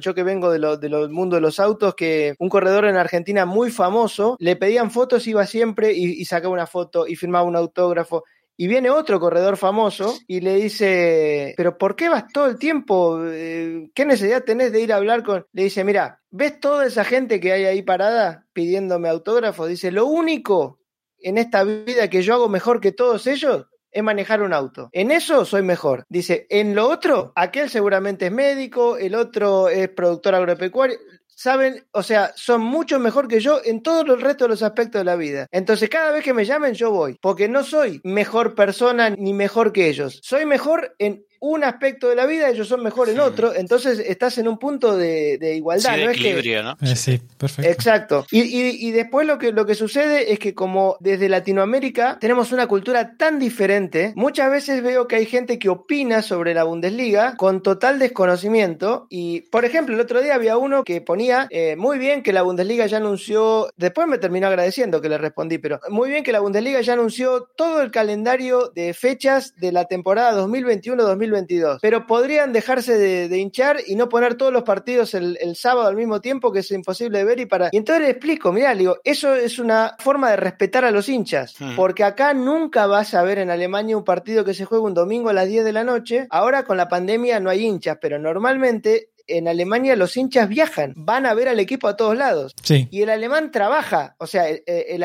yo 0.01 0.15
que 0.15 0.23
vengo 0.23 0.51
de 0.51 0.59
lo, 0.59 0.77
del 0.77 1.09
mundo 1.11 1.37
de 1.37 1.43
los 1.43 1.61
autos, 1.61 1.95
que 1.95 2.35
un 2.39 2.49
corredor 2.49 2.87
en 2.87 2.97
Argentina 2.97 3.47
muy 3.47 3.71
famoso, 3.71 4.37
le 4.39 4.57
pedían 4.57 4.91
fotos, 4.91 5.27
iba 5.27 5.47
siempre 5.47 5.93
y, 5.93 6.25
sacaba 6.25 6.53
una 6.53 6.67
foto 6.67 7.07
y 7.07 7.17
firmaba 7.17 7.45
un 7.45 7.57
autógrafo. 7.57 8.25
Y 8.59 8.69
viene 8.69 8.89
otro 8.89 9.21
corredor 9.21 9.59
famoso 9.59 10.15
y 10.27 10.41
le 10.41 10.55
dice, 10.55 11.53
pero 11.59 11.77
¿por 11.77 11.95
qué 11.95 12.09
vas 12.09 12.25
todo 12.33 12.47
el 12.47 12.59
tiempo? 12.59 13.21
Eh, 13.27 13.91
¿Qué 13.95 14.07
necesidad 14.07 14.45
tenés 14.45 14.73
de 14.73 14.81
ir 14.81 14.95
a 14.95 14.97
hablar 14.97 15.23
con...? 15.23 15.47
Le 15.53 15.65
dice, 15.65 15.85
mira, 15.85 16.23
¿ves 16.31 16.59
toda 16.59 16.87
esa 16.87 17.05
gente 17.05 17.39
que 17.39 17.53
hay 17.53 17.67
ahí 17.67 17.83
parada 17.83 18.47
pidiéndome 18.55 19.11
autógrafo? 19.11 19.67
Dice, 19.67 19.91
lo 19.91 20.07
único 20.07 20.79
en 21.19 21.37
esta 21.37 21.65
vida 21.65 22.09
que 22.09 22.23
yo 22.23 22.33
hago 22.33 22.49
mejor 22.49 22.81
que 22.81 22.93
todos 22.93 23.27
ellos 23.27 23.67
es 23.97 24.03
manejar 24.03 24.43
un 24.43 24.53
auto. 24.53 24.91
En 24.93 25.11
eso 25.11 25.45
soy 25.45 25.63
mejor. 25.63 26.05
Dice, 26.09 26.47
en 26.51 26.75
lo 26.75 26.89
otro, 26.89 27.33
aquel 27.35 27.71
seguramente 27.71 28.27
es 28.27 28.33
médico, 28.33 28.99
el 28.99 29.15
otro 29.15 29.69
es 29.69 29.89
productor 29.89 30.35
agropecuario 30.35 30.99
saben, 31.37 31.85
o 31.93 32.03
sea, 32.03 32.33
son 32.35 32.63
mucho 32.63 32.99
mejor 32.99 33.29
que 33.29 33.41
yo 33.41 33.61
en 33.63 33.83
todo 33.83 34.15
el 34.15 34.21
resto 34.21 34.45
de 34.45 34.49
los 34.49 34.63
aspectos 34.63 35.01
de 35.01 35.05
la 35.05 35.17
vida. 35.17 35.47
Entonces, 35.53 35.89
cada 35.91 36.11
vez 36.11 36.25
que 36.25 36.33
me 36.33 36.47
llamen, 36.47 36.73
yo 36.73 36.91
voy, 36.91 37.19
porque 37.21 37.47
no 37.47 37.63
soy 37.63 38.01
mejor 38.05 38.55
persona 38.55 39.11
ni 39.11 39.35
mejor 39.35 39.73
que 39.73 39.89
ellos. 39.89 40.19
Soy 40.23 40.47
mejor 40.47 40.97
en 40.99 41.25
un 41.41 41.65
aspecto 41.65 42.09
de 42.09 42.17
la 42.17 42.27
vida, 42.27 42.49
ellos 42.49 42.69
son 42.69 42.83
mejor 42.83 43.09
en 43.09 43.21
otro, 43.21 43.55
entonces 43.55 43.99
estás 43.99 44.39
en 44.39 44.49
un 44.49 44.59
punto 44.59 44.97
de, 44.97 45.55
igualdad. 45.57 45.95
Sí, 45.95 46.01
de 46.01 46.13
equilibrio, 46.13 46.63
¿no? 46.63 46.77
Eh, 46.83 46.97
sí, 46.97 47.21
perfecto. 47.39 47.71
Exacto. 47.71 48.27
Y, 48.31 48.41
y, 48.41 48.91
después 48.91 49.27
lo 49.27 49.39
que, 49.39 49.53
lo 49.53 49.67
que 49.67 49.75
sucede 49.75 50.33
es 50.33 50.39
que 50.39 50.55
como 50.55 50.97
desde 51.01 51.29
Latinoamérica 51.29 52.19
tenemos 52.21 52.53
una 52.53 52.67
cultura 52.67 53.17
tan 53.17 53.39
diferente, 53.39 54.13
muchas 54.17 54.51
veces 54.51 54.83
veo 54.83 55.07
que 55.07 55.17
hay 55.17 55.27
gente 55.27 55.59
que 55.59 55.69
opina 55.69 56.23
sobre 56.23 56.55
la 56.55 56.65
Bundesliga 56.65 57.37
con 57.37 57.63
total 57.63 57.99
desconocimiento. 57.99 59.07
Y, 59.11 59.43
por 59.43 59.65
ejemplo, 59.65 59.95
el 59.95 60.01
otro 60.01 60.21
día 60.21 60.35
había 60.35 60.57
uno 60.57 60.85
que 60.85 61.01
ponía 61.01 61.47
eh, 61.51 61.77
muy 61.77 61.99
bien 61.99 62.23
que 62.23 62.33
la 62.33 62.43
Bundesliga 62.43 62.87
ya 62.87 62.99
anunció, 62.99 63.69
después 63.77 64.07
me 64.07 64.19
terminó 64.19 64.47
agradeciendo 64.49 65.01
que 65.01 65.09
le 65.09 65.19
respondí, 65.19 65.59
pero 65.59 65.81
muy 65.89 66.11
bien 66.11 66.25
que 66.25 66.33
la 66.33 66.41
Bundesliga 66.41 66.81
ya 66.81 66.95
anunció 66.95 67.49
todo 67.57 67.81
el 67.81 67.91
calendario 67.91 68.71
de 68.75 68.95
fechas 68.95 69.55
de 69.57 69.73
la 69.73 69.85
temporada 69.87 70.41
2021-2022 70.47 71.26
pero 71.81 72.07
podrían 72.07 72.53
dejarse 72.53 72.97
de, 72.97 73.39
hinchar 73.39 73.79
y 73.87 73.97
no 73.97 74.09
poner 74.09 74.35
todos 74.37 74.53
los 74.53 74.63
partidos 74.63 75.15
el, 75.15 75.37
sábado 75.57 75.89
al 75.89 75.97
mismo 75.97 76.21
tiempo, 76.21 76.53
que 76.53 76.61
es 76.61 76.71
imposible 76.71 77.19
de 77.19 77.25
ver. 77.25 77.41
Y 77.41 77.47
para. 77.47 77.71
Y 77.73 77.77
entonces 77.77 78.05
le 78.05 78.11
explico, 78.11 78.53
mira, 78.53 78.75
digo, 78.75 78.99
eso 79.05 79.35
es 79.35 79.59
una 79.59 79.97
forma 79.99 80.31
de 80.31 80.37
respetar 80.37 80.85
a 80.85 80.91
los 80.91 81.09
hinchas. 81.09 81.55
Hmm. 81.59 81.77
Porque 81.77 82.05
acá 82.05 82.35
nunca 82.35 82.87
vas 82.87 83.15
a 83.15 83.23
ver 83.23 83.39
en 83.39 83.51
Alemania 83.51 83.97
un 83.97 84.05
partido 84.05 84.45
que 84.45 84.55
se 84.55 84.65
juega 84.65 84.85
un 84.85 84.95
domingo 84.95 85.29
a 85.29 85.33
las 85.33 85.49
10 85.49 85.65
de 85.65 85.73
la 85.73 85.85
noche. 85.85 86.27
Ahora 86.31 86.65
con 86.65 86.77
la 86.77 86.89
pandemia 86.89 87.41
no 87.41 87.51
hay 87.51 87.65
hinchas, 87.65 87.99
pero 88.01 88.19
normalmente 88.19 89.11
en 89.27 89.49
Alemania 89.49 89.97
los 89.97 90.17
hinchas 90.17 90.49
viajan, 90.49 90.93
van 90.97 91.27
a 91.27 91.35
ver 91.35 91.49
al 91.49 91.61
equipo 91.61 91.89
a 91.89 91.97
todos 91.97 92.17
lados. 92.17 92.55
Sí. 92.63 92.89
Y 92.91 93.03
el 93.03 93.11
alemán 93.11 93.51
trabaja, 93.51 94.17
o 94.19 94.27
sea, 94.27 94.45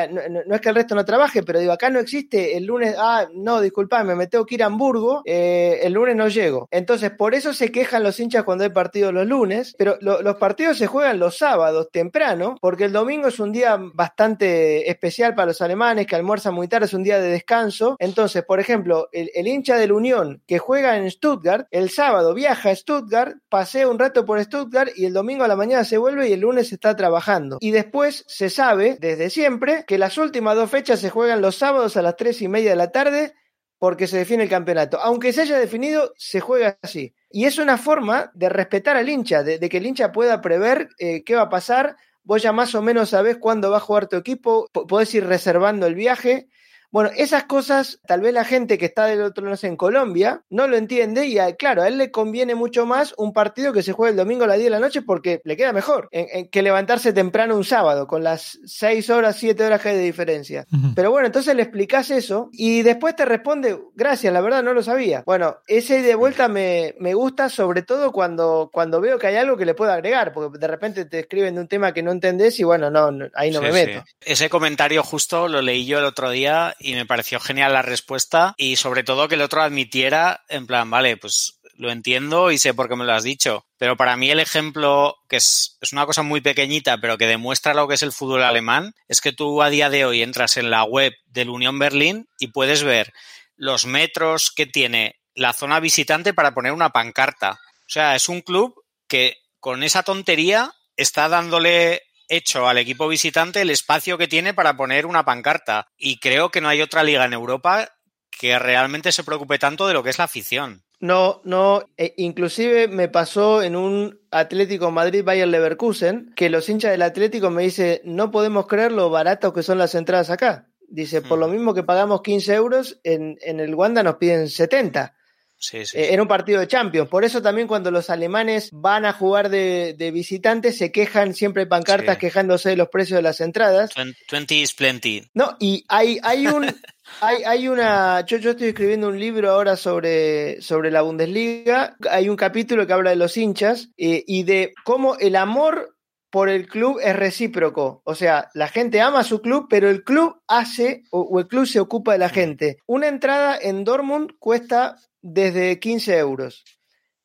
no, 0.10 0.56
es 0.56 0.62
que 0.62 0.70
el 0.70 0.76
resto 0.76 0.96
no 0.96 1.06
trabaje, 1.06 1.44
pero 1.44 1.60
digo, 1.60 1.72
acá 1.72 1.90
no 1.90 2.00
existe 2.00 2.58
el 2.58 2.66
lunes, 2.66 2.96
ah, 2.98 3.28
no, 3.34 3.62
disculpame, 3.62 4.16
me 4.16 4.28
tengo 4.28 4.46
que 4.46 4.56
ir 4.56 4.64
a 4.64 4.68
Hamburgo, 4.68 5.22
eh, 5.26 5.80
el 5.84 5.94
lunes 5.94 6.16
no 6.16 6.28
llego. 6.28 6.68
Entonces, 6.72 7.12
por 7.12 7.36
eso 7.36 7.54
se 7.54 7.72
quejan 7.72 8.04
los 8.04 8.20
hinchas 8.20 8.44
cuando 8.44 8.64
hay 8.64 8.70
partidos 8.70 9.14
los 9.14 9.28
lunes, 9.28 9.76
pero 9.78 9.98
los 10.02 10.36
partidos 10.38 10.78
se 10.78 10.88
juegan 10.88 11.20
los 11.20 11.38
sábados 11.38 11.90
temprano, 11.92 12.56
porque 12.62 12.86
el 12.86 12.92
domingo 12.92 13.28
es 13.28 13.40
un 13.40 13.52
día 13.52 13.78
bastante 13.94 14.90
especial 14.90 15.36
para 15.36 15.48
los 15.48 15.62
alemanes, 15.62 16.08
que 16.08 16.16
almuerzan 16.16 16.54
muy 16.54 16.68
tarde, 16.68 16.86
es 16.86 16.94
un 16.94 17.04
día 17.04 17.20
de 17.20 17.30
descanso. 17.30 17.96
Entonces, 18.00 18.44
por 18.44 18.60
ejemplo, 18.60 19.10
el, 19.12 19.32
el 19.34 19.48
hincha 19.48 19.78
del 19.78 19.92
Unión 19.92 20.42
que 20.48 20.60
juega 20.60 20.98
en 20.98 21.10
Stuttgart, 21.10 21.68
el 21.72 21.90
sábado 21.90 22.34
viaja 22.34 22.70
a 22.70 22.76
Stuttgart, 22.76 23.36
pasea 23.50 23.88
un 23.88 24.00
rato 24.00 24.11
por 24.14 24.44
Stuttgart 24.44 24.92
y 24.96 25.06
el 25.06 25.14
domingo 25.14 25.44
a 25.44 25.48
la 25.48 25.56
mañana 25.56 25.84
se 25.84 25.98
vuelve 25.98 26.30
y 26.30 26.34
el 26.34 26.42
lunes 26.42 26.72
está 26.72 26.96
trabajando. 26.96 27.58
Y 27.60 27.72
después 27.72 28.24
se 28.28 28.50
sabe, 28.50 28.98
desde 29.00 29.30
siempre, 29.30 29.86
que 29.88 29.98
las 29.98 30.18
últimas 30.18 30.56
dos 30.56 30.70
fechas 30.70 31.00
se 31.00 31.10
juegan 31.10 31.42
los 31.42 31.56
sábados 31.56 31.98
a 31.98 32.02
las 32.02 32.16
tres 32.16 32.42
y 32.42 32.48
media 32.48 32.72
de 32.72 32.76
la 32.76 32.92
tarde 32.92 33.34
porque 33.80 34.06
se 34.06 34.18
define 34.18 34.44
el 34.44 34.50
campeonato. 34.50 35.00
Aunque 35.00 35.34
se 35.34 35.42
haya 35.42 35.58
definido, 35.58 36.14
se 36.16 36.40
juega 36.40 36.78
así. 36.84 37.16
Y 37.32 37.46
es 37.46 37.58
una 37.58 37.78
forma 37.78 38.30
de 38.36 38.50
respetar 38.50 38.96
al 38.96 39.10
hincha, 39.10 39.42
de, 39.42 39.58
que 39.70 39.78
el 39.78 39.88
hincha 39.88 40.12
pueda 40.12 40.40
prever 40.40 40.90
eh, 41.00 41.24
qué 41.24 41.36
va 41.36 41.44
a 41.44 41.50
pasar. 41.50 41.96
Vos 42.24 42.44
ya 42.44 42.52
más 42.52 42.76
o 42.76 42.84
menos 42.84 43.10
sabés 43.10 43.38
cuándo 43.38 43.72
va 43.72 43.78
a 43.78 43.80
jugar 43.80 44.08
tu 44.08 44.18
equipo, 44.18 44.68
podés 44.72 45.16
ir 45.16 45.26
reservando 45.26 45.88
el 45.88 45.96
viaje 45.96 46.48
bueno, 46.92 47.10
esas 47.16 47.46
cosas, 47.46 48.00
tal 48.06 48.22
vez 48.22 48.34
la 48.34 48.44
gente 48.44 48.78
que 48.78 48.86
está 48.86 49.06
del 49.06 49.22
otro 49.22 49.46
lado 49.46 49.58
en 49.64 49.78
Colombia 49.78 50.44
no 50.50 50.68
lo 50.68 50.78
entiende 50.78 51.26
y 51.28 51.38
claro, 51.58 51.82
a 51.82 51.88
él 51.88 51.98
le 51.98 52.12
conviene 52.12 52.56
mucho 52.56 52.86
más 52.86 53.14
un 53.18 53.34
partido 53.34 53.74
que 53.74 53.84
se 53.84 53.94
juegue 53.94 54.12
el 54.12 54.18
domingo 54.18 54.44
a 54.44 54.48
las 54.48 54.58
10 54.58 54.66
de 54.66 54.70
la 54.70 54.80
noche 54.80 55.02
porque 55.02 55.42
le 55.44 55.58
queda 55.58 55.74
mejor 55.74 56.10
que 56.10 56.62
levantarse 56.62 57.14
temprano 57.14 57.56
un 57.56 57.64
sábado 57.64 58.08
con 58.08 58.24
las 58.24 58.60
6 58.66 59.10
horas, 59.10 59.38
7 59.38 59.64
horas 59.64 59.82
que 59.82 59.90
hay 59.90 59.98
de 59.98 60.04
diferencia. 60.04 60.66
Pero 60.96 61.12
bueno, 61.12 61.28
entonces 61.28 61.56
le 61.56 61.64
explicas 61.64 62.10
eso 62.12 62.50
y 62.52 62.82
después 62.82 63.16
te 63.16 63.26
responde, 63.26 63.80
gracias, 63.96 64.34
la 64.34 64.42
verdad 64.42 64.64
no 64.64 64.74
lo 64.74 64.84
sabía. 64.84 65.24
Bueno, 65.26 65.58
ese 65.68 66.02
de 66.02 66.16
vuelta 66.16 66.48
me, 66.48 66.96
me 67.00 67.14
gusta 67.14 67.50
sobre 67.50 67.84
todo 67.84 68.12
cuando, 68.12 68.70
cuando 68.72 69.02
veo 69.02 69.18
que 69.18 69.28
hay 69.28 69.36
algo 69.36 69.58
que 69.58 69.66
le 69.66 69.74
puedo 69.74 69.92
agregar, 69.92 70.34
porque 70.34 70.58
de 70.58 70.68
repente 70.68 71.06
te 71.06 71.20
escriben 71.20 71.56
de 71.56 71.62
un 71.62 71.68
tema 71.68 71.94
que 71.94 72.04
no 72.04 72.12
entendés 72.12 72.60
y 72.60 72.64
bueno, 72.64 72.90
no, 72.90 73.10
ahí 73.34 73.52
no 73.52 73.62
me 73.62 73.72
meto. 73.72 74.04
Ese 74.22 74.50
comentario 74.50 75.04
justo 75.04 75.48
lo 75.48 75.62
leí 75.62 75.86
yo 75.86 76.00
el 76.00 76.06
otro 76.06 76.30
día 76.30 76.76
y 76.82 76.94
me 76.96 77.06
pareció 77.06 77.40
genial 77.40 77.74
la 77.74 77.82
respuesta 77.82 78.54
y 78.58 78.76
sobre 78.76 79.04
todo 79.04 79.28
que 79.28 79.36
el 79.36 79.42
otro 79.42 79.62
admitiera 79.62 80.44
en 80.50 80.68
plan, 80.68 80.90
vale, 80.90 81.18
pues 81.18 81.60
lo 81.76 81.92
entiendo 81.92 82.52
y 82.52 82.58
sé 82.58 82.74
por 82.74 82.90
qué 82.90 82.96
me 82.96 83.06
lo 83.06 83.14
has 83.14 83.24
dicho. 83.24 83.66
Pero 83.78 83.98
para 83.98 84.16
mí 84.18 84.30
el 84.30 84.40
ejemplo, 84.40 85.16
que 85.28 85.38
es, 85.38 85.78
es, 85.82 85.94
una 85.94 86.06
cosa 86.06 86.22
muy 86.22 86.42
pequeñita, 86.42 87.00
pero 87.00 87.18
que 87.18 87.28
demuestra 87.28 87.74
lo 87.74 87.88
que 87.88 87.96
es 87.96 88.04
el 88.04 88.12
fútbol 88.12 88.44
alemán, 88.44 88.94
es 89.08 89.22
que 89.22 89.34
tú 89.34 89.62
a 89.62 89.70
día 89.70 89.90
de 89.90 90.06
hoy 90.06 90.22
entras 90.22 90.58
en 90.58 90.70
la 90.70 90.84
web 90.84 91.14
del 91.26 91.50
Unión 91.50 91.80
Berlín 91.80 92.28
y 92.40 92.48
puedes 92.48 92.84
ver 92.84 93.14
los 93.56 93.86
metros 93.86 94.52
que 94.52 94.66
tiene 94.66 95.20
la 95.34 95.54
zona 95.54 95.80
visitante 95.80 96.34
para 96.34 96.54
poner 96.54 96.72
una 96.74 96.90
pancarta. 96.90 97.54
O 97.54 97.90
sea, 97.94 98.16
es 98.16 98.30
un 98.30 98.42
club 98.42 98.76
que 99.08 99.38
con 99.60 99.84
esa 99.84 100.04
tontería 100.04 100.72
está 100.96 101.30
dándole 101.30 102.02
hecho 102.32 102.68
al 102.68 102.78
equipo 102.78 103.08
visitante 103.08 103.62
el 103.62 103.70
espacio 103.70 104.18
que 104.18 104.28
tiene 104.28 104.54
para 104.54 104.78
poner 104.78 105.06
una 105.06 105.26
pancarta. 105.26 105.88
Y 105.98 106.20
creo 106.20 106.50
que 106.50 106.62
no 106.62 106.70
hay 106.70 106.82
otra 106.82 107.04
liga 107.04 107.26
en 107.26 107.34
Europa 107.34 107.90
que 108.32 108.58
realmente 108.58 109.12
se 109.12 109.24
preocupe 109.24 109.60
tanto 109.60 109.88
de 109.88 109.94
lo 109.94 110.02
que 110.02 110.10
es 110.10 110.18
la 110.18 110.24
afición. 110.24 110.84
No, 111.00 111.42
no, 111.44 111.84
e 111.98 112.14
inclusive 112.18 112.88
me 112.88 113.08
pasó 113.08 113.64
en 113.64 113.76
un 113.76 114.20
Atlético 114.30 114.92
Madrid 114.92 115.24
Bayern 115.24 115.52
Leverkusen 115.52 116.32
que 116.36 116.50
los 116.50 116.70
hinchas 116.70 116.92
del 116.92 117.02
Atlético 117.02 117.50
me 117.50 117.64
dicen, 117.64 118.02
no 118.04 118.30
podemos 118.30 118.68
creer 118.68 118.92
lo 118.92 119.10
barato 119.10 119.52
que 119.52 119.64
son 119.64 119.80
las 119.80 119.96
entradas 119.96 120.30
acá. 120.30 120.68
Dice, 120.88 121.22
por 121.22 121.40
lo 121.40 121.48
hmm. 121.48 121.52
mismo 121.52 121.74
que 121.74 121.84
pagamos 121.84 122.22
15 122.22 122.54
euros, 122.54 123.00
en, 123.04 123.38
en 123.42 123.60
el 123.60 123.74
Wanda 123.74 124.04
nos 124.04 124.16
piden 124.16 124.48
70. 124.48 125.16
Sí, 125.62 125.86
sí, 125.86 125.98
eh, 126.00 126.20
un 126.20 126.28
partido 126.28 126.60
de 126.60 126.68
Champions. 126.68 127.08
Por 127.08 127.24
eso 127.24 127.40
también 127.40 127.68
cuando 127.68 127.92
los 127.92 128.10
alemanes 128.10 128.70
van 128.74 129.06
a 129.06 129.14
jugar 129.14 129.50
de, 129.50 130.12
visitantes 130.12 130.78
se 130.78 130.92
quejan 130.92 131.36
siempre 131.36 131.68
pancartas 131.68 132.18
quejándose 132.18 132.70
de 132.70 132.78
los 132.78 132.90
precios 132.90 133.18
de 133.18 133.22
las 133.22 133.42
entradas. 133.42 133.92
20 134.32 134.56
is 134.56 134.74
plenty. 134.74 135.24
No, 135.36 135.56
y 135.60 135.86
hay, 135.88 136.20
hay 136.24 136.48
un... 136.48 136.66
Hay, 137.20 137.44
hay, 137.44 137.68
una. 137.68 138.26
Yo, 138.26 138.38
yo, 138.38 138.52
estoy 138.52 138.70
escribiendo 138.70 139.10
un 139.10 139.20
libro 139.20 139.52
ahora 139.52 139.76
sobre, 139.76 140.62
sobre 140.62 140.92
la 140.92 141.02
Bundesliga. 141.02 141.98
Hay 142.10 142.30
un 142.30 142.38
capítulo 142.38 142.88
que 142.88 142.94
habla 142.94 143.10
de 143.10 143.18
los 143.18 143.36
hinchas 143.36 143.90
eh, 143.98 144.24
y 144.26 144.44
de 144.44 144.74
cómo 144.86 145.18
el 145.18 145.36
amor 145.36 145.94
por 146.32 146.50
el 146.50 146.68
club 146.68 147.00
es 147.04 147.16
recíproco. 147.16 148.02
O 148.06 148.16
sea, 148.16 148.50
la 148.54 148.68
gente 148.68 149.02
ama 149.02 149.20
a 149.20 149.24
su 149.24 149.42
club, 149.42 149.68
pero 149.70 149.90
el 149.90 150.04
club 150.04 150.42
hace 150.48 151.04
o, 151.12 151.40
el 151.40 151.48
club 151.48 151.68
se 151.68 151.80
ocupa 151.80 152.14
de 152.14 152.18
la 152.18 152.30
gente. 152.30 152.80
Una 152.88 153.08
entrada 153.08 153.58
en 153.62 153.84
Dortmund 153.84 154.32
cuesta 154.40 154.96
desde 155.22 155.80
15 155.80 156.18
euros. 156.18 156.64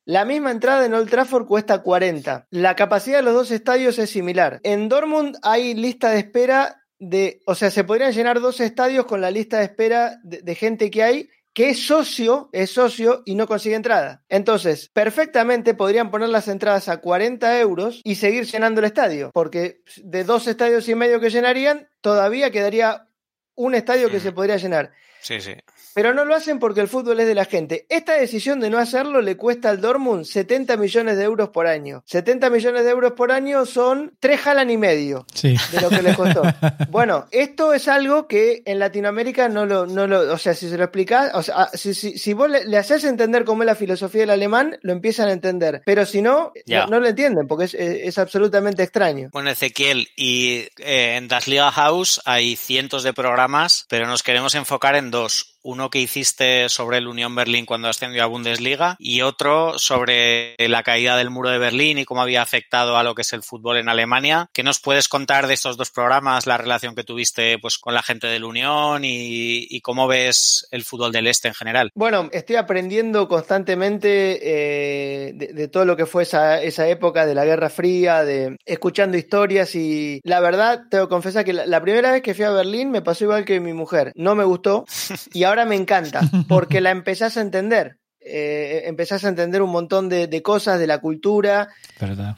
La 0.05 0.23
misma 0.23 0.51
entrada 0.51 0.85
en 0.85 0.93
Old 0.93 1.09
Trafford 1.09 1.47
cuesta 1.47 1.81
40. 1.81 2.47
La 2.51 2.75
capacidad 2.75 3.17
de 3.17 3.23
los 3.23 3.33
dos 3.33 3.51
estadios 3.51 3.97
es 3.99 4.09
similar. 4.09 4.59
En 4.63 4.87
Dortmund 4.87 5.37
hay 5.41 5.73
lista 5.73 6.11
de 6.11 6.19
espera 6.19 6.83
de, 6.99 7.41
o 7.45 7.55
sea, 7.55 7.71
se 7.71 7.83
podrían 7.83 8.11
llenar 8.11 8.39
dos 8.39 8.59
estadios 8.59 9.05
con 9.05 9.21
la 9.21 9.31
lista 9.31 9.59
de 9.59 9.65
espera 9.65 10.17
de, 10.23 10.55
gente 10.55 10.89
que 10.89 11.03
hay 11.03 11.29
que 11.57 11.71
es 11.71 11.87
socio, 11.87 12.51
es 12.51 12.69
socio 12.69 13.23
y 13.25 13.33
no 13.33 13.47
consigue 13.47 13.73
entrada. 13.73 14.23
Entonces, 14.29 14.91
perfectamente 14.93 15.73
podrían 15.73 16.11
poner 16.11 16.29
las 16.29 16.47
entradas 16.47 16.87
a 16.87 16.97
40 16.97 17.59
euros 17.59 18.01
y 18.03 18.13
seguir 18.13 18.45
llenando 18.45 18.79
el 18.79 18.85
estadio, 18.85 19.31
porque 19.33 19.81
de 20.03 20.23
dos 20.23 20.45
estadios 20.45 20.87
y 20.87 20.93
medio 20.93 21.19
que 21.19 21.31
llenarían, 21.31 21.89
todavía 22.01 22.51
quedaría 22.51 23.06
un 23.57 23.75
estadio 23.75 24.09
que 24.09 24.21
se 24.21 24.31
podría 24.31 24.55
llenar. 24.55 24.93
Sí, 25.21 25.41
sí 25.41 25.53
pero 25.97 26.13
no 26.13 26.25
lo 26.25 26.35
hacen 26.35 26.59
porque 26.59 26.79
el 26.79 26.87
fútbol 26.87 27.19
es 27.21 27.25
de 27.25 27.33
la 27.33 27.45
gente. 27.45 27.87
Esta 27.89 28.13
decisión 28.13 28.59
de 28.59 28.69
no 28.69 28.77
hacerlo 28.77 29.19
le 29.19 29.35
cuesta 29.35 29.71
al 29.71 29.81
Dortmund 29.81 30.25
70 30.25 30.77
millones 30.77 31.17
de 31.17 31.23
euros 31.23 31.49
por 31.49 31.65
año. 31.65 32.03
70 32.05 32.51
millones 32.51 32.83
de 32.83 32.91
euros 32.91 33.13
por 33.13 33.31
año 33.31 33.65
son 33.65 34.13
tres 34.19 34.41
jalan 34.41 34.69
y 34.69 34.77
medio 34.77 35.25
de 35.41 35.81
lo 35.81 35.89
que 35.89 36.03
le 36.03 36.13
costó. 36.13 36.43
bueno, 36.91 37.25
esto 37.31 37.73
es 37.73 37.87
algo 37.87 38.27
que 38.27 38.61
en 38.67 38.77
Latinoamérica 38.77 39.49
no 39.49 39.65
lo, 39.65 39.87
no 39.87 40.05
lo 40.05 40.31
o 40.31 40.37
sea, 40.37 40.53
si 40.53 40.69
se 40.69 40.77
lo 40.77 40.83
explicás, 40.83 41.31
o 41.33 41.41
sea, 41.41 41.55
ah, 41.57 41.71
si, 41.73 41.95
si, 41.95 42.33
vos 42.33 42.47
le, 42.47 42.77
haces 42.77 43.03
entender 43.03 43.43
cómo 43.43 43.63
es 43.63 43.65
la 43.65 43.73
filosofía 43.73 44.21
del 44.21 44.29
alemán, 44.29 44.77
lo 44.83 44.93
empiezan 44.93 45.29
a 45.29 45.31
entender. 45.31 45.81
Pero 45.83 46.05
si 46.05 46.21
no, 46.21 46.53
no, 46.67 46.99
lo 46.99 47.07
entienden 47.07 47.47
porque 47.47 47.65
es, 47.73 48.17
absolutamente 48.19 48.83
extraño. 48.83 49.29
Bueno, 49.33 49.49
Ezequiel, 49.49 50.09
y 50.15 50.67
eh, 50.77 51.15
en 51.15 51.27
Das 51.27 51.47
Liga 51.47 51.71
House 51.71 52.21
hay 52.23 52.55
cientos 52.55 53.01
de 53.01 53.13
programas, 53.13 53.46
pero 53.89 54.07
nos 54.07 54.23
queremos 54.23 54.55
enfocar 54.55 54.95
en 54.95 55.11
dos 55.11 55.56
Uno 55.67 55.89
que 55.89 55.99
hiciste 55.99 56.69
sobre 56.69 56.99
el 56.99 57.09
Unión 57.09 57.35
Berlín 57.35 57.65
cuando 57.65 57.89
ascendió 57.89 58.23
a 58.23 58.27
Bundesliga 58.27 58.95
y 58.99 59.19
otro 59.19 59.77
sobre 59.77 60.55
la 60.57 60.81
caída 60.81 61.17
del 61.17 61.29
muro 61.29 61.49
de 61.49 61.57
Berlín 61.57 61.97
y 61.97 62.05
cómo 62.05 62.21
había 62.21 62.41
afectado 62.41 62.95
a 62.95 63.03
lo 63.03 63.15
que 63.15 63.23
es 63.23 63.33
el 63.33 63.43
fútbol 63.43 63.75
en 63.75 63.89
Alemania. 63.89 64.49
¿Qué 64.53 64.63
nos 64.63 64.79
puedes 64.79 65.09
contar 65.09 65.45
de 65.45 65.55
estos 65.55 65.75
dos 65.75 65.91
programas, 65.91 66.47
la 66.47 66.57
relación 66.57 66.95
que 66.95 67.03
tuviste 67.03 67.59
pues, 67.59 67.77
con 67.79 67.93
la 67.93 68.01
gente 68.01 68.27
del 68.27 68.45
Unión 68.45 69.01
y, 69.03 69.81
cómo 69.81 70.07
ves 70.07 70.69
el 70.71 70.85
fútbol 70.85 71.11
del 71.11 71.27
Este 71.27 71.49
en 71.49 71.53
general? 71.53 71.91
Bueno, 71.95 72.29
estoy 72.31 72.55
aprendiendo 72.55 73.27
constantemente 73.27 74.39
eh, 74.41 75.33
de, 75.33 75.67
todo 75.67 75.83
lo 75.83 75.97
que 75.97 76.05
fue 76.05 76.23
esa, 76.23 76.61
esa 76.61 76.87
época 76.87 77.25
de 77.25 77.35
la 77.35 77.43
Guerra 77.43 77.69
Fría, 77.69 78.23
de 78.23 78.55
escuchando 78.65 79.17
historias 79.17 79.75
y 79.75 80.21
la 80.23 80.39
verdad, 80.39 80.83
tengo 80.89 81.07
que 81.07 81.09
confesar 81.09 81.43
que 81.43 81.51
la 81.51 81.81
primera 81.81 82.11
vez 82.11 82.21
que 82.21 82.33
fui 82.33 82.45
a 82.45 82.51
Berlín 82.51 82.89
me 82.89 83.01
pasó 83.01 83.25
igual 83.25 83.43
que 83.43 83.59
mi 83.59 83.73
mujer. 83.73 84.13
No 84.15 84.33
me 84.33 84.45
gustó 84.45 84.85
y 85.33 85.43
ahora 85.43 85.56
me 85.65 85.75
encanta 85.75 86.21
porque 86.47 86.81
la 86.81 86.91
empezás 86.91 87.37
a 87.37 87.41
entender. 87.41 87.99
Eh, 88.29 88.83
empezás 88.85 89.23
a 89.23 89.29
entender 89.29 89.61
un 89.61 89.69
montón 89.69 90.09
de, 90.09 90.41
cosas 90.41 90.79
de 90.79 90.87
la 90.87 90.99
cultura, 90.99 91.69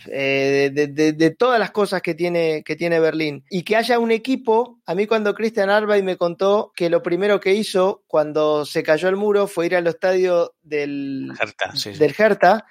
eh, 0.06 0.70
de, 0.72 1.32
todas 1.32 1.60
las 1.60 1.72
cosas 1.72 2.04
que 2.04 2.14
tiene, 2.14 2.62
que 2.64 2.76
tiene 2.76 3.00
Berlín. 3.00 3.44
Y 3.50 3.64
que 3.64 3.76
haya 3.76 3.98
un 3.98 4.12
equipo, 4.12 4.80
a 4.86 4.94
mí 4.94 5.08
cuando 5.08 5.34
Christian 5.34 5.72
Arbay 5.72 6.04
me 6.04 6.16
contó 6.16 6.72
que 6.76 6.92
lo 6.92 7.02
primero 7.02 7.40
que 7.40 7.56
hizo 7.56 8.04
cuando 8.06 8.66
se 8.66 8.84
cayó 8.84 9.10
el 9.10 9.16
muro 9.16 9.48
fue 9.48 9.66
ir 9.66 9.76
al 9.76 9.88
estadio 9.88 10.54
del 10.62 11.32
del 11.98 12.16
Hertha 12.16 12.66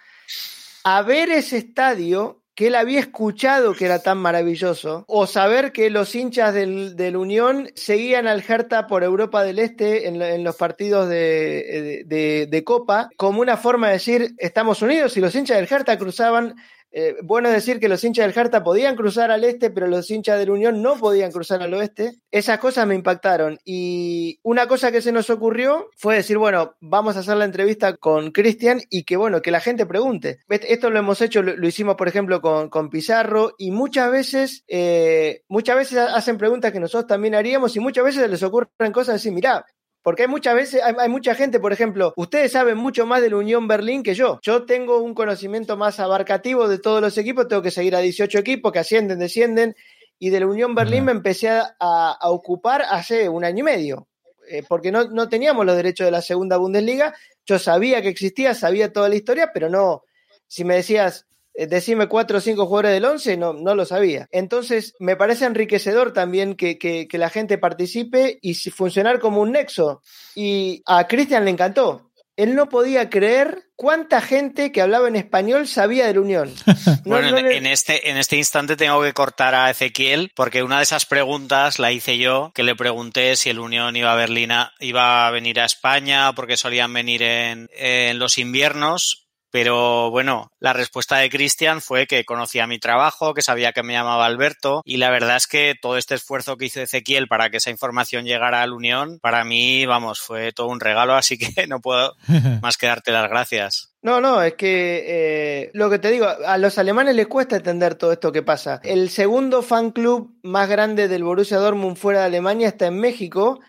a 0.85 1.03
ver 1.03 1.31
ese 1.31 1.59
estadio 1.59 2.45
que 2.59 2.67
él 2.67 2.75
había 2.75 2.99
escuchado 2.99 3.73
que 3.73 3.85
era 3.85 4.01
tan 4.01 4.19
maravilloso, 4.19 5.05
o 5.07 5.29
saber 5.29 5.71
que 5.71 5.91
los 5.91 6.13
hinchas 6.17 6.53
del, 6.53 6.97
del 6.97 7.17
Unión 7.17 7.71
seguían 7.77 8.27
al 8.27 8.43
Hertha 8.43 8.89
por 8.89 9.05
Europa 9.05 9.45
del 9.45 9.61
Este 9.61 10.09
en, 10.09 10.43
los 10.43 10.57
partidos 10.57 11.09
de, 11.09 12.05
de, 12.51 12.65
Copa, 12.65 13.11
como 13.17 13.43
una 13.43 13.57
forma 13.57 13.87
de 13.87 13.93
decir, 13.93 14.35
estamos 14.39 14.83
unidos, 14.83 15.17
y 15.17 15.21
los 15.21 15.37
hinchas 15.37 15.57
del 15.57 15.69
Hertha 15.71 15.99
cruzaban 15.99 16.57
eh, 16.91 17.17
bueno 17.23 17.51
decir 17.51 17.81
que 17.81 17.89
los 17.89 18.03
hinchas 18.03 18.25
del 18.25 18.35
Jarta 18.35 18.63
podían 18.63 18.97
cruzar 18.97 19.31
al 19.31 19.45
este, 19.45 19.71
pero 19.71 19.87
los 19.87 20.11
hinchas 20.11 20.39
del 20.39 20.51
Unión 20.51 20.83
no 20.83 20.97
podían 20.97 21.33
cruzar 21.33 21.63
al 21.63 21.75
oeste. 21.75 22.13
Esas 22.31 22.59
cosas 22.59 22.87
me 22.87 22.95
impactaron. 22.95 23.59
Y 23.65 24.41
una 24.43 24.67
cosa 24.67 24.91
que 24.93 25.03
se 25.03 25.13
nos 25.13 25.31
ocurrió 25.31 25.89
fue 25.97 26.17
decir, 26.17 26.39
bueno, 26.39 26.77
vamos 26.81 27.17
a 27.17 27.21
hacer 27.21 27.37
la 27.37 27.45
entrevista 27.45 27.97
con 27.97 28.31
Cristian 28.31 28.81
y 28.91 29.05
que, 29.05 29.17
bueno, 29.17 29.43
que 29.43 29.51
la 29.51 29.61
gente 29.61 29.87
pregunte. 29.87 30.39
Esto 30.49 30.91
lo 30.91 30.99
hemos 30.99 31.21
hecho, 31.21 31.43
lo, 31.43 31.67
hicimos, 31.67 31.97
por 31.97 32.09
ejemplo, 32.09 32.41
con, 32.41 32.69
con 32.69 32.91
Pizarro 32.91 33.55
y 33.59 33.71
muchas 33.71 34.11
veces, 34.11 34.65
eh, 34.69 35.43
muchas 35.49 35.77
veces 35.77 35.99
hacen 35.99 36.39
preguntas 36.39 36.73
que 36.73 36.81
nosotros 36.81 37.07
también 37.07 37.35
haríamos 37.35 37.77
y 37.77 37.81
muchas 37.81 38.05
veces 38.05 38.29
les 38.29 38.43
ocurren 38.43 38.93
cosas 38.93 39.17
así, 39.17 39.31
mirá, 39.31 39.65
porque 40.09 40.23
hay 40.23 40.29
muchas 40.29 40.55
veces, 40.55 40.81
hay, 40.83 41.09
mucha 41.11 41.35
gente, 41.35 41.61
por 41.61 41.71
ejemplo, 41.71 42.15
ustedes 42.17 42.53
saben 42.53 42.79
mucho 42.79 43.05
más 43.05 43.21
de 43.21 43.29
la 43.29 43.37
Unión 43.37 43.69
Berlín 43.69 44.03
que 44.03 44.15
yo. 44.15 44.39
Yo 44.41 44.65
tengo 44.65 45.03
un 45.03 45.13
conocimiento 45.13 45.77
más 45.77 46.01
abarcativo 46.01 46.67
de 46.67 46.79
todos 46.79 47.03
los 47.03 47.19
equipos, 47.19 47.47
tengo 47.47 47.61
que 47.61 47.71
seguir 47.71 47.95
a 47.95 47.99
18 47.99 48.39
equipos 48.39 48.73
que 48.73 48.79
ascienden, 48.79 49.19
descienden, 49.19 49.77
y 50.19 50.31
de 50.31 50.41
la 50.41 50.47
Unión 50.47 50.75
Berlín 50.75 51.05
me 51.05 51.13
empecé 51.13 51.51
a, 51.51 52.19
ocupar 52.23 52.87
hace 52.89 53.29
un 53.29 53.45
año 53.45 53.59
y 53.59 53.65
medio, 53.65 54.09
eh, 54.49 54.63
porque 54.67 54.91
no, 54.91 55.05
no 55.09 55.29
teníamos 55.29 55.67
los 55.67 55.77
derechos 55.77 56.07
de 56.07 56.11
la 56.11 56.23
segunda 56.23 56.57
Bundesliga. 56.57 57.15
Yo 57.45 57.59
sabía 57.59 58.01
que 58.01 58.09
existía, 58.09 58.55
sabía 58.55 58.91
toda 58.91 59.11
la 59.11 59.17
historia, 59.17 59.51
pero 59.53 59.69
no, 59.69 60.05
si 60.47 60.65
me 60.65 60.77
decías, 60.77 61.27
decime 61.67 62.07
cuatro 62.07 62.39
o 62.39 62.41
cinco 62.41 62.67
jugadores 62.67 62.93
del 62.93 63.05
once, 63.05 63.37
no, 63.37 63.53
no 63.53 63.75
lo 63.75 63.85
sabía. 63.85 64.29
Entonces, 64.31 64.95
me 65.01 65.17
parece 65.17 65.45
enriquecedor 65.45 66.13
también 66.13 66.55
que, 66.55 66.79
que, 66.79 67.09
la 67.19 67.31
gente 67.31 67.59
participe 67.59 68.39
y 68.43 68.55
funcionar 68.55 69.19
como 69.19 69.41
un 69.41 69.53
nexo. 69.53 70.03
Y 70.37 70.83
a 70.87 71.09
Cristian 71.09 71.45
le 71.45 71.51
encantó. 71.51 72.09
Él 72.37 72.55
no 72.55 72.69
podía 72.69 73.11
creer 73.11 73.65
cuánta 73.75 74.21
gente 74.21 74.71
que 74.71 74.81
hablaba 74.81 75.09
en 75.09 75.17
español 75.17 75.67
sabía 75.67 76.07
de 76.07 76.15
la 76.15 76.21
Unión. 76.21 76.55
bueno, 77.05 77.37
en, 77.37 77.67
este, 77.67 78.09
en 78.11 78.17
este 78.17 78.37
instante 78.37 78.77
tengo 78.77 79.03
que 79.03 79.13
cortar 79.13 79.57
a 79.57 79.69
Ezequiel 79.71 80.31
porque 80.37 80.63
una 80.63 80.77
de 80.77 80.85
esas 80.85 81.05
preguntas 81.05 81.81
la 81.81 81.91
hice 81.91 82.17
yo, 82.17 82.53
que 82.55 82.63
le 82.63 82.77
pregunté 82.77 83.35
si 83.35 83.51
el 83.51 83.59
Unión 83.59 83.97
iba 83.97 84.13
a 84.13 84.17
Berlina, 84.17 84.73
iba 84.79 85.27
a 85.27 85.33
venir 85.33 85.59
a 85.59 85.65
España 85.65 86.33
porque 86.35 86.57
solían 86.57 86.93
venir 86.93 87.23
en, 87.23 87.69
en 87.77 88.21
los 88.21 88.39
inviernos 88.39 89.28
pero 89.51 90.11
bueno, 90.11 90.53
la 90.59 90.73
respuesta 90.73 91.17
de 91.17 91.31
Cristian 91.31 91.81
fue 91.81 92.07
que 92.07 92.25
conocía 92.25 92.67
mi 92.67 92.79
trabajo, 92.79 93.35
que 93.35 93.43
sabía 93.43 93.73
que 93.73 93.83
me 93.83 93.95
llamaba 93.95 94.27
Alberto 94.27 94.83
y 94.85 94.99
la 94.99 95.11
verdad 95.11 95.37
es 95.37 95.47
que 95.47 95.75
todo 95.81 95.97
este 95.97 96.15
esfuerzo 96.15 96.57
que 96.57 96.67
hizo 96.67 96.81
Ezequiel 96.81 97.29
para 97.29 97.51
que 97.51 97.59
esa 97.59 97.71
información 97.71 98.25
llegara 98.25 98.63
a 98.63 98.67
la 98.67 98.75
Unión, 98.75 99.19
para 99.21 99.45
mí, 99.45 99.87
vamos, 99.87 100.21
fue 100.21 100.53
todo 100.53 100.69
un 100.69 100.81
regalo, 100.81 101.15
así 101.15 101.39
que 101.39 101.67
no 101.69 101.81
puedo 101.81 102.15
más 102.63 102.77
que 102.77 102.87
darte 102.87 103.13
las 103.13 103.29
gracias. 103.29 103.95
No, 104.01 104.21
no, 104.21 104.43
es 104.43 104.55
que 104.55 105.05
eh, 105.09 105.71
lo 105.75 105.91
que 105.91 105.99
te 105.99 106.11
digo, 106.11 106.27
a 106.27 106.57
los 106.57 106.79
alemanes 106.79 107.17
les 107.17 107.27
cuesta 107.27 107.57
entender 107.57 107.97
todo 107.97 108.13
esto 108.13 108.31
que 108.31 108.43
pasa. 108.43 108.81
El 108.85 109.11
segundo 109.11 109.63
fan 109.63 109.91
club 109.91 110.39
más 110.43 110.69
grande 110.69 111.09
del 111.09 111.25
Borussia 111.25 111.57
Dortmund 111.57 111.97
fuera 111.97 112.21
de 112.21 112.27
Alemania 112.27 112.69
está 112.69 112.87
en 112.87 113.01
México 113.01 113.61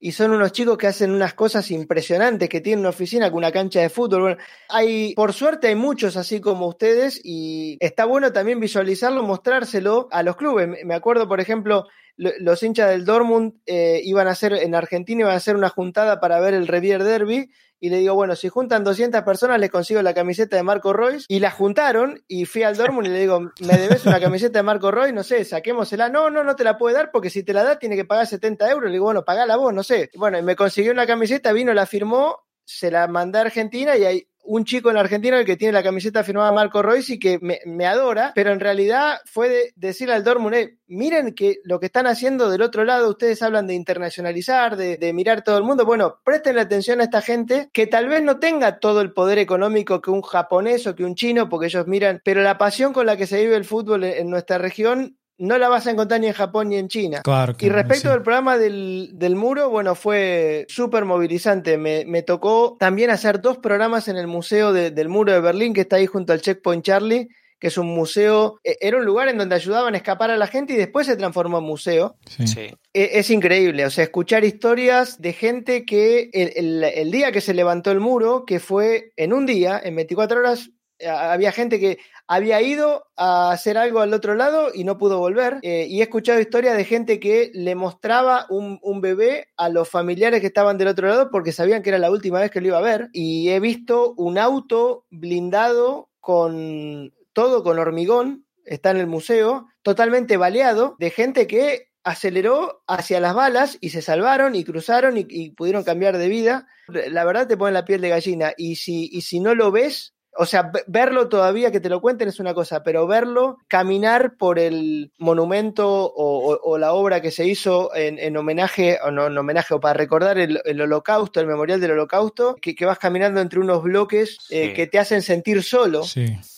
y 0.00 0.12
son 0.12 0.30
unos 0.30 0.52
chicos 0.52 0.78
que 0.78 0.86
hacen 0.86 1.10
unas 1.10 1.34
cosas 1.34 1.70
impresionantes, 1.70 2.48
que 2.48 2.60
tienen 2.60 2.80
una 2.80 2.90
oficina 2.90 3.30
con 3.30 3.38
una 3.38 3.52
cancha 3.52 3.80
de 3.80 3.88
fútbol. 3.88 4.38
hay, 4.68 5.14
por 5.14 5.32
suerte 5.32 5.68
hay 5.68 5.74
muchos 5.74 6.16
así 6.16 6.40
como 6.40 6.68
ustedes 6.68 7.20
y 7.24 7.76
está 7.80 8.04
bueno 8.04 8.32
también 8.32 8.60
visualizarlo, 8.60 9.22
mostrárselo 9.22 10.08
a 10.12 10.22
los 10.22 10.36
clubes. 10.36 10.68
Me 10.84 10.94
acuerdo, 10.94 11.26
por 11.26 11.40
ejemplo, 11.40 11.86
los 12.16 12.62
hinchas 12.62 12.90
del 12.90 13.04
Dortmund 13.04 13.54
eh, 13.66 14.00
iban 14.04 14.26
a 14.26 14.32
hacer, 14.32 14.52
en 14.52 14.74
Argentina 14.74 15.20
iban 15.20 15.34
a 15.34 15.36
hacer 15.36 15.56
una 15.56 15.68
juntada 15.68 16.20
para 16.20 16.40
ver 16.40 16.54
el 16.54 16.66
Revier 16.66 17.04
Derby 17.04 17.50
y 17.80 17.90
le 17.90 17.98
digo, 17.98 18.14
bueno, 18.14 18.34
si 18.34 18.48
juntan 18.48 18.84
200 18.84 19.22
personas, 19.22 19.60
les 19.60 19.70
consigo 19.70 20.02
la 20.02 20.14
camiseta 20.14 20.56
de 20.56 20.62
Marco 20.62 20.92
Royce. 20.92 21.26
Y 21.28 21.40
la 21.40 21.50
juntaron 21.50 22.22
y 22.26 22.44
fui 22.44 22.62
al 22.62 22.76
Dortmund 22.76 23.06
y 23.06 23.10
le 23.10 23.20
digo, 23.20 23.40
¿me 23.40 23.78
debes 23.78 24.04
una 24.06 24.20
camiseta 24.20 24.58
de 24.58 24.62
Marco 24.64 24.90
Royce? 24.90 25.12
No 25.12 25.22
sé, 25.22 25.44
saquémosela. 25.44 26.08
No, 26.08 26.30
no, 26.30 26.42
no 26.42 26.56
te 26.56 26.64
la 26.64 26.76
puede 26.76 26.96
dar 26.96 27.10
porque 27.12 27.30
si 27.30 27.42
te 27.42 27.52
la 27.52 27.62
da 27.62 27.78
tiene 27.78 27.96
que 27.96 28.04
pagar 28.04 28.26
70 28.26 28.70
euros. 28.70 28.86
Le 28.86 28.94
digo, 28.94 29.04
bueno, 29.04 29.24
pagala 29.24 29.56
vos, 29.56 29.72
no 29.72 29.82
sé. 29.82 30.10
Bueno, 30.16 30.38
y 30.38 30.42
me 30.42 30.56
consiguió 30.56 30.92
una 30.92 31.06
camiseta, 31.06 31.52
vino, 31.52 31.72
la 31.72 31.86
firmó, 31.86 32.44
se 32.64 32.90
la 32.90 33.06
mandé 33.06 33.38
a 33.38 33.42
Argentina 33.42 33.96
y 33.96 34.04
hay 34.04 34.27
un 34.48 34.64
chico 34.64 34.90
en 34.90 34.96
Argentina 34.96 35.38
el 35.38 35.44
que 35.44 35.56
tiene 35.56 35.72
la 35.72 35.82
camiseta 35.82 36.24
firmada 36.24 36.50
Marco 36.52 36.80
Royce 36.80 37.14
y 37.14 37.18
que 37.18 37.38
me, 37.40 37.86
adora, 37.86 38.32
pero 38.34 38.50
en 38.50 38.60
realidad 38.60 39.18
fue 39.26 39.48
de, 39.50 39.72
decirle 39.76 40.14
al 40.14 40.24
Dortmund, 40.24 40.70
miren 40.86 41.34
que 41.34 41.58
lo 41.64 41.78
que 41.78 41.86
están 41.86 42.06
haciendo 42.06 42.48
del 42.48 42.62
otro 42.62 42.84
lado, 42.84 43.10
ustedes 43.10 43.42
hablan 43.42 43.66
de 43.66 43.74
internacionalizar, 43.74 44.76
de, 44.76 45.12
mirar 45.12 45.42
todo 45.44 45.58
el 45.58 45.64
mundo, 45.64 45.84
bueno, 45.84 46.20
presten 46.24 46.56
la 46.56 46.62
atención 46.62 47.00
a 47.00 47.04
esta 47.04 47.20
gente 47.20 47.68
que 47.74 47.86
tal 47.86 48.08
vez 48.08 48.22
no 48.22 48.38
tenga 48.38 48.78
todo 48.78 49.02
el 49.02 49.12
poder 49.12 49.38
económico 49.38 50.00
que 50.00 50.10
un 50.10 50.22
japonés 50.22 50.86
o 50.86 50.94
que 50.94 51.04
un 51.04 51.14
chino, 51.14 51.50
porque 51.50 51.66
ellos 51.66 51.86
miran, 51.86 52.22
pero 52.24 52.40
la 52.40 52.56
pasión 52.56 52.94
con 52.94 53.04
la 53.04 53.18
que 53.18 53.26
se 53.26 53.40
vive 53.40 53.56
el 53.56 53.66
fútbol 53.66 54.04
en 54.04 54.30
nuestra 54.30 54.56
región 54.56 55.17
no 55.38 55.56
la 55.56 55.68
vas 55.68 55.86
a 55.86 55.92
encontrar 55.92 56.20
ni 56.20 56.26
en 56.26 56.32
Japón 56.32 56.68
ni 56.68 56.76
en 56.76 56.88
China. 56.88 57.22
y 57.60 57.68
respecto 57.68 58.12
al 58.12 58.22
programa 58.22 58.58
del, 58.58 59.34
muro, 59.36 59.70
bueno, 59.70 59.94
fue 59.94 60.66
súper 60.68 61.04
movilizante. 61.04 61.78
Me, 61.78 62.22
tocó 62.22 62.76
también 62.78 63.10
hacer 63.10 63.40
dos 63.40 63.58
programas 63.58 64.08
en 64.08 64.16
el 64.16 64.26
Museo 64.26 64.72
del 64.72 65.08
Muro 65.08 65.32
de 65.32 65.40
Berlín, 65.40 65.72
que 65.72 65.82
está 65.82 65.96
ahí 65.96 66.06
junto 66.06 66.32
al 66.32 66.40
Checkpoint 66.40 66.84
Charlie, 66.84 67.28
que 67.60 67.68
es 67.68 67.78
un 67.78 67.88
museo, 67.88 68.60
e, 68.62 68.76
era 68.80 68.98
un 68.98 69.04
lugar 69.04 69.28
en 69.28 69.38
donde 69.38 69.54
ayudaban 69.54 69.94
a 69.94 69.96
escapar 69.96 70.30
a 70.30 70.36
la 70.36 70.46
gente 70.46 70.74
y 70.74 70.76
después 70.76 71.06
se 71.06 71.16
transformó 71.16 71.58
en 71.58 71.64
museo. 71.64 72.16
Sí. 72.26 72.70
E, 72.92 73.10
es, 73.14 73.30
increíble, 73.30 73.84
o 73.84 73.90
sea, 73.90 74.04
escuchar 74.04 74.44
historias 74.44 75.20
de 75.20 75.32
gente 75.32 75.84
que 75.84 76.30
el, 76.32 76.84
el 76.84 77.10
día 77.10 77.32
que 77.32 77.40
se 77.40 77.54
levantó 77.54 77.90
el 77.90 78.00
muro, 78.00 78.44
que 78.44 78.60
fue 78.60 79.12
en 79.16 79.32
un 79.32 79.46
día, 79.46 79.80
en 79.82 79.96
24 79.96 80.38
horas, 80.38 80.70
había 81.06 81.52
gente 81.52 81.78
que 81.78 81.98
había 82.28 82.60
ido 82.60 83.06
a 83.16 83.50
hacer 83.50 83.78
algo 83.78 84.00
al 84.00 84.12
otro 84.12 84.34
lado 84.34 84.68
y 84.72 84.84
no 84.84 84.98
pudo 84.98 85.18
volver. 85.18 85.58
Eh, 85.62 85.86
y 85.88 86.00
he 86.00 86.02
escuchado 86.02 86.38
historias 86.38 86.76
de 86.76 86.84
gente 86.84 87.18
que 87.18 87.50
le 87.54 87.74
mostraba 87.74 88.46
un, 88.50 88.78
bebé 89.00 89.48
a 89.56 89.70
los 89.70 89.88
familiares 89.88 90.40
que 90.40 90.48
estaban 90.48 90.76
del 90.76 90.88
otro 90.88 91.08
lado 91.08 91.30
porque 91.30 91.52
sabían 91.52 91.82
que 91.82 91.88
era 91.88 91.98
la 91.98 92.10
última 92.10 92.40
vez 92.40 92.50
que 92.50 92.60
lo 92.60 92.68
iba 92.68 92.78
a 92.78 92.82
ver. 92.82 93.08
Y 93.12 93.48
he 93.48 93.60
visto 93.60 94.12
un 94.16 94.36
auto 94.36 95.06
blindado 95.10 96.10
con 96.20 97.14
todo 97.32 97.62
con 97.62 97.78
hormigón, 97.78 98.44
está 98.64 98.90
en 98.90 98.98
el 98.98 99.06
museo, 99.06 99.68
totalmente 99.82 100.36
baleado, 100.36 100.96
de 100.98 101.10
gente 101.10 101.46
que 101.46 101.88
aceleró 102.04 102.82
hacia 102.86 103.20
las 103.20 103.34
balas 103.34 103.78
y 103.80 103.90
se 103.90 104.02
salvaron 104.02 104.54
y 104.54 104.64
cruzaron 104.64 105.16
y, 105.16 105.50
pudieron 105.50 105.84
cambiar 105.84 106.18
de 106.18 106.28
vida. 106.28 106.66
La 106.88 107.24
verdad 107.24 107.46
te 107.46 107.56
pone 107.56 107.72
la 107.72 107.84
piel 107.84 108.02
de 108.02 108.10
gallina. 108.10 108.52
Y 108.56 108.76
si, 108.76 109.08
y 109.12 109.22
si 109.22 109.40
no 109.40 109.54
lo 109.54 109.70
ves, 109.70 110.14
o 110.36 110.46
sea, 110.46 110.70
verlo 110.86 111.28
todavía, 111.28 111.70
que 111.70 111.80
te 111.80 111.88
lo 111.88 112.00
cuenten 112.00 112.28
es 112.28 112.38
una 112.38 112.54
cosa, 112.54 112.82
pero 112.82 113.06
verlo, 113.06 113.58
caminar 113.66 114.36
por 114.36 114.58
el 114.58 115.12
monumento 115.18 116.12
o, 116.14 116.78
la 116.78 116.92
obra 116.92 117.20
que 117.20 117.32
se 117.32 117.46
hizo 117.46 117.90
en, 117.94 118.36
homenaje, 118.36 118.98
o 119.04 119.10
no 119.10 119.26
en 119.26 119.36
homenaje, 119.36 119.74
o 119.74 119.80
para 119.80 119.94
recordar 119.94 120.38
el, 120.38 120.80
holocausto, 120.80 121.40
el 121.40 121.46
memorial 121.46 121.80
del 121.80 121.92
holocausto, 121.92 122.56
que, 122.60 122.74
vas 122.86 122.98
caminando 122.98 123.40
entre 123.40 123.58
unos 123.58 123.82
bloques 123.82 124.38
eh, 124.50 124.72
que 124.74 124.86
te 124.86 124.98
hacen 124.98 125.22
sentir 125.22 125.62
solo. 125.62 126.02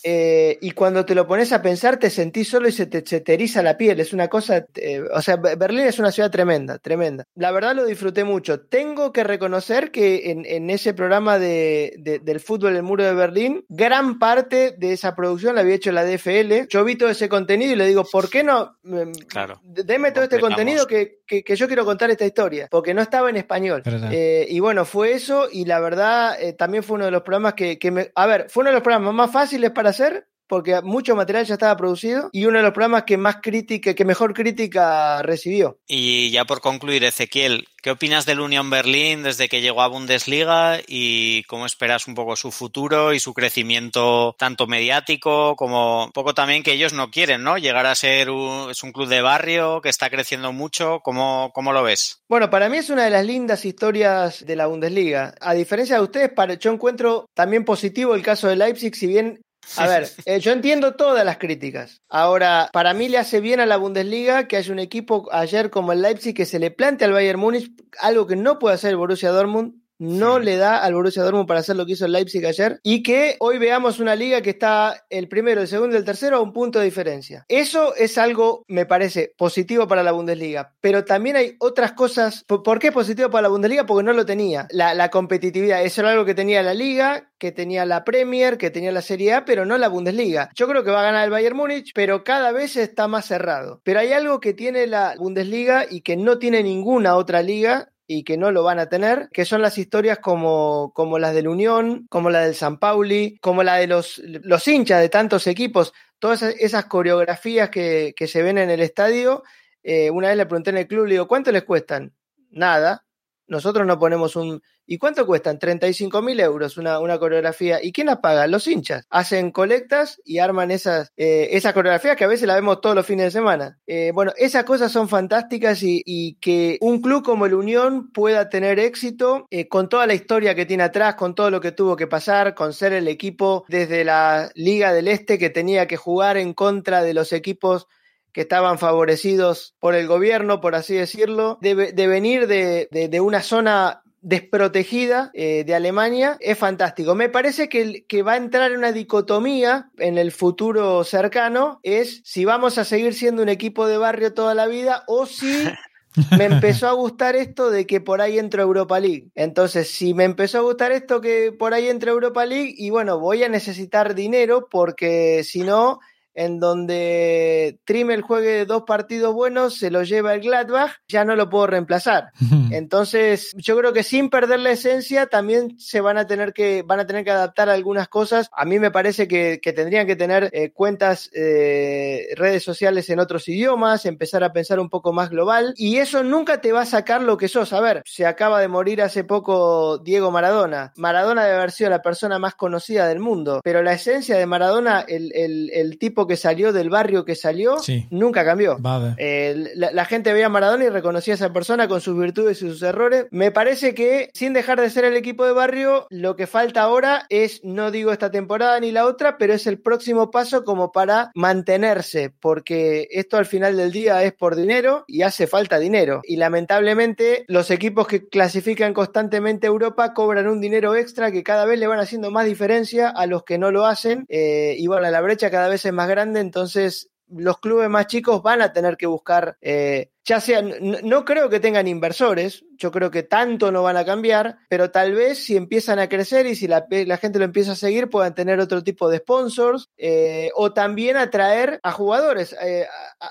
Eh, 0.03 0.57
y 0.61 0.71
cuando 0.71 1.05
te 1.05 1.15
lo 1.15 1.27
pones 1.27 1.51
a 1.51 1.61
pensar, 1.61 1.97
te 1.97 2.09
sentís 2.09 2.49
solo 2.49 2.67
y 2.67 2.71
se 2.71 2.85
te, 2.85 3.03
se 3.05 3.23
eriza 3.25 3.63
la 3.63 3.77
piel. 3.77 3.99
Es 3.99 4.13
una 4.13 4.27
cosa, 4.27 4.65
eh, 4.75 5.01
o 5.13 5.21
sea, 5.21 5.37
Berlín 5.37 5.85
es 5.85 5.99
una 5.99 6.11
ciudad 6.11 6.31
tremenda, 6.31 6.77
tremenda. 6.77 7.25
La 7.35 7.51
verdad 7.51 7.75
lo 7.75 7.85
disfruté 7.85 8.23
mucho. 8.23 8.61
Tengo 8.61 9.11
que 9.11 9.23
reconocer 9.23 9.91
que 9.91 10.31
en, 10.31 10.69
ese 10.69 10.93
programa 10.93 11.39
de, 11.39 12.19
del 12.23 12.39
fútbol, 12.39 12.75
el 12.75 12.83
muro 12.83 13.03
de 13.03 13.13
Berlín, 13.13 13.65
gran 13.73 14.19
parte 14.19 14.75
de 14.77 14.91
esa 14.91 15.15
producción 15.15 15.55
la 15.55 15.61
había 15.61 15.75
hecho 15.75 15.93
la 15.93 16.03
DFL. 16.03 16.67
Yo 16.67 16.83
vi 16.83 16.97
todo 16.97 17.09
ese 17.09 17.29
contenido 17.29 17.71
y 17.71 17.77
le 17.77 17.87
digo, 17.87 18.03
¿por 18.03 18.29
qué 18.29 18.43
no? 18.43 18.77
Mm, 18.83 19.11
claro. 19.29 19.61
Deme 19.63 20.11
todo 20.11 20.25
este 20.25 20.41
contenido 20.41 20.85
que, 20.85 21.19
yo 21.55 21.67
quiero 21.67 21.85
contar 21.85 22.11
esta 22.11 22.25
historia, 22.25 22.67
porque 22.69 22.93
no 22.93 23.01
estaba 23.01 23.29
en 23.29 23.37
español. 23.37 23.81
Eh, 24.11 24.45
y 24.49 24.59
bueno, 24.59 24.83
fue 24.83 25.13
eso 25.13 25.47
y 25.49 25.63
la 25.63 25.79
verdad 25.79 26.35
eh, 26.41 26.51
también 26.51 26.83
fue 26.83 26.95
uno 26.95 27.05
de 27.05 27.11
los 27.11 27.21
programas 27.21 27.53
que, 27.53 27.79
que 27.79 27.91
me... 27.91 28.11
A 28.13 28.25
ver, 28.25 28.49
fue 28.49 28.61
uno 28.61 28.71
de 28.71 28.75
los 28.75 28.83
programas 28.83 29.13
más 29.13 29.31
fáciles 29.31 29.71
para 29.71 29.91
hacer, 29.91 30.27
porque 30.51 30.81
mucho 30.81 31.15
material 31.15 31.45
ya 31.45 31.53
estaba 31.53 31.77
producido 31.77 32.29
y 32.33 32.43
uno 32.43 32.57
de 32.57 32.63
los 32.63 32.73
programas 32.73 33.03
que 33.03 33.15
más 33.15 33.37
crítica, 33.41 33.93
que 33.93 34.03
mejor 34.03 34.33
crítica 34.33 35.21
recibió. 35.21 35.79
Y 35.87 36.29
ya 36.29 36.43
por 36.43 36.59
concluir, 36.59 37.05
Ezequiel, 37.05 37.69
¿qué 37.81 37.91
opinas 37.91 38.25
del 38.25 38.41
Unión 38.41 38.69
Berlín 38.69 39.23
desde 39.23 39.47
que 39.47 39.61
llegó 39.61 39.81
a 39.81 39.87
Bundesliga 39.87 40.81
y 40.85 41.43
cómo 41.43 41.65
esperas 41.65 42.05
un 42.09 42.15
poco 42.15 42.35
su 42.35 42.51
futuro 42.51 43.13
y 43.13 43.21
su 43.21 43.33
crecimiento 43.33 44.35
tanto 44.37 44.67
mediático 44.67 45.55
como 45.55 46.07
un 46.07 46.11
poco 46.11 46.33
también 46.33 46.63
que 46.63 46.73
ellos 46.73 46.91
no 46.91 47.11
quieren, 47.11 47.43
¿no? 47.43 47.57
Llegar 47.57 47.85
a 47.85 47.95
ser 47.95 48.29
un, 48.29 48.71
es 48.71 48.83
un 48.83 48.91
club 48.91 49.07
de 49.07 49.21
barrio 49.21 49.79
que 49.79 49.87
está 49.87 50.09
creciendo 50.09 50.51
mucho. 50.51 50.99
¿Cómo, 51.01 51.51
¿Cómo 51.53 51.71
lo 51.71 51.81
ves? 51.81 52.23
Bueno, 52.27 52.49
para 52.49 52.67
mí 52.67 52.75
es 52.75 52.89
una 52.89 53.05
de 53.05 53.11
las 53.11 53.25
lindas 53.25 53.63
historias 53.63 54.45
de 54.45 54.57
la 54.57 54.67
Bundesliga. 54.67 55.33
A 55.39 55.53
diferencia 55.53 55.95
de 55.95 56.03
ustedes, 56.03 56.29
para, 56.33 56.55
yo 56.55 56.73
encuentro 56.73 57.25
también 57.33 57.63
positivo 57.63 58.15
el 58.15 58.21
caso 58.21 58.49
de 58.49 58.57
Leipzig, 58.57 58.93
si 58.93 59.07
bien 59.07 59.39
a 59.77 59.87
ver, 59.87 60.09
eh, 60.25 60.39
yo 60.39 60.51
entiendo 60.51 60.95
todas 60.95 61.23
las 61.23 61.37
críticas. 61.37 62.01
Ahora, 62.09 62.69
para 62.73 62.93
mí 62.93 63.09
le 63.09 63.17
hace 63.17 63.41
bien 63.41 63.59
a 63.59 63.65
la 63.65 63.77
Bundesliga 63.77 64.47
que 64.47 64.57
haya 64.57 64.73
un 64.73 64.79
equipo 64.79 65.29
ayer 65.31 65.69
como 65.69 65.93
el 65.93 66.01
Leipzig 66.01 66.35
que 66.35 66.45
se 66.45 66.59
le 66.59 66.71
plante 66.71 67.05
al 67.05 67.13
Bayern 67.13 67.39
Múnich 67.39 67.71
algo 67.99 68.27
que 68.27 68.35
no 68.35 68.59
puede 68.59 68.75
hacer 68.75 68.91
el 68.91 68.97
Borussia 68.97 69.29
Dortmund 69.29 69.80
no 70.01 70.39
le 70.39 70.57
da 70.57 70.79
al 70.79 70.95
Borussia 70.95 71.21
Dortmund 71.21 71.47
para 71.47 71.59
hacer 71.59 71.75
lo 71.75 71.85
que 71.85 71.91
hizo 71.91 72.07
el 72.07 72.11
Leipzig 72.11 72.43
ayer 72.43 72.79
y 72.81 73.03
que 73.03 73.35
hoy 73.39 73.59
veamos 73.59 73.99
una 73.99 74.15
liga 74.15 74.41
que 74.41 74.49
está 74.49 75.05
el 75.11 75.27
primero, 75.27 75.61
el 75.61 75.67
segundo 75.67 75.95
y 75.95 75.99
el 75.99 76.05
tercero 76.05 76.37
a 76.37 76.41
un 76.41 76.53
punto 76.53 76.79
de 76.79 76.85
diferencia. 76.85 77.45
Eso 77.47 77.93
es 77.95 78.17
algo, 78.17 78.65
me 78.67 78.87
parece, 78.87 79.31
positivo 79.37 79.87
para 79.87 80.01
la 80.01 80.11
Bundesliga, 80.11 80.73
pero 80.81 81.05
también 81.05 81.35
hay 81.35 81.55
otras 81.59 81.91
cosas. 81.91 82.43
¿Por 82.47 82.79
qué 82.79 82.87
es 82.87 82.93
positivo 82.93 83.29
para 83.29 83.43
la 83.43 83.49
Bundesliga? 83.49 83.85
Porque 83.85 84.03
no 84.03 84.13
lo 84.13 84.25
tenía. 84.25 84.67
La, 84.71 85.11
competitividad, 85.11 85.83
eso 85.83 86.01
era 86.01 86.11
algo 86.11 86.25
que 86.25 86.33
tenía 86.33 86.63
la 86.63 86.73
liga, 86.73 87.29
que 87.37 87.51
tenía 87.51 87.85
la 87.85 88.03
Premier, 88.03 88.57
que 88.57 88.71
tenía 88.71 88.91
la 88.91 89.03
Serie 89.03 89.35
A, 89.35 89.45
pero 89.45 89.67
no 89.67 89.77
la 89.77 89.87
Bundesliga. 89.87 90.49
Yo 90.55 90.67
creo 90.67 90.83
que 90.83 90.89
va 90.89 91.01
a 91.01 91.05
ganar 91.05 91.25
el 91.25 91.29
Bayern 91.29 91.55
Múnich, 91.55 91.91
pero 91.93 92.23
cada 92.23 92.51
vez 92.51 92.75
está 92.75 93.07
más 93.07 93.27
cerrado. 93.27 93.81
Pero 93.83 93.99
hay 93.99 94.13
algo 94.13 94.39
que 94.39 94.53
tiene 94.55 94.87
la 94.87 95.13
Bundesliga 95.19 95.85
y 95.87 96.01
que 96.01 96.17
no 96.17 96.39
tiene 96.39 96.63
ninguna 96.63 97.15
otra 97.15 97.43
liga 97.43 97.91
y 98.13 98.25
que 98.25 98.37
no 98.37 98.51
lo 98.51 98.61
van 98.61 98.77
a 98.77 98.89
tener, 98.89 99.29
que 99.31 99.45
son 99.45 99.61
las 99.61 99.77
historias 99.77 100.19
como, 100.19 100.91
como 100.93 101.17
las 101.17 101.33
del 101.33 101.47
Unión, 101.47 102.07
como 102.09 102.29
la 102.29 102.41
del 102.41 102.55
San 102.55 102.77
Pauli, 102.77 103.37
como 103.39 103.63
la 103.63 103.75
de 103.77 103.87
los, 103.87 104.21
los 104.25 104.67
hinchas 104.67 104.99
de 104.99 105.07
tantos 105.07 105.47
equipos, 105.47 105.93
todas 106.19 106.41
esas, 106.41 106.85
coreografías 106.87 107.69
que, 107.69 108.13
que, 108.13 108.27
se 108.27 108.43
ven 108.43 108.57
en 108.57 108.69
el 108.69 108.81
estadio. 108.81 109.43
Eh, 109.81 110.11
una 110.11 110.27
vez 110.27 110.35
le 110.35 110.45
pregunté 110.45 110.71
en 110.71 110.79
el 110.79 110.87
club, 110.87 111.05
le 111.05 111.13
digo, 111.13 111.27
¿cuánto 111.29 111.53
les 111.53 111.63
cuestan? 111.63 112.13
Nada. 112.49 113.05
Nosotros 113.51 113.85
no 113.85 113.99
ponemos 113.99 114.35
un 114.35 114.61
¿Y 114.91 114.97
cuánto 114.97 115.25
cuestan? 115.25 115.57
35 115.57 116.21
mil 116.21 116.39
euros 116.41 116.77
una, 116.77 116.99
una, 116.99 117.17
coreografía. 117.17 117.79
¿Y 117.81 117.93
quién 117.93 118.07
la 118.07 118.19
paga? 118.19 118.45
Los 118.47 118.67
hinchas. 118.67 119.05
Hacen 119.09 119.51
colectas 119.51 120.19
y 120.25 120.39
arman 120.39 120.69
esas, 120.69 121.13
eh, 121.15 121.47
esas 121.51 121.71
coreografías 121.73 122.17
que 122.17 122.25
a 122.25 122.27
veces 122.27 122.45
la 122.45 122.55
vemos 122.55 122.81
todos 122.81 122.95
los 122.95 123.05
fines 123.05 123.27
de 123.27 123.31
semana. 123.31 123.79
Eh, 123.87 124.11
bueno, 124.13 124.33
esas 124.35 124.65
cosas 124.65 124.91
son 124.91 125.07
fantásticas 125.07 125.81
y, 125.83 126.01
y, 126.05 126.33
que 126.41 126.77
un 126.81 127.01
club 127.01 127.23
como 127.23 127.45
el 127.45 127.53
Unión 127.53 128.11
pueda 128.11 128.49
tener 128.49 128.79
éxito 128.79 129.47
eh, 129.49 129.69
con 129.69 129.87
toda 129.87 130.07
la 130.07 130.13
historia 130.13 130.55
que 130.55 130.65
tiene 130.65 130.83
atrás, 130.83 131.15
con 131.15 131.35
todo 131.35 131.49
lo 131.51 131.61
que 131.61 131.71
tuvo 131.71 131.95
que 131.95 132.07
pasar, 132.07 132.53
con 132.53 132.73
ser 132.73 132.91
el 132.91 133.07
equipo 133.07 133.63
desde 133.69 134.03
la 134.03 134.51
Liga 134.55 134.91
del 134.91 135.07
Este 135.07 135.37
que 135.37 135.49
tenía 135.49 135.87
que 135.87 135.95
jugar 135.95 136.35
en 136.35 136.53
contra 136.53 137.01
de 137.01 137.13
los 137.13 137.31
equipos 137.31 137.87
que 138.33 138.41
estaban 138.41 138.79
favorecidos 138.79 139.75
por 139.79 139.95
el 139.95 140.07
gobierno, 140.07 140.61
por 140.61 140.75
así 140.75 140.95
decirlo, 140.95 141.57
de, 141.61 141.91
de 141.93 142.07
venir 142.07 142.47
de, 142.47 142.87
de, 142.91 143.07
de, 143.07 143.19
una 143.19 143.41
zona 143.41 144.03
desprotegida 144.21 145.31
eh, 145.33 145.63
de 145.65 145.75
Alemania 145.75 146.37
es 146.39 146.57
fantástico. 146.57 147.15
Me 147.15 147.29
parece 147.29 147.69
que, 147.69 148.05
que 148.07 148.21
va 148.21 148.33
a 148.33 148.37
entrar 148.37 148.71
en 148.71 148.77
una 148.77 148.91
dicotomía 148.91 149.89
en 149.97 150.17
el 150.17 150.31
futuro 150.31 151.03
cercano, 151.03 151.79
es 151.83 152.21
si 152.23 152.45
vamos 152.45 152.77
a 152.77 152.85
seguir 152.85 153.13
siendo 153.13 153.41
un 153.41 153.49
equipo 153.49 153.87
de 153.87 153.97
barrio 153.97 154.33
toda 154.33 154.53
la 154.53 154.67
vida 154.67 155.03
o 155.07 155.25
si 155.25 155.67
me 156.37 156.45
empezó 156.45 156.87
a 156.87 156.93
gustar 156.93 157.35
esto 157.35 157.71
de 157.71 157.87
que 157.87 157.99
por 157.99 158.21
ahí 158.21 158.37
entro 158.37 158.61
Europa 158.61 158.99
League. 158.99 159.29
Entonces, 159.33 159.89
si 159.89 160.13
me 160.13 160.25
empezó 160.25 160.59
a 160.59 160.61
gustar 160.61 160.91
esto 160.91 161.19
que 161.21 161.51
por 161.51 161.73
ahí 161.73 161.87
entro 161.87 162.11
Europa 162.11 162.45
League, 162.45 162.73
y 162.77 162.89
bueno, 162.89 163.19
voy 163.19 163.43
a 163.43 163.49
necesitar 163.49 164.13
dinero 164.13 164.67
porque 164.69 165.43
si 165.43 165.61
no, 165.61 165.99
en 166.33 166.59
donde 166.59 167.79
Trimmel 167.85 168.21
juegue 168.21 168.65
dos 168.65 168.83
partidos 168.83 169.33
buenos, 169.33 169.77
se 169.77 169.91
lo 169.91 170.03
lleva 170.03 170.33
el 170.33 170.41
Gladbach, 170.41 170.91
ya 171.07 171.25
no 171.25 171.35
lo 171.35 171.49
puedo 171.49 171.67
reemplazar. 171.67 172.31
Entonces, 172.71 173.51
yo 173.55 173.77
creo 173.77 173.93
que 173.93 174.03
sin 174.03 174.29
perder 174.29 174.59
la 174.59 174.71
esencia, 174.71 175.27
también 175.27 175.79
se 175.79 176.01
van 176.01 176.17
a 176.17 176.27
tener 176.27 176.53
que, 176.53 176.83
van 176.83 176.99
a 176.99 177.07
tener 177.07 177.23
que 177.23 177.31
adaptar 177.31 177.69
algunas 177.69 178.07
cosas. 178.07 178.49
A 178.51 178.65
mí 178.65 178.79
me 178.79 178.91
parece 178.91 179.27
que, 179.27 179.59
tendrían 179.75 180.07
que 180.07 180.15
tener 180.15 180.49
eh, 180.53 180.71
cuentas, 180.71 181.29
eh, 181.33 182.27
redes 182.35 182.63
sociales 182.63 183.09
en 183.09 183.19
otros 183.19 183.47
idiomas, 183.47 184.05
empezar 184.05 184.43
a 184.43 184.53
pensar 184.53 184.79
un 184.79 184.89
poco 184.89 185.13
más 185.13 185.29
global. 185.29 185.73
Y 185.77 185.97
eso 185.97 186.23
nunca 186.23 186.61
te 186.61 186.71
va 186.71 186.81
a 186.81 186.85
sacar 186.85 187.21
lo 187.21 187.37
que 187.37 187.47
sos. 187.47 187.73
A 187.73 187.81
ver, 187.81 188.01
se 188.05 188.25
acaba 188.25 188.59
de 188.59 188.67
morir 188.67 189.01
hace 189.01 189.23
poco 189.23 189.97
Diego 189.99 190.31
Maradona. 190.31 190.93
Maradona 190.95 191.45
debe 191.45 191.57
haber 191.57 191.71
sido 191.71 191.89
la 191.89 192.01
persona 192.01 192.39
más 192.39 192.55
conocida 192.55 193.07
del 193.07 193.19
mundo, 193.19 193.61
pero 193.63 193.81
la 193.81 193.93
esencia 193.93 194.37
de 194.37 194.45
Maradona, 194.45 195.01
el, 195.07 195.31
el 195.33 195.97
tipo 195.97 196.20
que 196.27 196.37
salió, 196.37 196.73
del 196.73 196.89
barrio 196.89 197.25
que 197.25 197.35
salió, 197.35 197.77
nunca 198.09 198.45
cambió. 198.45 198.77
Eh, 199.17 199.71
la, 199.75 200.05
gente 200.05 200.33
veía 200.33 200.47
a 200.47 200.49
Maradona 200.49 200.85
y 200.85 200.89
reconocía 200.89 201.33
a 201.33 201.35
esa 201.35 201.53
persona 201.53 201.87
con 201.87 202.01
sus 202.01 202.17
virtudes 202.17 202.61
y 202.61 202.69
sus 202.69 202.81
errores. 202.81 203.25
Me 203.31 203.51
parece 203.51 203.93
que, 203.93 204.29
sin 204.33 204.53
dejar 204.53 204.81
de 204.81 204.89
ser 204.89 205.05
el 205.05 205.15
equipo 205.15 205.45
de 205.45 205.53
barrio, 205.53 206.07
lo 206.09 206.35
que 206.35 206.47
falta 206.47 206.81
ahora 206.81 207.25
es, 207.29 207.61
no 207.63 207.91
digo 207.91 208.11
esta 208.11 208.31
temporada 208.31 208.79
ni 208.79 208.91
la 208.91 209.05
otra, 209.05 209.37
pero 209.37 209.53
es 209.53 209.67
el 209.67 209.79
próximo 209.79 210.31
paso 210.31 210.63
como 210.63 210.91
para 210.91 211.31
mantenerse, 211.35 212.29
porque 212.29 213.07
esto 213.11 213.37
al 213.37 213.45
final 213.45 213.77
del 213.77 213.91
día 213.91 214.23
es 214.23 214.33
por 214.33 214.55
dinero 214.55 215.05
y 215.07 215.21
hace 215.21 215.47
falta 215.47 215.79
dinero. 215.79 216.21
Y 216.23 216.37
lamentablemente 216.37 217.45
los 217.47 217.71
equipos 217.71 218.07
que 218.07 218.27
clasifican 218.27 218.93
constantemente 218.93 219.67
a 219.67 219.69
Europa 219.69 220.13
cobran 220.13 220.47
un 220.47 220.61
dinero 220.61 220.95
extra 220.95 221.31
que 221.31 221.43
cada 221.43 221.65
vez 221.65 221.79
le 221.79 221.87
van 221.87 221.99
haciendo 221.99 222.31
más 222.31 222.45
diferencia 222.45 223.09
a 223.09 223.25
los 223.25 223.43
que 223.43 223.57
no 223.57 223.71
lo 223.71 223.85
hacen. 223.85 224.25
Eh, 224.29 224.75
y 224.77 224.87
bueno, 224.87 225.09
la 225.09 225.21
brecha 225.21 225.51
cada 225.51 225.67
vez 225.67 225.85
es 225.85 225.93
más 225.93 226.07
grande, 226.11 226.39
entonces 226.39 227.11
los 227.31 227.59
clubes 227.59 227.89
más 227.89 228.07
chicos 228.07 228.43
van 228.43 228.61
a 228.61 228.73
tener 228.73 228.97
que 228.97 229.07
buscar, 229.07 229.57
eh, 229.61 230.11
ya 230.23 230.39
sea, 230.39 230.61
no, 230.61 231.25
creo 231.25 231.49
que 231.49 231.59
tengan 231.59 231.87
inversores, 231.87 232.65
yo 232.77 232.91
creo 232.91 233.09
que 233.09 233.23
tanto 233.23 233.71
no 233.71 233.83
van 233.83 233.97
a 233.97 234.05
cambiar, 234.05 234.57
pero 234.69 234.91
tal 234.91 235.13
vez 235.13 235.43
si 235.43 235.55
empiezan 235.55 235.99
a 235.99 236.09
crecer 236.09 236.45
y 236.45 236.55
si 236.55 236.67
la, 236.67 236.85
gente 237.17 237.39
lo 237.39 237.45
empieza 237.45 237.71
a 237.71 237.75
seguir, 237.75 238.09
puedan 238.09 238.35
tener 238.35 238.59
otro 238.59 238.83
tipo 238.83 239.09
de 239.09 239.19
sponsors 239.19 239.89
eh, 239.97 240.51
o 240.55 240.73
también 240.73 241.17
atraer 241.17 241.79
a 241.83 241.91
jugadores. 241.91 242.55
Eh, 242.61 242.85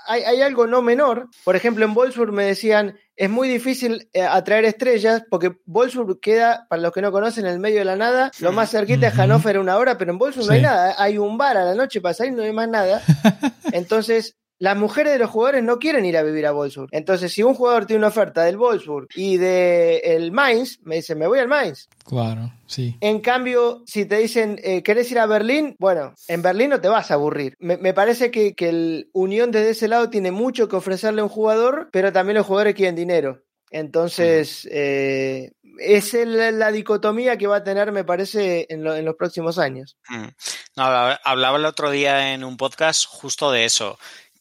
hay, 0.06 0.40
algo 0.40 0.66
no 0.66 0.82
menor, 0.82 1.28
por 1.44 1.56
ejemplo, 1.56 1.84
en 1.84 1.94
Wolfsburg 1.94 2.32
me 2.32 2.44
decían, 2.44 2.98
es 3.20 3.28
muy 3.28 3.48
difícil 3.48 4.08
eh, 4.14 4.22
atraer 4.22 4.64
estrellas 4.64 5.22
porque 5.28 5.52
Wolfsburg 5.66 6.20
queda, 6.20 6.66
para 6.70 6.80
los 6.80 6.90
que 6.90 7.02
no 7.02 7.12
conocen, 7.12 7.44
en 7.44 7.52
el 7.52 7.60
medio 7.60 7.80
de 7.80 7.84
la 7.84 7.94
nada. 7.94 8.30
Lo 8.38 8.50
más 8.50 8.70
cerquita 8.70 9.08
es 9.08 9.14
Hannover 9.14 9.58
una 9.58 9.76
hora, 9.76 9.98
pero 9.98 10.10
en 10.10 10.18
Wolfsburg 10.18 10.46
no 10.46 10.52
hay 10.54 10.62
nada. 10.62 10.94
Hay 10.96 11.18
un 11.18 11.36
bar 11.36 11.58
a 11.58 11.64
la 11.66 11.74
noche 11.74 12.00
para 12.00 12.14
salir, 12.14 12.32
no 12.32 12.44
hay 12.44 12.52
más 12.54 12.70
nada. 12.70 13.02
Entonces, 13.72 14.38
las 14.60 14.76
mujeres 14.76 15.14
de 15.14 15.18
los 15.18 15.30
jugadores 15.30 15.64
no 15.64 15.78
quieren 15.78 16.04
ir 16.04 16.18
a 16.18 16.22
vivir 16.22 16.46
a 16.46 16.52
Wolfsburg. 16.52 16.90
Entonces, 16.92 17.32
si 17.32 17.42
un 17.42 17.54
jugador 17.54 17.86
tiene 17.86 18.00
una 18.00 18.08
oferta 18.08 18.44
del 18.44 18.58
Wolfsburg 18.58 19.08
y 19.14 19.38
del 19.38 20.00
el 20.04 20.32
Mainz, 20.32 20.78
me 20.82 20.96
dice, 20.96 21.14
me 21.14 21.26
voy 21.26 21.38
al 21.38 21.48
Mainz. 21.48 21.88
Claro, 22.04 22.52
sí. 22.66 22.94
En 23.00 23.20
cambio, 23.20 23.82
si 23.86 24.04
te 24.04 24.18
dicen, 24.18 24.60
eh, 24.62 24.82
¿querés 24.82 25.10
ir 25.10 25.18
a 25.18 25.24
Berlín? 25.24 25.76
Bueno, 25.78 26.12
en 26.28 26.42
Berlín 26.42 26.68
no 26.68 26.80
te 26.80 26.88
vas 26.88 27.10
a 27.10 27.14
aburrir. 27.14 27.56
Me, 27.58 27.94
parece 27.94 28.30
que, 28.30 28.54
que 28.54 28.68
el 28.68 29.10
Unión 29.14 29.50
desde 29.50 29.70
ese 29.70 29.88
lado 29.88 30.10
tiene 30.10 30.30
mucho 30.30 30.68
que 30.68 30.76
ofrecerle 30.76 31.22
a 31.22 31.24
un 31.24 31.30
jugador, 31.30 31.88
pero 31.90 32.12
también 32.12 32.36
los 32.36 32.46
jugadores 32.46 32.74
quieren 32.74 32.94
dinero. 32.94 33.42
Entonces, 33.70 34.68
eh, 34.70 35.52
es 35.78 36.12
la 36.12 36.70
dicotomía 36.70 37.38
que 37.38 37.46
va 37.46 37.56
a 37.56 37.64
tener, 37.64 37.92
me 37.92 38.04
parece, 38.04 38.66
en, 38.68 38.86
en 38.86 39.04
los 39.06 39.14
próximos 39.14 39.58
años. 39.58 39.96
Mm. 40.10 40.28
No, 40.76 40.84
hablaba 41.24 41.56
el 41.56 41.64
otro 41.64 41.90
día 41.90 42.34
en 42.34 42.44
un 42.44 42.58
podcast 42.58 43.06
justo 43.08 43.50
de 43.52 43.64
eso 43.64 43.98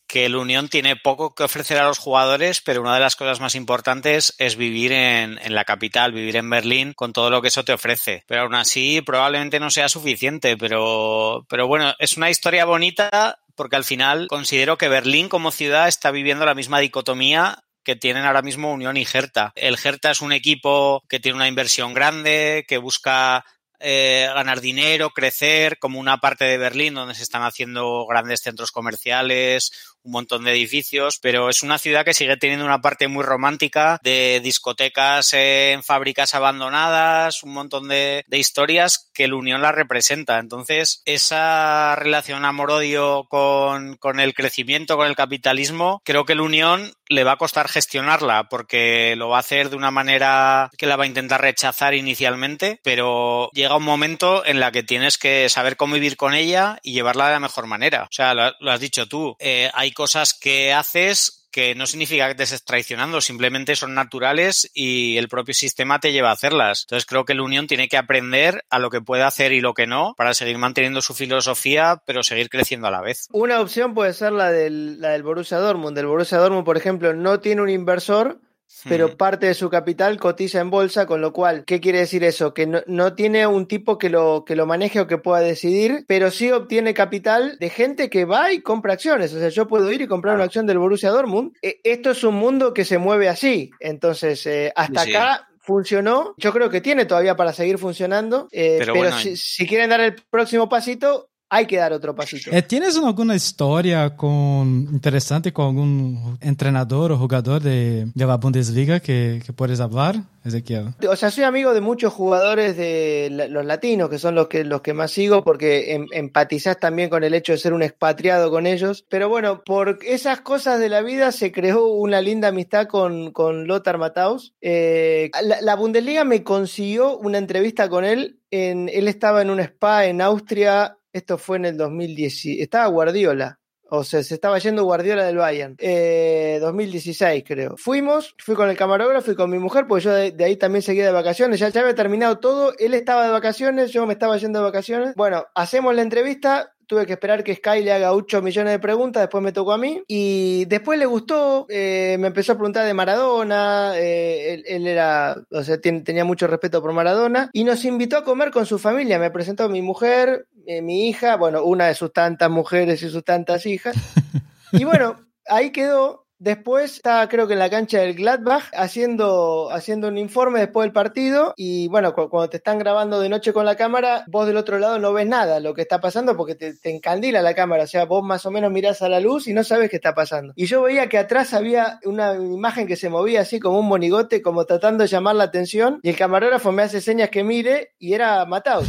que 0.09 0.25
el 0.25 0.35
Unión 0.35 0.69
tiene 0.69 0.95
poco 0.95 1.35
que 1.35 1.43
ofrecer 1.43 1.77
a 1.77 1.85
los 1.85 1.99
jugadores, 1.99 2.61
pero 2.61 2.81
una 2.81 2.95
de 2.95 2.99
las 2.99 3.15
cosas 3.15 3.39
más 3.39 3.53
importantes 3.53 4.33
es 4.39 4.55
vivir 4.55 4.91
en, 4.91 5.37
la 5.53 5.65
capital, 5.65 6.11
vivir 6.11 6.35
en 6.35 6.49
Berlín 6.49 6.93
con 6.93 7.13
todo 7.13 7.29
lo 7.29 7.43
que 7.43 7.49
eso 7.49 7.63
te 7.63 7.73
ofrece. 7.73 8.23
Pero 8.27 8.41
aún 8.41 8.55
así 8.55 9.01
probablemente 9.01 9.59
no 9.59 9.69
sea 9.69 9.87
suficiente, 9.87 10.57
pero, 10.57 11.45
pero 11.47 11.67
bueno, 11.67 11.93
es 11.99 12.17
una 12.17 12.31
historia 12.31 12.65
bonita 12.65 13.39
porque 13.53 13.75
al 13.75 13.83
final 13.83 14.27
considero 14.27 14.79
que 14.79 14.89
Berlín 14.89 15.29
como 15.29 15.51
ciudad 15.51 15.87
está 15.87 16.09
viviendo 16.09 16.43
la 16.43 16.55
misma 16.55 16.79
dicotomía 16.79 17.63
que 17.83 17.95
tienen 17.95 18.25
ahora 18.25 18.41
mismo 18.41 18.73
Unión 18.73 18.97
y 18.97 19.05
Hertha. 19.05 19.53
El 19.55 19.77
Hertha 19.81 20.09
es 20.09 20.21
un 20.21 20.31
equipo 20.31 21.03
que 21.07 21.19
tiene 21.19 21.35
una 21.35 21.47
inversión 21.47 21.93
grande, 21.93 22.65
que 22.67 22.79
busca 22.79 23.45
eh, 23.81 24.29
ganar 24.33 24.59
dinero, 24.59 25.11
crecer, 25.11 25.79
como 25.79 26.01
una 26.01 26.17
parte 26.17 26.43
de 26.43 26.57
Berlín 26.57 26.95
donde 26.95 27.15
se 27.15 27.23
están 27.23 27.43
haciendo 27.43 28.05
grandes 28.07 28.41
centros 28.41 28.71
comerciales, 28.71 29.71
un 30.03 30.11
montón 30.11 30.43
de 30.43 30.51
edificios, 30.51 31.19
pero 31.21 31.49
es 31.49 31.63
una 31.63 31.77
ciudad 31.77 32.05
que 32.05 32.13
sigue 32.13 32.37
teniendo 32.37 32.65
una 32.65 32.81
parte 32.81 33.07
muy 33.07 33.23
romántica 33.23 33.99
de 34.03 34.39
discotecas 34.43 35.33
en 35.33 35.83
fábricas 35.83 36.35
abandonadas, 36.35 37.43
un 37.43 37.53
montón 37.53 37.87
de, 37.87 38.23
historias 38.31 39.09
que 39.13 39.25
el 39.25 39.33
Unión 39.33 39.61
la 39.61 39.73
representa. 39.73 40.39
Entonces, 40.39 41.01
esa 41.05 41.95
relación 41.97 42.45
amor-odio 42.45 43.25
con, 43.29 43.97
con 43.97 44.19
el 44.19 44.33
crecimiento, 44.33 44.95
con 44.95 45.07
el 45.07 45.15
capitalismo, 45.15 46.01
creo 46.05 46.25
que 46.25 46.33
el 46.33 46.41
Unión 46.41 46.93
le 47.09 47.23
va 47.23 47.33
a 47.33 47.37
costar 47.37 47.67
gestionarla 47.67 48.47
porque 48.49 49.15
lo 49.17 49.29
va 49.29 49.37
a 49.37 49.41
hacer 49.41 49.69
de 49.69 49.75
una 49.75 49.91
manera 49.91 50.69
que 50.77 50.85
la 50.85 50.95
va 50.95 51.03
a 51.03 51.07
intentar 51.07 51.41
rechazar 51.41 51.95
inicialmente, 51.95 52.79
pero 52.83 53.49
llega 53.51 53.75
un 53.75 53.83
momento 53.83 54.45
en 54.45 54.59
la 54.59 54.71
que 54.71 54.83
tienes 54.83 55.17
que 55.17 55.49
saber 55.49 55.75
cómo 55.75 55.95
vivir 55.95 56.15
con 56.15 56.33
ella 56.33 56.79
y 56.83 56.93
llevarla 56.93 57.27
de 57.27 57.33
la 57.33 57.39
mejor 57.39 57.65
manera. 57.65 58.03
O 58.03 58.11
sea, 58.11 58.33
lo, 58.33 58.71
has 58.71 58.79
dicho 58.79 59.07
tú, 59.07 59.35
eh, 59.39 59.69
hay 59.73 59.88
cosas 59.91 60.33
que 60.33 60.73
haces 60.73 61.39
que 61.51 61.75
no 61.75 61.87
significa 61.87 62.27
que 62.27 62.35
te 62.35 62.43
estés 62.43 62.63
traicionando, 62.63 63.21
simplemente 63.21 63.75
son 63.75 63.95
naturales 63.95 64.69
y 64.73 65.17
el 65.17 65.27
propio 65.27 65.53
sistema 65.53 65.99
te 65.99 66.11
lleva 66.11 66.29
a 66.29 66.33
hacerlas. 66.33 66.83
Entonces 66.83 67.05
creo 67.05 67.25
que 67.25 67.33
la 67.33 67.43
Unión 67.43 67.67
tiene 67.67 67.87
que 67.87 67.97
aprender 67.97 68.63
a 68.69 68.79
lo 68.79 68.89
que 68.89 69.01
puede 69.01 69.23
hacer 69.23 69.51
y 69.51 69.61
lo 69.61 69.73
que 69.73 69.87
no 69.87 70.13
para 70.15 70.33
seguir 70.33 70.57
manteniendo 70.57 71.01
su 71.01 71.13
filosofía, 71.13 72.01
pero 72.05 72.23
seguir 72.23 72.49
creciendo 72.49 72.87
a 72.87 72.91
la 72.91 73.01
vez. 73.01 73.27
Una 73.31 73.61
opción 73.61 73.93
puede 73.93 74.13
ser 74.13 74.31
la 74.31 74.51
del, 74.51 75.01
la 75.01 75.09
del 75.09 75.23
Borussia. 75.23 75.57
El 75.57 76.05
Borussia 76.05 76.37
Dortmund, 76.37 76.65
por 76.65 76.77
ejemplo, 76.77 77.13
no 77.13 77.39
tiene 77.39 77.61
un 77.61 77.69
inversor 77.69 78.39
pero 78.87 79.17
parte 79.17 79.47
de 79.47 79.53
su 79.53 79.69
capital 79.69 80.17
cotiza 80.17 80.59
en 80.59 80.69
bolsa, 80.69 81.05
con 81.05 81.21
lo 81.21 81.33
cual, 81.33 81.65
¿qué 81.65 81.79
quiere 81.79 81.99
decir 81.99 82.23
eso? 82.23 82.53
Que 82.53 82.67
no, 82.67 83.13
tiene 83.13 83.47
un 83.47 83.67
tipo 83.67 83.97
que 83.97 84.09
lo, 84.09 84.45
que 84.45 84.55
lo 84.55 84.65
maneje 84.65 84.99
o 84.99 85.07
que 85.07 85.17
pueda 85.17 85.41
decidir, 85.41 86.05
pero 86.07 86.31
sí 86.31 86.51
obtiene 86.51 86.93
capital 86.93 87.57
de 87.59 87.69
gente 87.69 88.09
que 88.09 88.25
va 88.25 88.53
y 88.53 88.61
compra 88.61 88.93
acciones. 88.93 89.33
O 89.33 89.39
sea, 89.39 89.49
yo 89.49 89.67
puedo 89.67 89.91
ir 89.91 90.01
y 90.01 90.07
comprar 90.07 90.35
una 90.35 90.45
acción 90.45 90.67
del 90.67 90.77
Borussia 90.77 91.09
Dortmund. 91.09 91.53
E, 91.61 91.81
esto 91.83 92.11
es 92.11 92.23
un 92.23 92.35
mundo 92.35 92.73
que 92.73 92.85
se 92.85 92.97
mueve 92.97 93.27
así. 93.27 93.71
Entonces, 93.79 94.45
eh, 94.45 94.71
hasta 94.75 95.01
acá 95.01 95.49
funcionó. 95.69 96.33
Yo 96.37 96.51
creo 96.51 96.69
que 96.69 96.81
tiene 96.81 97.05
todavía 97.05 97.35
para 97.35 97.53
seguir 97.53 97.77
funcionando. 97.77 98.47
Eh, 98.51 98.79
pero, 98.79 99.11
si, 99.11 99.67
quieren 99.67 99.89
dar 99.89 100.01
el 100.01 100.15
próximo 100.29 100.67
pasito, 100.69 101.29
hay 101.49 101.65
que 101.65 101.77
dar 101.77 101.91
otro 101.93 102.15
pasito. 102.15 102.51
Eh, 102.51 102.61
¿Tienes 102.61 102.95
alguna 102.97 103.35
historia 103.35 104.15
con, 104.15 104.87
interesante 104.91 105.51
con 105.51 105.67
algún 105.67 106.37
entrenador 106.41 107.11
o 107.11 107.17
jugador 107.17 107.61
de, 107.61 108.05
de 108.13 108.25
la 108.25 108.37
Bundesliga 108.37 108.99
que, 108.99 109.41
que, 109.43 109.51
puedes 109.51 109.79
hablar, 109.79 110.17
Ezequiel? 110.45 110.93
O 111.09 111.15
sea, 111.15 111.31
soy 111.31 111.43
amigo 111.43 111.73
de 111.73 111.81
muchos 111.81 112.13
jugadores 112.13 112.77
de 112.77 113.47
los 113.49 113.65
latinos, 113.65 114.09
que 114.09 114.19
son 114.19 114.35
los 114.35 114.47
que, 114.47 114.63
los 114.63 114.81
que 114.81 114.93
más 114.93 115.11
sigo, 115.11 115.43
porque 115.43 115.95
em, 115.95 116.07
empatizás 116.11 116.79
también 116.79 117.09
con 117.09 117.23
el 117.23 117.33
hecho 117.33 117.53
de 117.53 117.57
ser 117.57 117.73
un 117.73 117.81
expatriado 117.81 118.51
con 118.51 118.67
ellos. 118.67 119.05
Pero 119.09 119.27
bueno, 119.27 119.63
por 119.63 119.97
esas 120.03 120.41
cosas 120.41 120.79
de 120.79 120.89
la 120.89 121.01
vida 121.01 121.31
se 121.31 121.51
creó 121.51 121.87
una 121.87 122.21
linda 122.21 122.49
amistad 122.49 122.85
con, 122.87 123.31
con 123.31 123.67
Lothar 123.67 123.97
Matthaus. 123.97 124.53
Eh, 124.61 125.31
la, 125.41 125.61
la 125.61 125.75
Bundesliga 125.75 126.23
me 126.23 126.43
consiguió 126.43 127.17
una 127.17 127.39
entrevista 127.39 127.89
con 127.89 128.05
él 128.05 128.39
en, 128.51 128.89
él 128.89 129.07
estaba 129.07 129.41
en 129.41 129.49
un 129.49 129.59
spa 129.59 130.05
en 130.05 130.21
Austria 130.21 130.97
esto 131.13 131.37
fue 131.37 131.57
en 131.57 131.65
el 131.65 131.77
2010. 131.77 132.45
Estaba 132.59 132.87
Guardiola. 132.87 133.59
O 133.91 134.03
sea, 134.03 134.21
se 134.21 134.35
estaba 134.35 134.59
yendo 134.59 134.83
Guardiola 134.83 135.25
del 135.25 135.37
Bayern. 135.37 135.75
2016, 135.75 137.39
eh, 137.39 137.43
creo. 137.43 137.75
Fuimos, 137.77 138.35
fui 138.37 138.55
con 138.55 138.69
el 138.69 138.77
camarógrafo 138.77 139.31
y 139.31 139.35
con 139.35 139.49
mi 139.49 139.57
mujer, 139.57 139.87
porque 139.87 140.03
yo 140.03 140.13
de, 140.13 140.43
ahí 140.43 140.55
también 140.57 140.83
seguía 140.83 141.05
de 141.05 141.11
vacaciones. 141.11 141.59
Ya, 141.59 141.69
ya 141.69 141.81
había 141.81 141.95
terminado 141.95 142.37
todo. 142.39 142.73
Él 142.77 142.93
estaba 142.93 143.25
de 143.25 143.31
vacaciones, 143.31 143.91
yo 143.91 144.05
me 144.05 144.13
estaba 144.13 144.37
yendo 144.37 144.59
de 144.59 144.65
vacaciones. 144.65 145.15
Bueno, 145.15 145.47
hacemos 145.55 145.95
la 145.95 146.03
entrevista 146.03 146.73
tuve 146.89 147.05
que 147.05 147.13
esperar 147.13 147.43
que 147.43 147.53
Sky 147.53 147.83
le 147.83 147.93
haga 147.93 148.13
8 148.13 148.41
millones 148.41 148.73
de 148.73 148.79
preguntas, 148.79 149.21
después 149.21 149.43
me 149.43 149.51
tocó 149.51 149.73
a 149.73 149.77
mí. 149.77 150.01
Y 150.07 150.65
después 150.65 150.97
le 150.97 151.05
gustó, 151.05 151.67
eh, 151.69 152.17
me 152.19 152.27
empezó 152.27 152.53
a 152.53 152.55
preguntar 152.55 152.85
de 152.85 152.95
Maradona, 152.95 153.93
eh, 153.95 154.63
él, 154.65 154.87
era, 154.87 155.37
o 155.51 155.63
sea, 155.63 155.79
tenía 155.79 156.25
mucho 156.25 156.47
respeto 156.47 156.81
por 156.81 156.91
Maradona, 156.91 157.51
y 157.53 157.63
nos 157.63 157.85
invitó 157.85 158.17
a 158.17 158.23
comer 158.23 158.49
con 158.49 158.65
su 158.65 158.79
familia. 158.79 159.19
Me 159.19 159.29
presentó 159.29 159.65
a 159.65 159.69
mi 159.69 159.83
mujer, 159.83 160.47
eh, 160.71 160.83
mi 160.83 161.09
hija, 161.09 161.35
bueno, 161.35 161.63
una 161.63 161.87
de 161.87 161.95
sus 161.95 162.13
tantas 162.13 162.47
mujeres 162.51 163.01
y 163.01 163.09
sus 163.09 163.25
tantas 163.25 163.65
hijas. 163.65 163.95
Y 164.71 164.83
bueno, 164.83 165.15
ahí 165.47 165.71
quedó. 165.71 166.27
Después 166.39 166.95
estaba 166.95 167.27
creo 167.27 167.47
que 167.47 167.53
en 167.53 167.59
la 167.59 167.69
cancha 167.69 167.99
del 167.99 168.15
Gladbach 168.15 168.63
haciendo, 168.73 169.69
haciendo 169.71 170.07
un 170.07 170.17
informe 170.17 170.61
después 170.61 170.85
del 170.85 170.93
partido 170.93 171.53
y 171.57 171.89
bueno, 171.89 172.13
cuando 172.13 172.49
te 172.49 172.57
están 172.57 172.79
grabando 172.79 173.19
de 173.19 173.27
noche 173.27 173.51
con 173.51 173.65
la 173.65 173.75
cámara, 173.75 174.23
vos 174.27 174.47
del 174.47 174.55
otro 174.55 174.79
lado 174.79 174.99
no 174.99 175.11
ves 175.11 175.27
nada 175.27 175.59
lo 175.59 175.73
que 175.73 175.81
está 175.81 175.99
pasando 175.99 176.37
porque 176.37 176.55
te, 176.55 176.77
encandila 176.83 177.41
la 177.41 177.53
cámara, 177.53 177.83
o 177.83 177.87
sea, 177.87 178.05
vos 178.05 178.23
más 178.23 178.45
o 178.45 178.51
menos 178.51 178.71
mirás 178.71 179.01
a 179.01 179.09
la 179.09 179.19
luz 179.19 179.49
y 179.49 179.53
no 179.53 179.65
sabes 179.65 179.89
qué 179.89 179.97
está 179.97 180.15
pasando. 180.15 180.53
Y 180.55 180.65
yo 180.65 180.81
veía 180.81 181.09
que 181.09 181.17
atrás 181.17 181.53
había 181.53 181.99
una 182.05 182.35
imagen 182.35 182.87
que 182.87 182.95
se 182.95 183.09
movía 183.09 183.41
así 183.41 183.59
como 183.59 183.79
un 183.79 183.87
monigote, 183.87 184.41
como 184.41 184.63
tratando 184.63 185.03
de 185.03 185.09
llamar 185.09 185.35
la 185.35 185.43
atención 185.43 185.99
y 186.03 186.09
el 186.09 186.15
camarógrafo 186.15 186.71
me 186.71 186.83
hace 186.83 187.01
señas 187.01 187.29
que 187.29 187.43
mire 187.43 187.95
y 187.99 188.13
era 188.13 188.45
matado. 188.45 188.83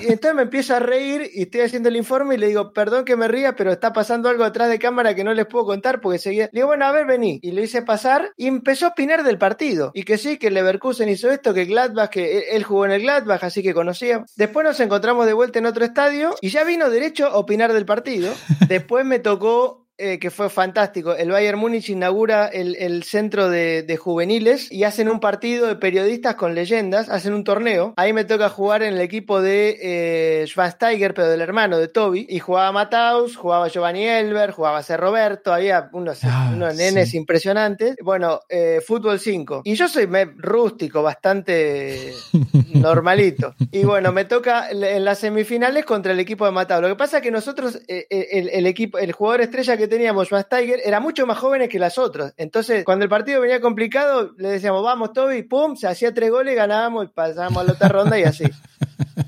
Y, 0.00 0.10
entonces 0.10 0.34
me 0.34 0.42
empiezo 0.42 0.74
a 0.74 0.80
reír 0.80 1.30
y 1.32 1.42
estoy 1.42 1.60
haciendo 1.60 1.90
el 1.90 1.96
informe 1.96 2.34
y 2.34 2.38
le 2.38 2.48
digo, 2.48 2.72
perdón 2.72 3.04
que 3.04 3.14
me 3.14 3.28
ría, 3.28 3.54
pero 3.54 3.70
está 3.70 3.92
pasando 3.92 4.28
algo 4.28 4.42
atrás 4.42 4.68
de 4.68 4.80
cámara 4.80 5.14
que 5.14 5.22
no 5.22 5.32
les 5.32 5.46
puedo 5.46 5.64
contar 5.64 6.00
porque 6.00 6.18
seguía... 6.18 6.46
Le 6.52 6.58
digo, 6.60 6.66
bueno, 6.66 6.87
a 6.88 6.92
ver, 6.92 7.06
vení. 7.06 7.38
Y 7.42 7.52
lo 7.52 7.62
hice 7.62 7.82
pasar 7.82 8.32
y 8.36 8.46
empezó 8.46 8.86
a 8.86 8.90
opinar 8.90 9.22
del 9.24 9.38
partido. 9.38 9.90
Y 9.94 10.04
que 10.04 10.18
sí, 10.18 10.38
que 10.38 10.50
Leverkusen 10.50 11.08
hizo 11.08 11.30
esto, 11.30 11.54
que 11.54 11.64
Gladbach, 11.64 12.10
que 12.10 12.50
él 12.50 12.64
jugó 12.64 12.84
en 12.84 12.92
el 12.92 13.02
Gladbach, 13.02 13.44
así 13.44 13.62
que 13.62 13.74
conocía. 13.74 14.24
Después 14.36 14.64
nos 14.64 14.80
encontramos 14.80 15.26
de 15.26 15.32
vuelta 15.32 15.58
en 15.58 15.66
otro 15.66 15.84
estadio 15.84 16.34
y 16.40 16.50
ya 16.50 16.64
vino 16.64 16.90
derecho 16.90 17.26
a 17.26 17.36
opinar 17.36 17.72
del 17.72 17.86
partido. 17.86 18.34
Después 18.68 19.04
me 19.04 19.18
tocó 19.18 19.87
eh, 20.00 20.20
que 20.20 20.30
fue 20.30 20.48
fantástico. 20.48 21.16
El 21.16 21.32
Bayern 21.32 21.58
Múnich 21.58 21.88
inaugura 21.88 22.46
el, 22.46 23.02
centro 23.02 23.50
de, 23.50 23.98
juveniles 24.00 24.70
y 24.70 24.84
hacen 24.84 25.08
un 25.08 25.18
partido 25.18 25.66
de 25.66 25.74
periodistas 25.74 26.36
con 26.36 26.54
leyendas, 26.54 27.08
hacen 27.08 27.32
un 27.32 27.42
torneo. 27.42 27.94
Ahí 27.96 28.12
me 28.12 28.22
toca 28.22 28.48
jugar 28.48 28.84
en 28.84 28.94
el 28.94 29.00
equipo 29.00 29.42
de 29.42 29.76
eh, 29.82 30.44
Schwansteiger, 30.46 31.14
pero 31.14 31.28
del 31.28 31.40
hermano 31.40 31.78
de 31.78 31.88
Toby. 31.88 32.28
Y 32.28 32.38
jugaba 32.38 32.70
Mataus, 32.70 33.34
jugaba 33.36 33.66
Giovanni 33.66 34.04
Elber, 34.04 34.52
jugaba 34.52 34.84
C. 34.84 34.96
Roberto, 34.96 35.52
había 35.52 35.90
unos, 35.92 36.20
ah, 36.22 36.54
nenes 36.76 37.12
impresionantes. 37.14 37.96
Bueno, 38.00 38.42
eh, 38.48 38.80
fútbol 38.86 39.18
5. 39.18 39.62
Y 39.64 39.74
yo 39.74 39.88
soy 39.88 40.06
rústico, 40.36 41.02
bastante 41.02 42.12
normalito. 42.72 43.56
Y 43.72 43.82
bueno, 43.82 44.12
me 44.12 44.26
toca 44.26 44.70
en 44.70 45.04
las 45.04 45.18
semifinales 45.18 45.84
contra 45.84 46.12
el 46.12 46.20
equipo 46.20 46.44
de 46.44 46.52
Mataus. 46.52 46.82
Lo 46.82 46.88
que 46.88 46.94
pasa 46.94 47.16
es 47.16 47.22
que 47.24 47.32
nosotros, 47.32 47.80
el, 47.88 48.48
el 48.50 48.66
equipo, 48.66 48.98
el 48.98 49.10
jugador 49.10 49.40
estrella 49.40 49.76
que 49.76 49.87
teníamos 49.88 50.30
más 50.30 50.48
Tiger 50.48 50.80
era 50.84 51.00
mucho 51.00 51.26
más 51.26 51.38
jóvenes 51.38 51.68
que 51.68 51.78
las 51.78 51.98
otras. 51.98 52.34
Entonces, 52.36 52.84
cuando 52.84 53.04
el 53.04 53.08
partido 53.08 53.40
venía 53.40 53.60
complicado, 53.60 54.34
le 54.36 54.48
decíamos, 54.50 54.82
vamos, 54.82 55.12
Toby, 55.12 55.42
pum, 55.42 55.76
se 55.76 55.88
hacía 55.88 56.14
tres 56.14 56.30
goles, 56.30 56.54
ganábamos 56.54 57.06
y 57.06 57.08
pasábamos 57.08 57.62
a 57.62 57.66
la 57.66 57.72
otra 57.72 57.88
ronda 57.88 58.18
y 58.18 58.24
así. 58.24 58.44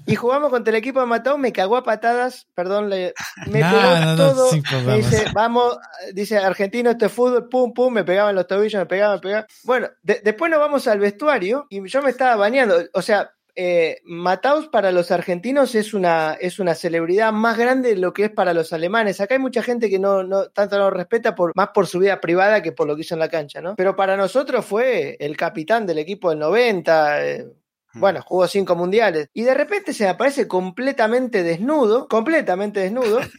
Y 0.06 0.16
jugamos 0.16 0.50
contra 0.50 0.70
el 0.70 0.76
equipo 0.76 1.00
de 1.00 1.06
Matau, 1.06 1.38
me 1.38 1.52
cagó 1.52 1.76
a 1.76 1.84
patadas, 1.84 2.46
perdón, 2.54 2.88
me 2.88 3.12
pegó 3.46 4.16
todo. 4.16 4.50
me 4.84 4.96
dice, 4.96 5.26
vamos, 5.32 5.78
dice, 6.12 6.38
argentino, 6.38 6.90
este 6.90 7.08
fútbol, 7.08 7.48
pum, 7.48 7.72
pum, 7.72 7.92
me 7.92 8.04
pegaban 8.04 8.34
los 8.34 8.46
tobillos, 8.46 8.80
me 8.80 8.86
pegaban, 8.86 9.16
me 9.16 9.20
pegaban. 9.20 9.46
Bueno, 9.64 9.88
después 10.02 10.50
nos 10.50 10.60
vamos 10.60 10.86
al 10.88 10.98
vestuario 10.98 11.66
y 11.70 11.86
yo 11.88 12.02
me 12.02 12.10
estaba 12.10 12.36
bañando, 12.36 12.76
o 12.92 13.02
sea, 13.02 13.32
eh, 13.62 14.00
Mataus 14.04 14.68
para 14.68 14.90
los 14.90 15.10
argentinos 15.10 15.74
es 15.74 15.92
una, 15.92 16.32
es 16.32 16.58
una 16.60 16.74
celebridad 16.74 17.30
más 17.30 17.58
grande 17.58 17.90
de 17.90 17.96
lo 17.96 18.14
que 18.14 18.24
es 18.24 18.30
para 18.30 18.54
los 18.54 18.72
alemanes. 18.72 19.20
Acá 19.20 19.34
hay 19.34 19.38
mucha 19.38 19.62
gente 19.62 19.90
que 19.90 19.98
no, 19.98 20.22
no 20.22 20.46
tanto 20.46 20.78
lo 20.78 20.88
respeta 20.88 21.34
por, 21.34 21.52
más 21.54 21.68
por 21.74 21.86
su 21.86 21.98
vida 21.98 22.22
privada 22.22 22.62
que 22.62 22.72
por 22.72 22.86
lo 22.86 22.96
que 22.96 23.02
hizo 23.02 23.14
en 23.14 23.20
la 23.20 23.28
cancha, 23.28 23.60
¿no? 23.60 23.76
Pero 23.76 23.94
para 23.96 24.16
nosotros 24.16 24.64
fue 24.64 25.18
el 25.20 25.36
capitán 25.36 25.84
del 25.86 25.98
equipo 25.98 26.30
del 26.30 26.38
90. 26.38 27.26
Eh, 27.26 27.46
hmm. 27.92 28.00
bueno, 28.00 28.22
jugó 28.24 28.48
cinco 28.48 28.76
mundiales. 28.76 29.28
Y 29.34 29.42
de 29.42 29.52
repente 29.52 29.92
se 29.92 30.08
aparece 30.08 30.48
completamente 30.48 31.42
desnudo, 31.42 32.08
completamente 32.08 32.80
desnudo. 32.80 33.20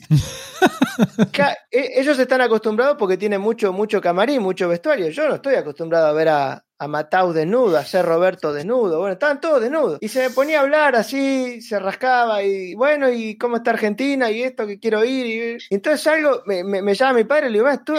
E, 1.71 1.99
ellos 1.99 2.19
están 2.19 2.41
acostumbrados 2.41 2.95
porque 2.99 3.17
tienen 3.17 3.41
mucho, 3.41 3.73
mucho 3.73 3.99
camarín, 3.99 4.43
mucho 4.43 4.69
vestuario. 4.69 5.09
Yo 5.09 5.27
no 5.27 5.35
estoy 5.35 5.55
acostumbrado 5.55 6.05
a 6.05 6.13
ver 6.13 6.29
a, 6.29 6.63
a 6.81 6.87
Matau 6.87 7.31
desnudo, 7.31 7.77
a 7.77 7.85
ser 7.85 8.03
Roberto 8.03 8.51
desnudo, 8.51 8.97
bueno, 8.97 9.13
estaban 9.13 9.39
todos 9.39 9.61
desnudos. 9.61 9.99
Y 10.01 10.07
se 10.07 10.27
me 10.27 10.29
ponía 10.31 10.57
a 10.57 10.61
hablar 10.61 10.95
así, 10.95 11.61
se 11.61 11.77
rascaba 11.77 12.41
y 12.41 12.73
bueno, 12.73 13.11
¿y 13.11 13.37
cómo 13.37 13.57
está 13.57 13.69
Argentina? 13.69 14.31
Y 14.31 14.41
esto 14.41 14.65
que 14.65 14.79
quiero 14.79 15.05
ir. 15.05 15.61
Y, 15.69 15.75
entonces 15.75 16.07
algo, 16.07 16.41
me, 16.47 16.95
llama 16.95 17.13
mi 17.13 17.23
padre 17.23 17.49
y 17.49 17.51
le 17.51 17.59
digo, 17.59 17.69
esto 17.69 17.93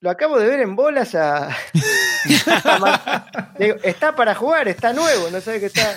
lo 0.00 0.10
acabo 0.10 0.38
de 0.38 0.46
ver 0.46 0.60
en 0.60 0.76
bolas 0.76 1.16
a... 1.16 1.48
digo, 3.58 3.74
está 3.82 4.14
para 4.14 4.36
jugar, 4.36 4.68
está 4.68 4.92
nuevo, 4.92 5.28
no 5.32 5.40
sabe 5.40 5.58
qué 5.58 5.66
está. 5.66 5.92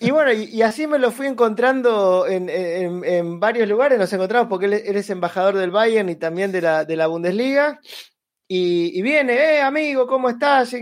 y 0.00 0.10
bueno, 0.10 0.34
y, 0.34 0.60
así 0.60 0.86
me 0.86 0.98
lo 0.98 1.12
fui 1.12 1.28
encontrando 1.28 2.26
en, 2.26 2.50
en, 2.50 3.40
varios 3.40 3.66
lugares, 3.70 3.98
nos 3.98 4.12
encontramos 4.12 4.50
porque 4.50 4.66
él, 4.66 5.04
embajador 5.08 5.56
del 5.56 5.70
Bayern 5.70 6.10
y 6.10 6.16
también 6.16 6.52
de 6.52 6.60
la, 6.60 6.84
de 6.84 6.96
la 6.96 7.06
Bundesliga. 7.06 7.80
Y, 8.48 9.02
viene, 9.02 9.34
eh, 9.34 9.60
amigo, 9.60 10.06
¿cómo 10.06 10.28
estás? 10.28 10.72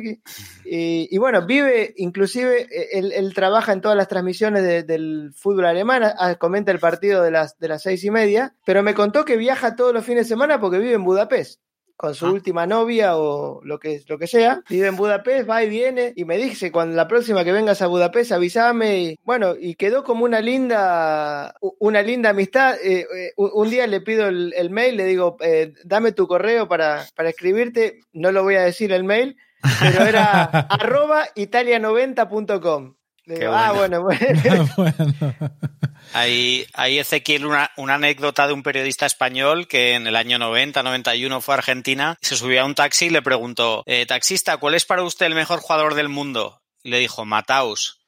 Y, 0.65 1.19
bueno, 1.19 1.47
vive, 1.47 1.95
inclusive, 1.97 2.69
e, 2.71 2.99
él, 2.99 3.33
trabaja 3.35 3.73
en 3.73 3.81
todas 3.81 3.97
las 3.97 4.09
transmisiones 4.09 4.87
del 4.87 5.33
fútbol 5.35 5.67
alemán, 5.67 6.03
comenta 6.39 6.73
el 6.73 6.79
partido 6.79 7.23
de 7.23 7.31
las, 7.31 7.59
de 7.59 7.69
las 7.69 7.83
seis 7.83 8.05
y 8.05 8.11
media, 8.11 8.55
pero 8.67 8.83
me 8.83 8.93
contó 8.93 9.25
que 9.25 9.39
viaja 9.39 9.77
todos 9.77 9.95
los 9.95 10.05
fines 10.05 10.27
de 10.27 10.35
semana 10.35 10.61
porque 10.61 10.79
vive 10.79 10.95
en 10.95 11.05
Budapest 11.05 11.61
con 11.97 12.15
su 12.15 12.27
ah. 12.27 12.33
última 12.33 12.67
novia 12.67 13.17
o 13.17 13.61
lo 13.65 13.79
que, 13.79 14.03
lo 14.09 14.19
que 14.19 14.27
sea. 14.27 14.63
Vive 14.69 14.89
en 14.89 14.97
Budapest, 14.97 15.49
va 15.49 15.63
y 15.63 15.69
viene 15.69 16.13
y 16.17 16.25
me 16.25 16.37
dice, 16.37 16.73
cuando 16.73 16.97
la 16.97 17.09
próxima 17.09 17.45
que 17.45 17.53
vengas 17.53 17.83
a 17.83 17.87
Budapest, 17.87 18.33
avísame. 18.33 18.99
Y, 18.99 19.19
bueno, 19.25 19.55
y 19.59 19.75
quedó 19.75 20.05
como 20.05 20.25
una 20.25 20.41
linda, 20.41 21.55
una 21.79 22.03
linda 22.03 22.31
amistad. 22.31 22.77
Eh, 22.83 23.07
eh, 23.15 23.33
un 23.37 23.71
día 23.71 23.87
le 23.87 24.01
pido 24.01 24.29
el, 24.29 24.71
mail, 24.71 24.97
le 24.97 25.05
digo, 25.05 25.37
eh, 25.41 25.73
dame 25.85 26.13
tu 26.13 26.27
correo 26.27 26.69
para, 26.69 27.07
para 27.15 27.29
escribirte. 27.29 28.01
No 28.13 28.33
lo 28.33 28.43
voy 28.43 28.57
a 28.57 28.63
decir 28.63 28.93
el 28.93 29.05
mail, 29.05 29.37
pero 29.81 30.05
era 30.05 30.43
arroba 30.71 31.27
italia90.com. 31.37 32.95
ah, 33.51 33.73
bueno, 33.77 34.03
bueno. 34.03 34.21
Hay, 36.15 36.67
hay 36.73 36.99
Ezequiel, 36.99 37.45
una, 37.45 37.71
una, 37.77 37.95
anécdota 37.95 38.47
de 38.47 38.53
un 38.53 38.63
periodista 38.63 39.05
español 39.05 39.67
que 39.67 39.95
en 39.95 40.07
el 40.07 40.17
año 40.17 40.39
90, 40.39 40.83
91 40.83 41.41
fue 41.41 41.55
a 41.55 41.59
Argentina, 41.59 42.17
se 42.23 42.37
subió 42.37 42.63
a 42.63 42.65
un 42.65 42.75
taxi 42.75 43.07
y 43.07 43.11
le 43.11 43.21
preguntó, 43.21 43.83
eh, 43.87 44.07
taxista, 44.07 44.57
¿cuál 44.57 44.75
es 44.75 44.87
para 44.87 45.03
usted 45.03 45.27
el 45.27 45.35
mejor 45.35 45.61
jugador 45.61 45.95
del 45.95 46.09
mundo? 46.09 46.63
Y 46.83 46.91
le 46.91 46.99
dijo, 46.99 47.25
Mataus. 47.25 48.01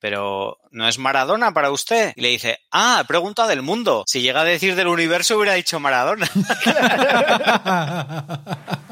Pero 0.00 0.58
¿no 0.70 0.88
es 0.88 0.98
Maradona 0.98 1.52
para 1.52 1.70
usted? 1.70 2.12
Y 2.16 2.20
le 2.20 2.28
dice, 2.28 2.60
ah, 2.70 3.04
pregunta 3.06 3.46
del 3.46 3.62
mundo. 3.62 4.04
Si 4.06 4.22
llega 4.22 4.42
a 4.42 4.44
decir 4.44 4.76
del 4.76 4.88
universo 4.88 5.36
hubiera 5.36 5.54
dicho 5.54 5.80
Maradona. 5.80 6.28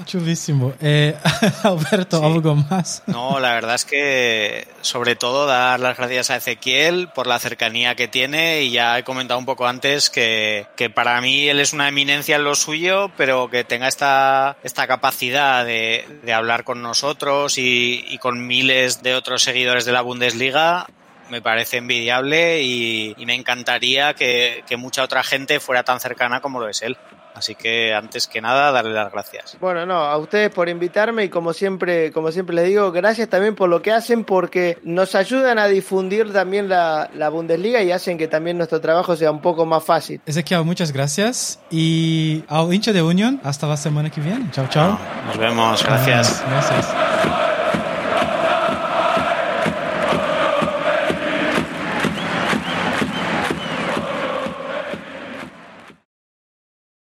Chulísimo. 0.05 0.73
Eh, 0.81 1.17
Alberto, 1.63 2.25
¿algo 2.25 2.55
más? 2.55 3.03
No, 3.07 3.39
la 3.41 3.53
verdad 3.53 3.75
es 3.75 3.85
que 3.85 4.69
sobre 4.81 5.17
todo 5.17 5.47
dar 5.47 5.81
las 5.81 5.97
gracias 5.97 6.31
a 6.31 6.37
Ezequiel 6.37 7.09
por 7.15 7.27
la 7.27 7.39
cercanía 7.39 7.95
que 7.95 8.09
tiene 8.09 8.63
y 8.63 8.71
ya 8.71 8.99
he 8.99 9.05
comentado 9.05 9.39
un 9.39 9.47
poco 9.47 9.67
antes 9.67 10.11
que, 10.11 10.67
que 10.77 10.91
para 10.91 11.21
mí 11.21 11.49
él 11.49 11.61
es 11.61 11.73
una 11.73 11.89
eminencia 11.89 12.37
en 12.37 12.45
lo 12.45 12.55
suyo, 12.55 13.11
pero 13.17 13.51
que 13.51 13.65
tenga 13.65 13.87
esta, 13.87 14.57
esta 14.63 14.87
capacidad 14.87 15.65
de, 15.65 16.21
de 16.23 16.33
hablar 16.33 16.65
con 16.65 16.83
nosotros 16.83 17.59
y, 17.59 18.05
y 18.09 18.19
con 18.19 18.47
miles 18.47 19.03
de 19.03 19.15
otros 19.15 19.43
seguidores 19.43 19.85
de 19.85 19.93
la 19.93 20.01
Bundesliga 20.01 20.87
me 21.31 21.43
parece 21.43 21.79
envidiable 21.79 22.63
y, 22.63 23.15
me 23.27 23.35
encantaría 23.35 24.15
que, 24.15 24.65
mucha 24.79 25.03
otra 25.03 25.23
gente 25.23 25.61
fuera 25.61 25.83
tan 25.83 26.01
cercana 26.01 26.41
como 26.41 26.61
lo 26.61 26.69
es 26.69 26.83
él. 26.83 26.97
Así 27.35 27.55
que 27.55 27.95
antes 27.95 28.27
que 28.27 28.41
nada, 28.41 28.73
darle 28.73 28.95
las 28.95 29.13
gracias. 29.13 29.57
Bueno, 29.61 29.87
no, 29.87 29.95
a 29.95 30.17
ustedes 30.19 30.51
por 30.51 30.69
invitarme 30.69 31.25
y 31.25 31.29
como 31.29 31.53
siempre, 31.53 32.11
como 32.11 32.33
siempre 32.33 32.57
les 32.57 32.67
digo, 32.67 32.91
gracias 32.91 33.29
también 33.29 33.55
por 33.55 33.69
lo 33.69 33.81
que 33.81 33.93
hacen 33.93 34.25
porque 34.25 34.79
nos 34.83 35.15
ayudan 35.15 35.57
a 35.59 35.69
difundir 35.69 36.33
también 36.33 36.69
la, 36.69 37.29
Bundesliga 37.31 37.81
y 37.83 37.93
hacen 37.93 38.19
que 38.19 38.27
también 38.27 38.57
nuestro 38.57 38.81
trabajo 38.81 39.15
sea 39.15 39.31
un 39.31 39.41
poco 39.41 39.67
más 39.67 39.85
fácil. 39.85 40.21
Ezequiel, 40.27 40.65
muchas 40.65 40.91
gracias 40.91 41.61
y 41.71 42.43
al 42.49 42.73
hincha 42.75 42.93
de 42.93 43.03
Unión, 43.03 43.41
hasta 43.45 43.69
la 43.69 43.77
semana 43.77 44.11
que 44.11 44.21
viene. 44.21 44.51
Chao, 44.51 44.67
chao. 44.69 44.99
nos 45.27 45.39
vemos, 45.39 45.85
gracias. 45.85 46.43
gracias. 46.49 47.48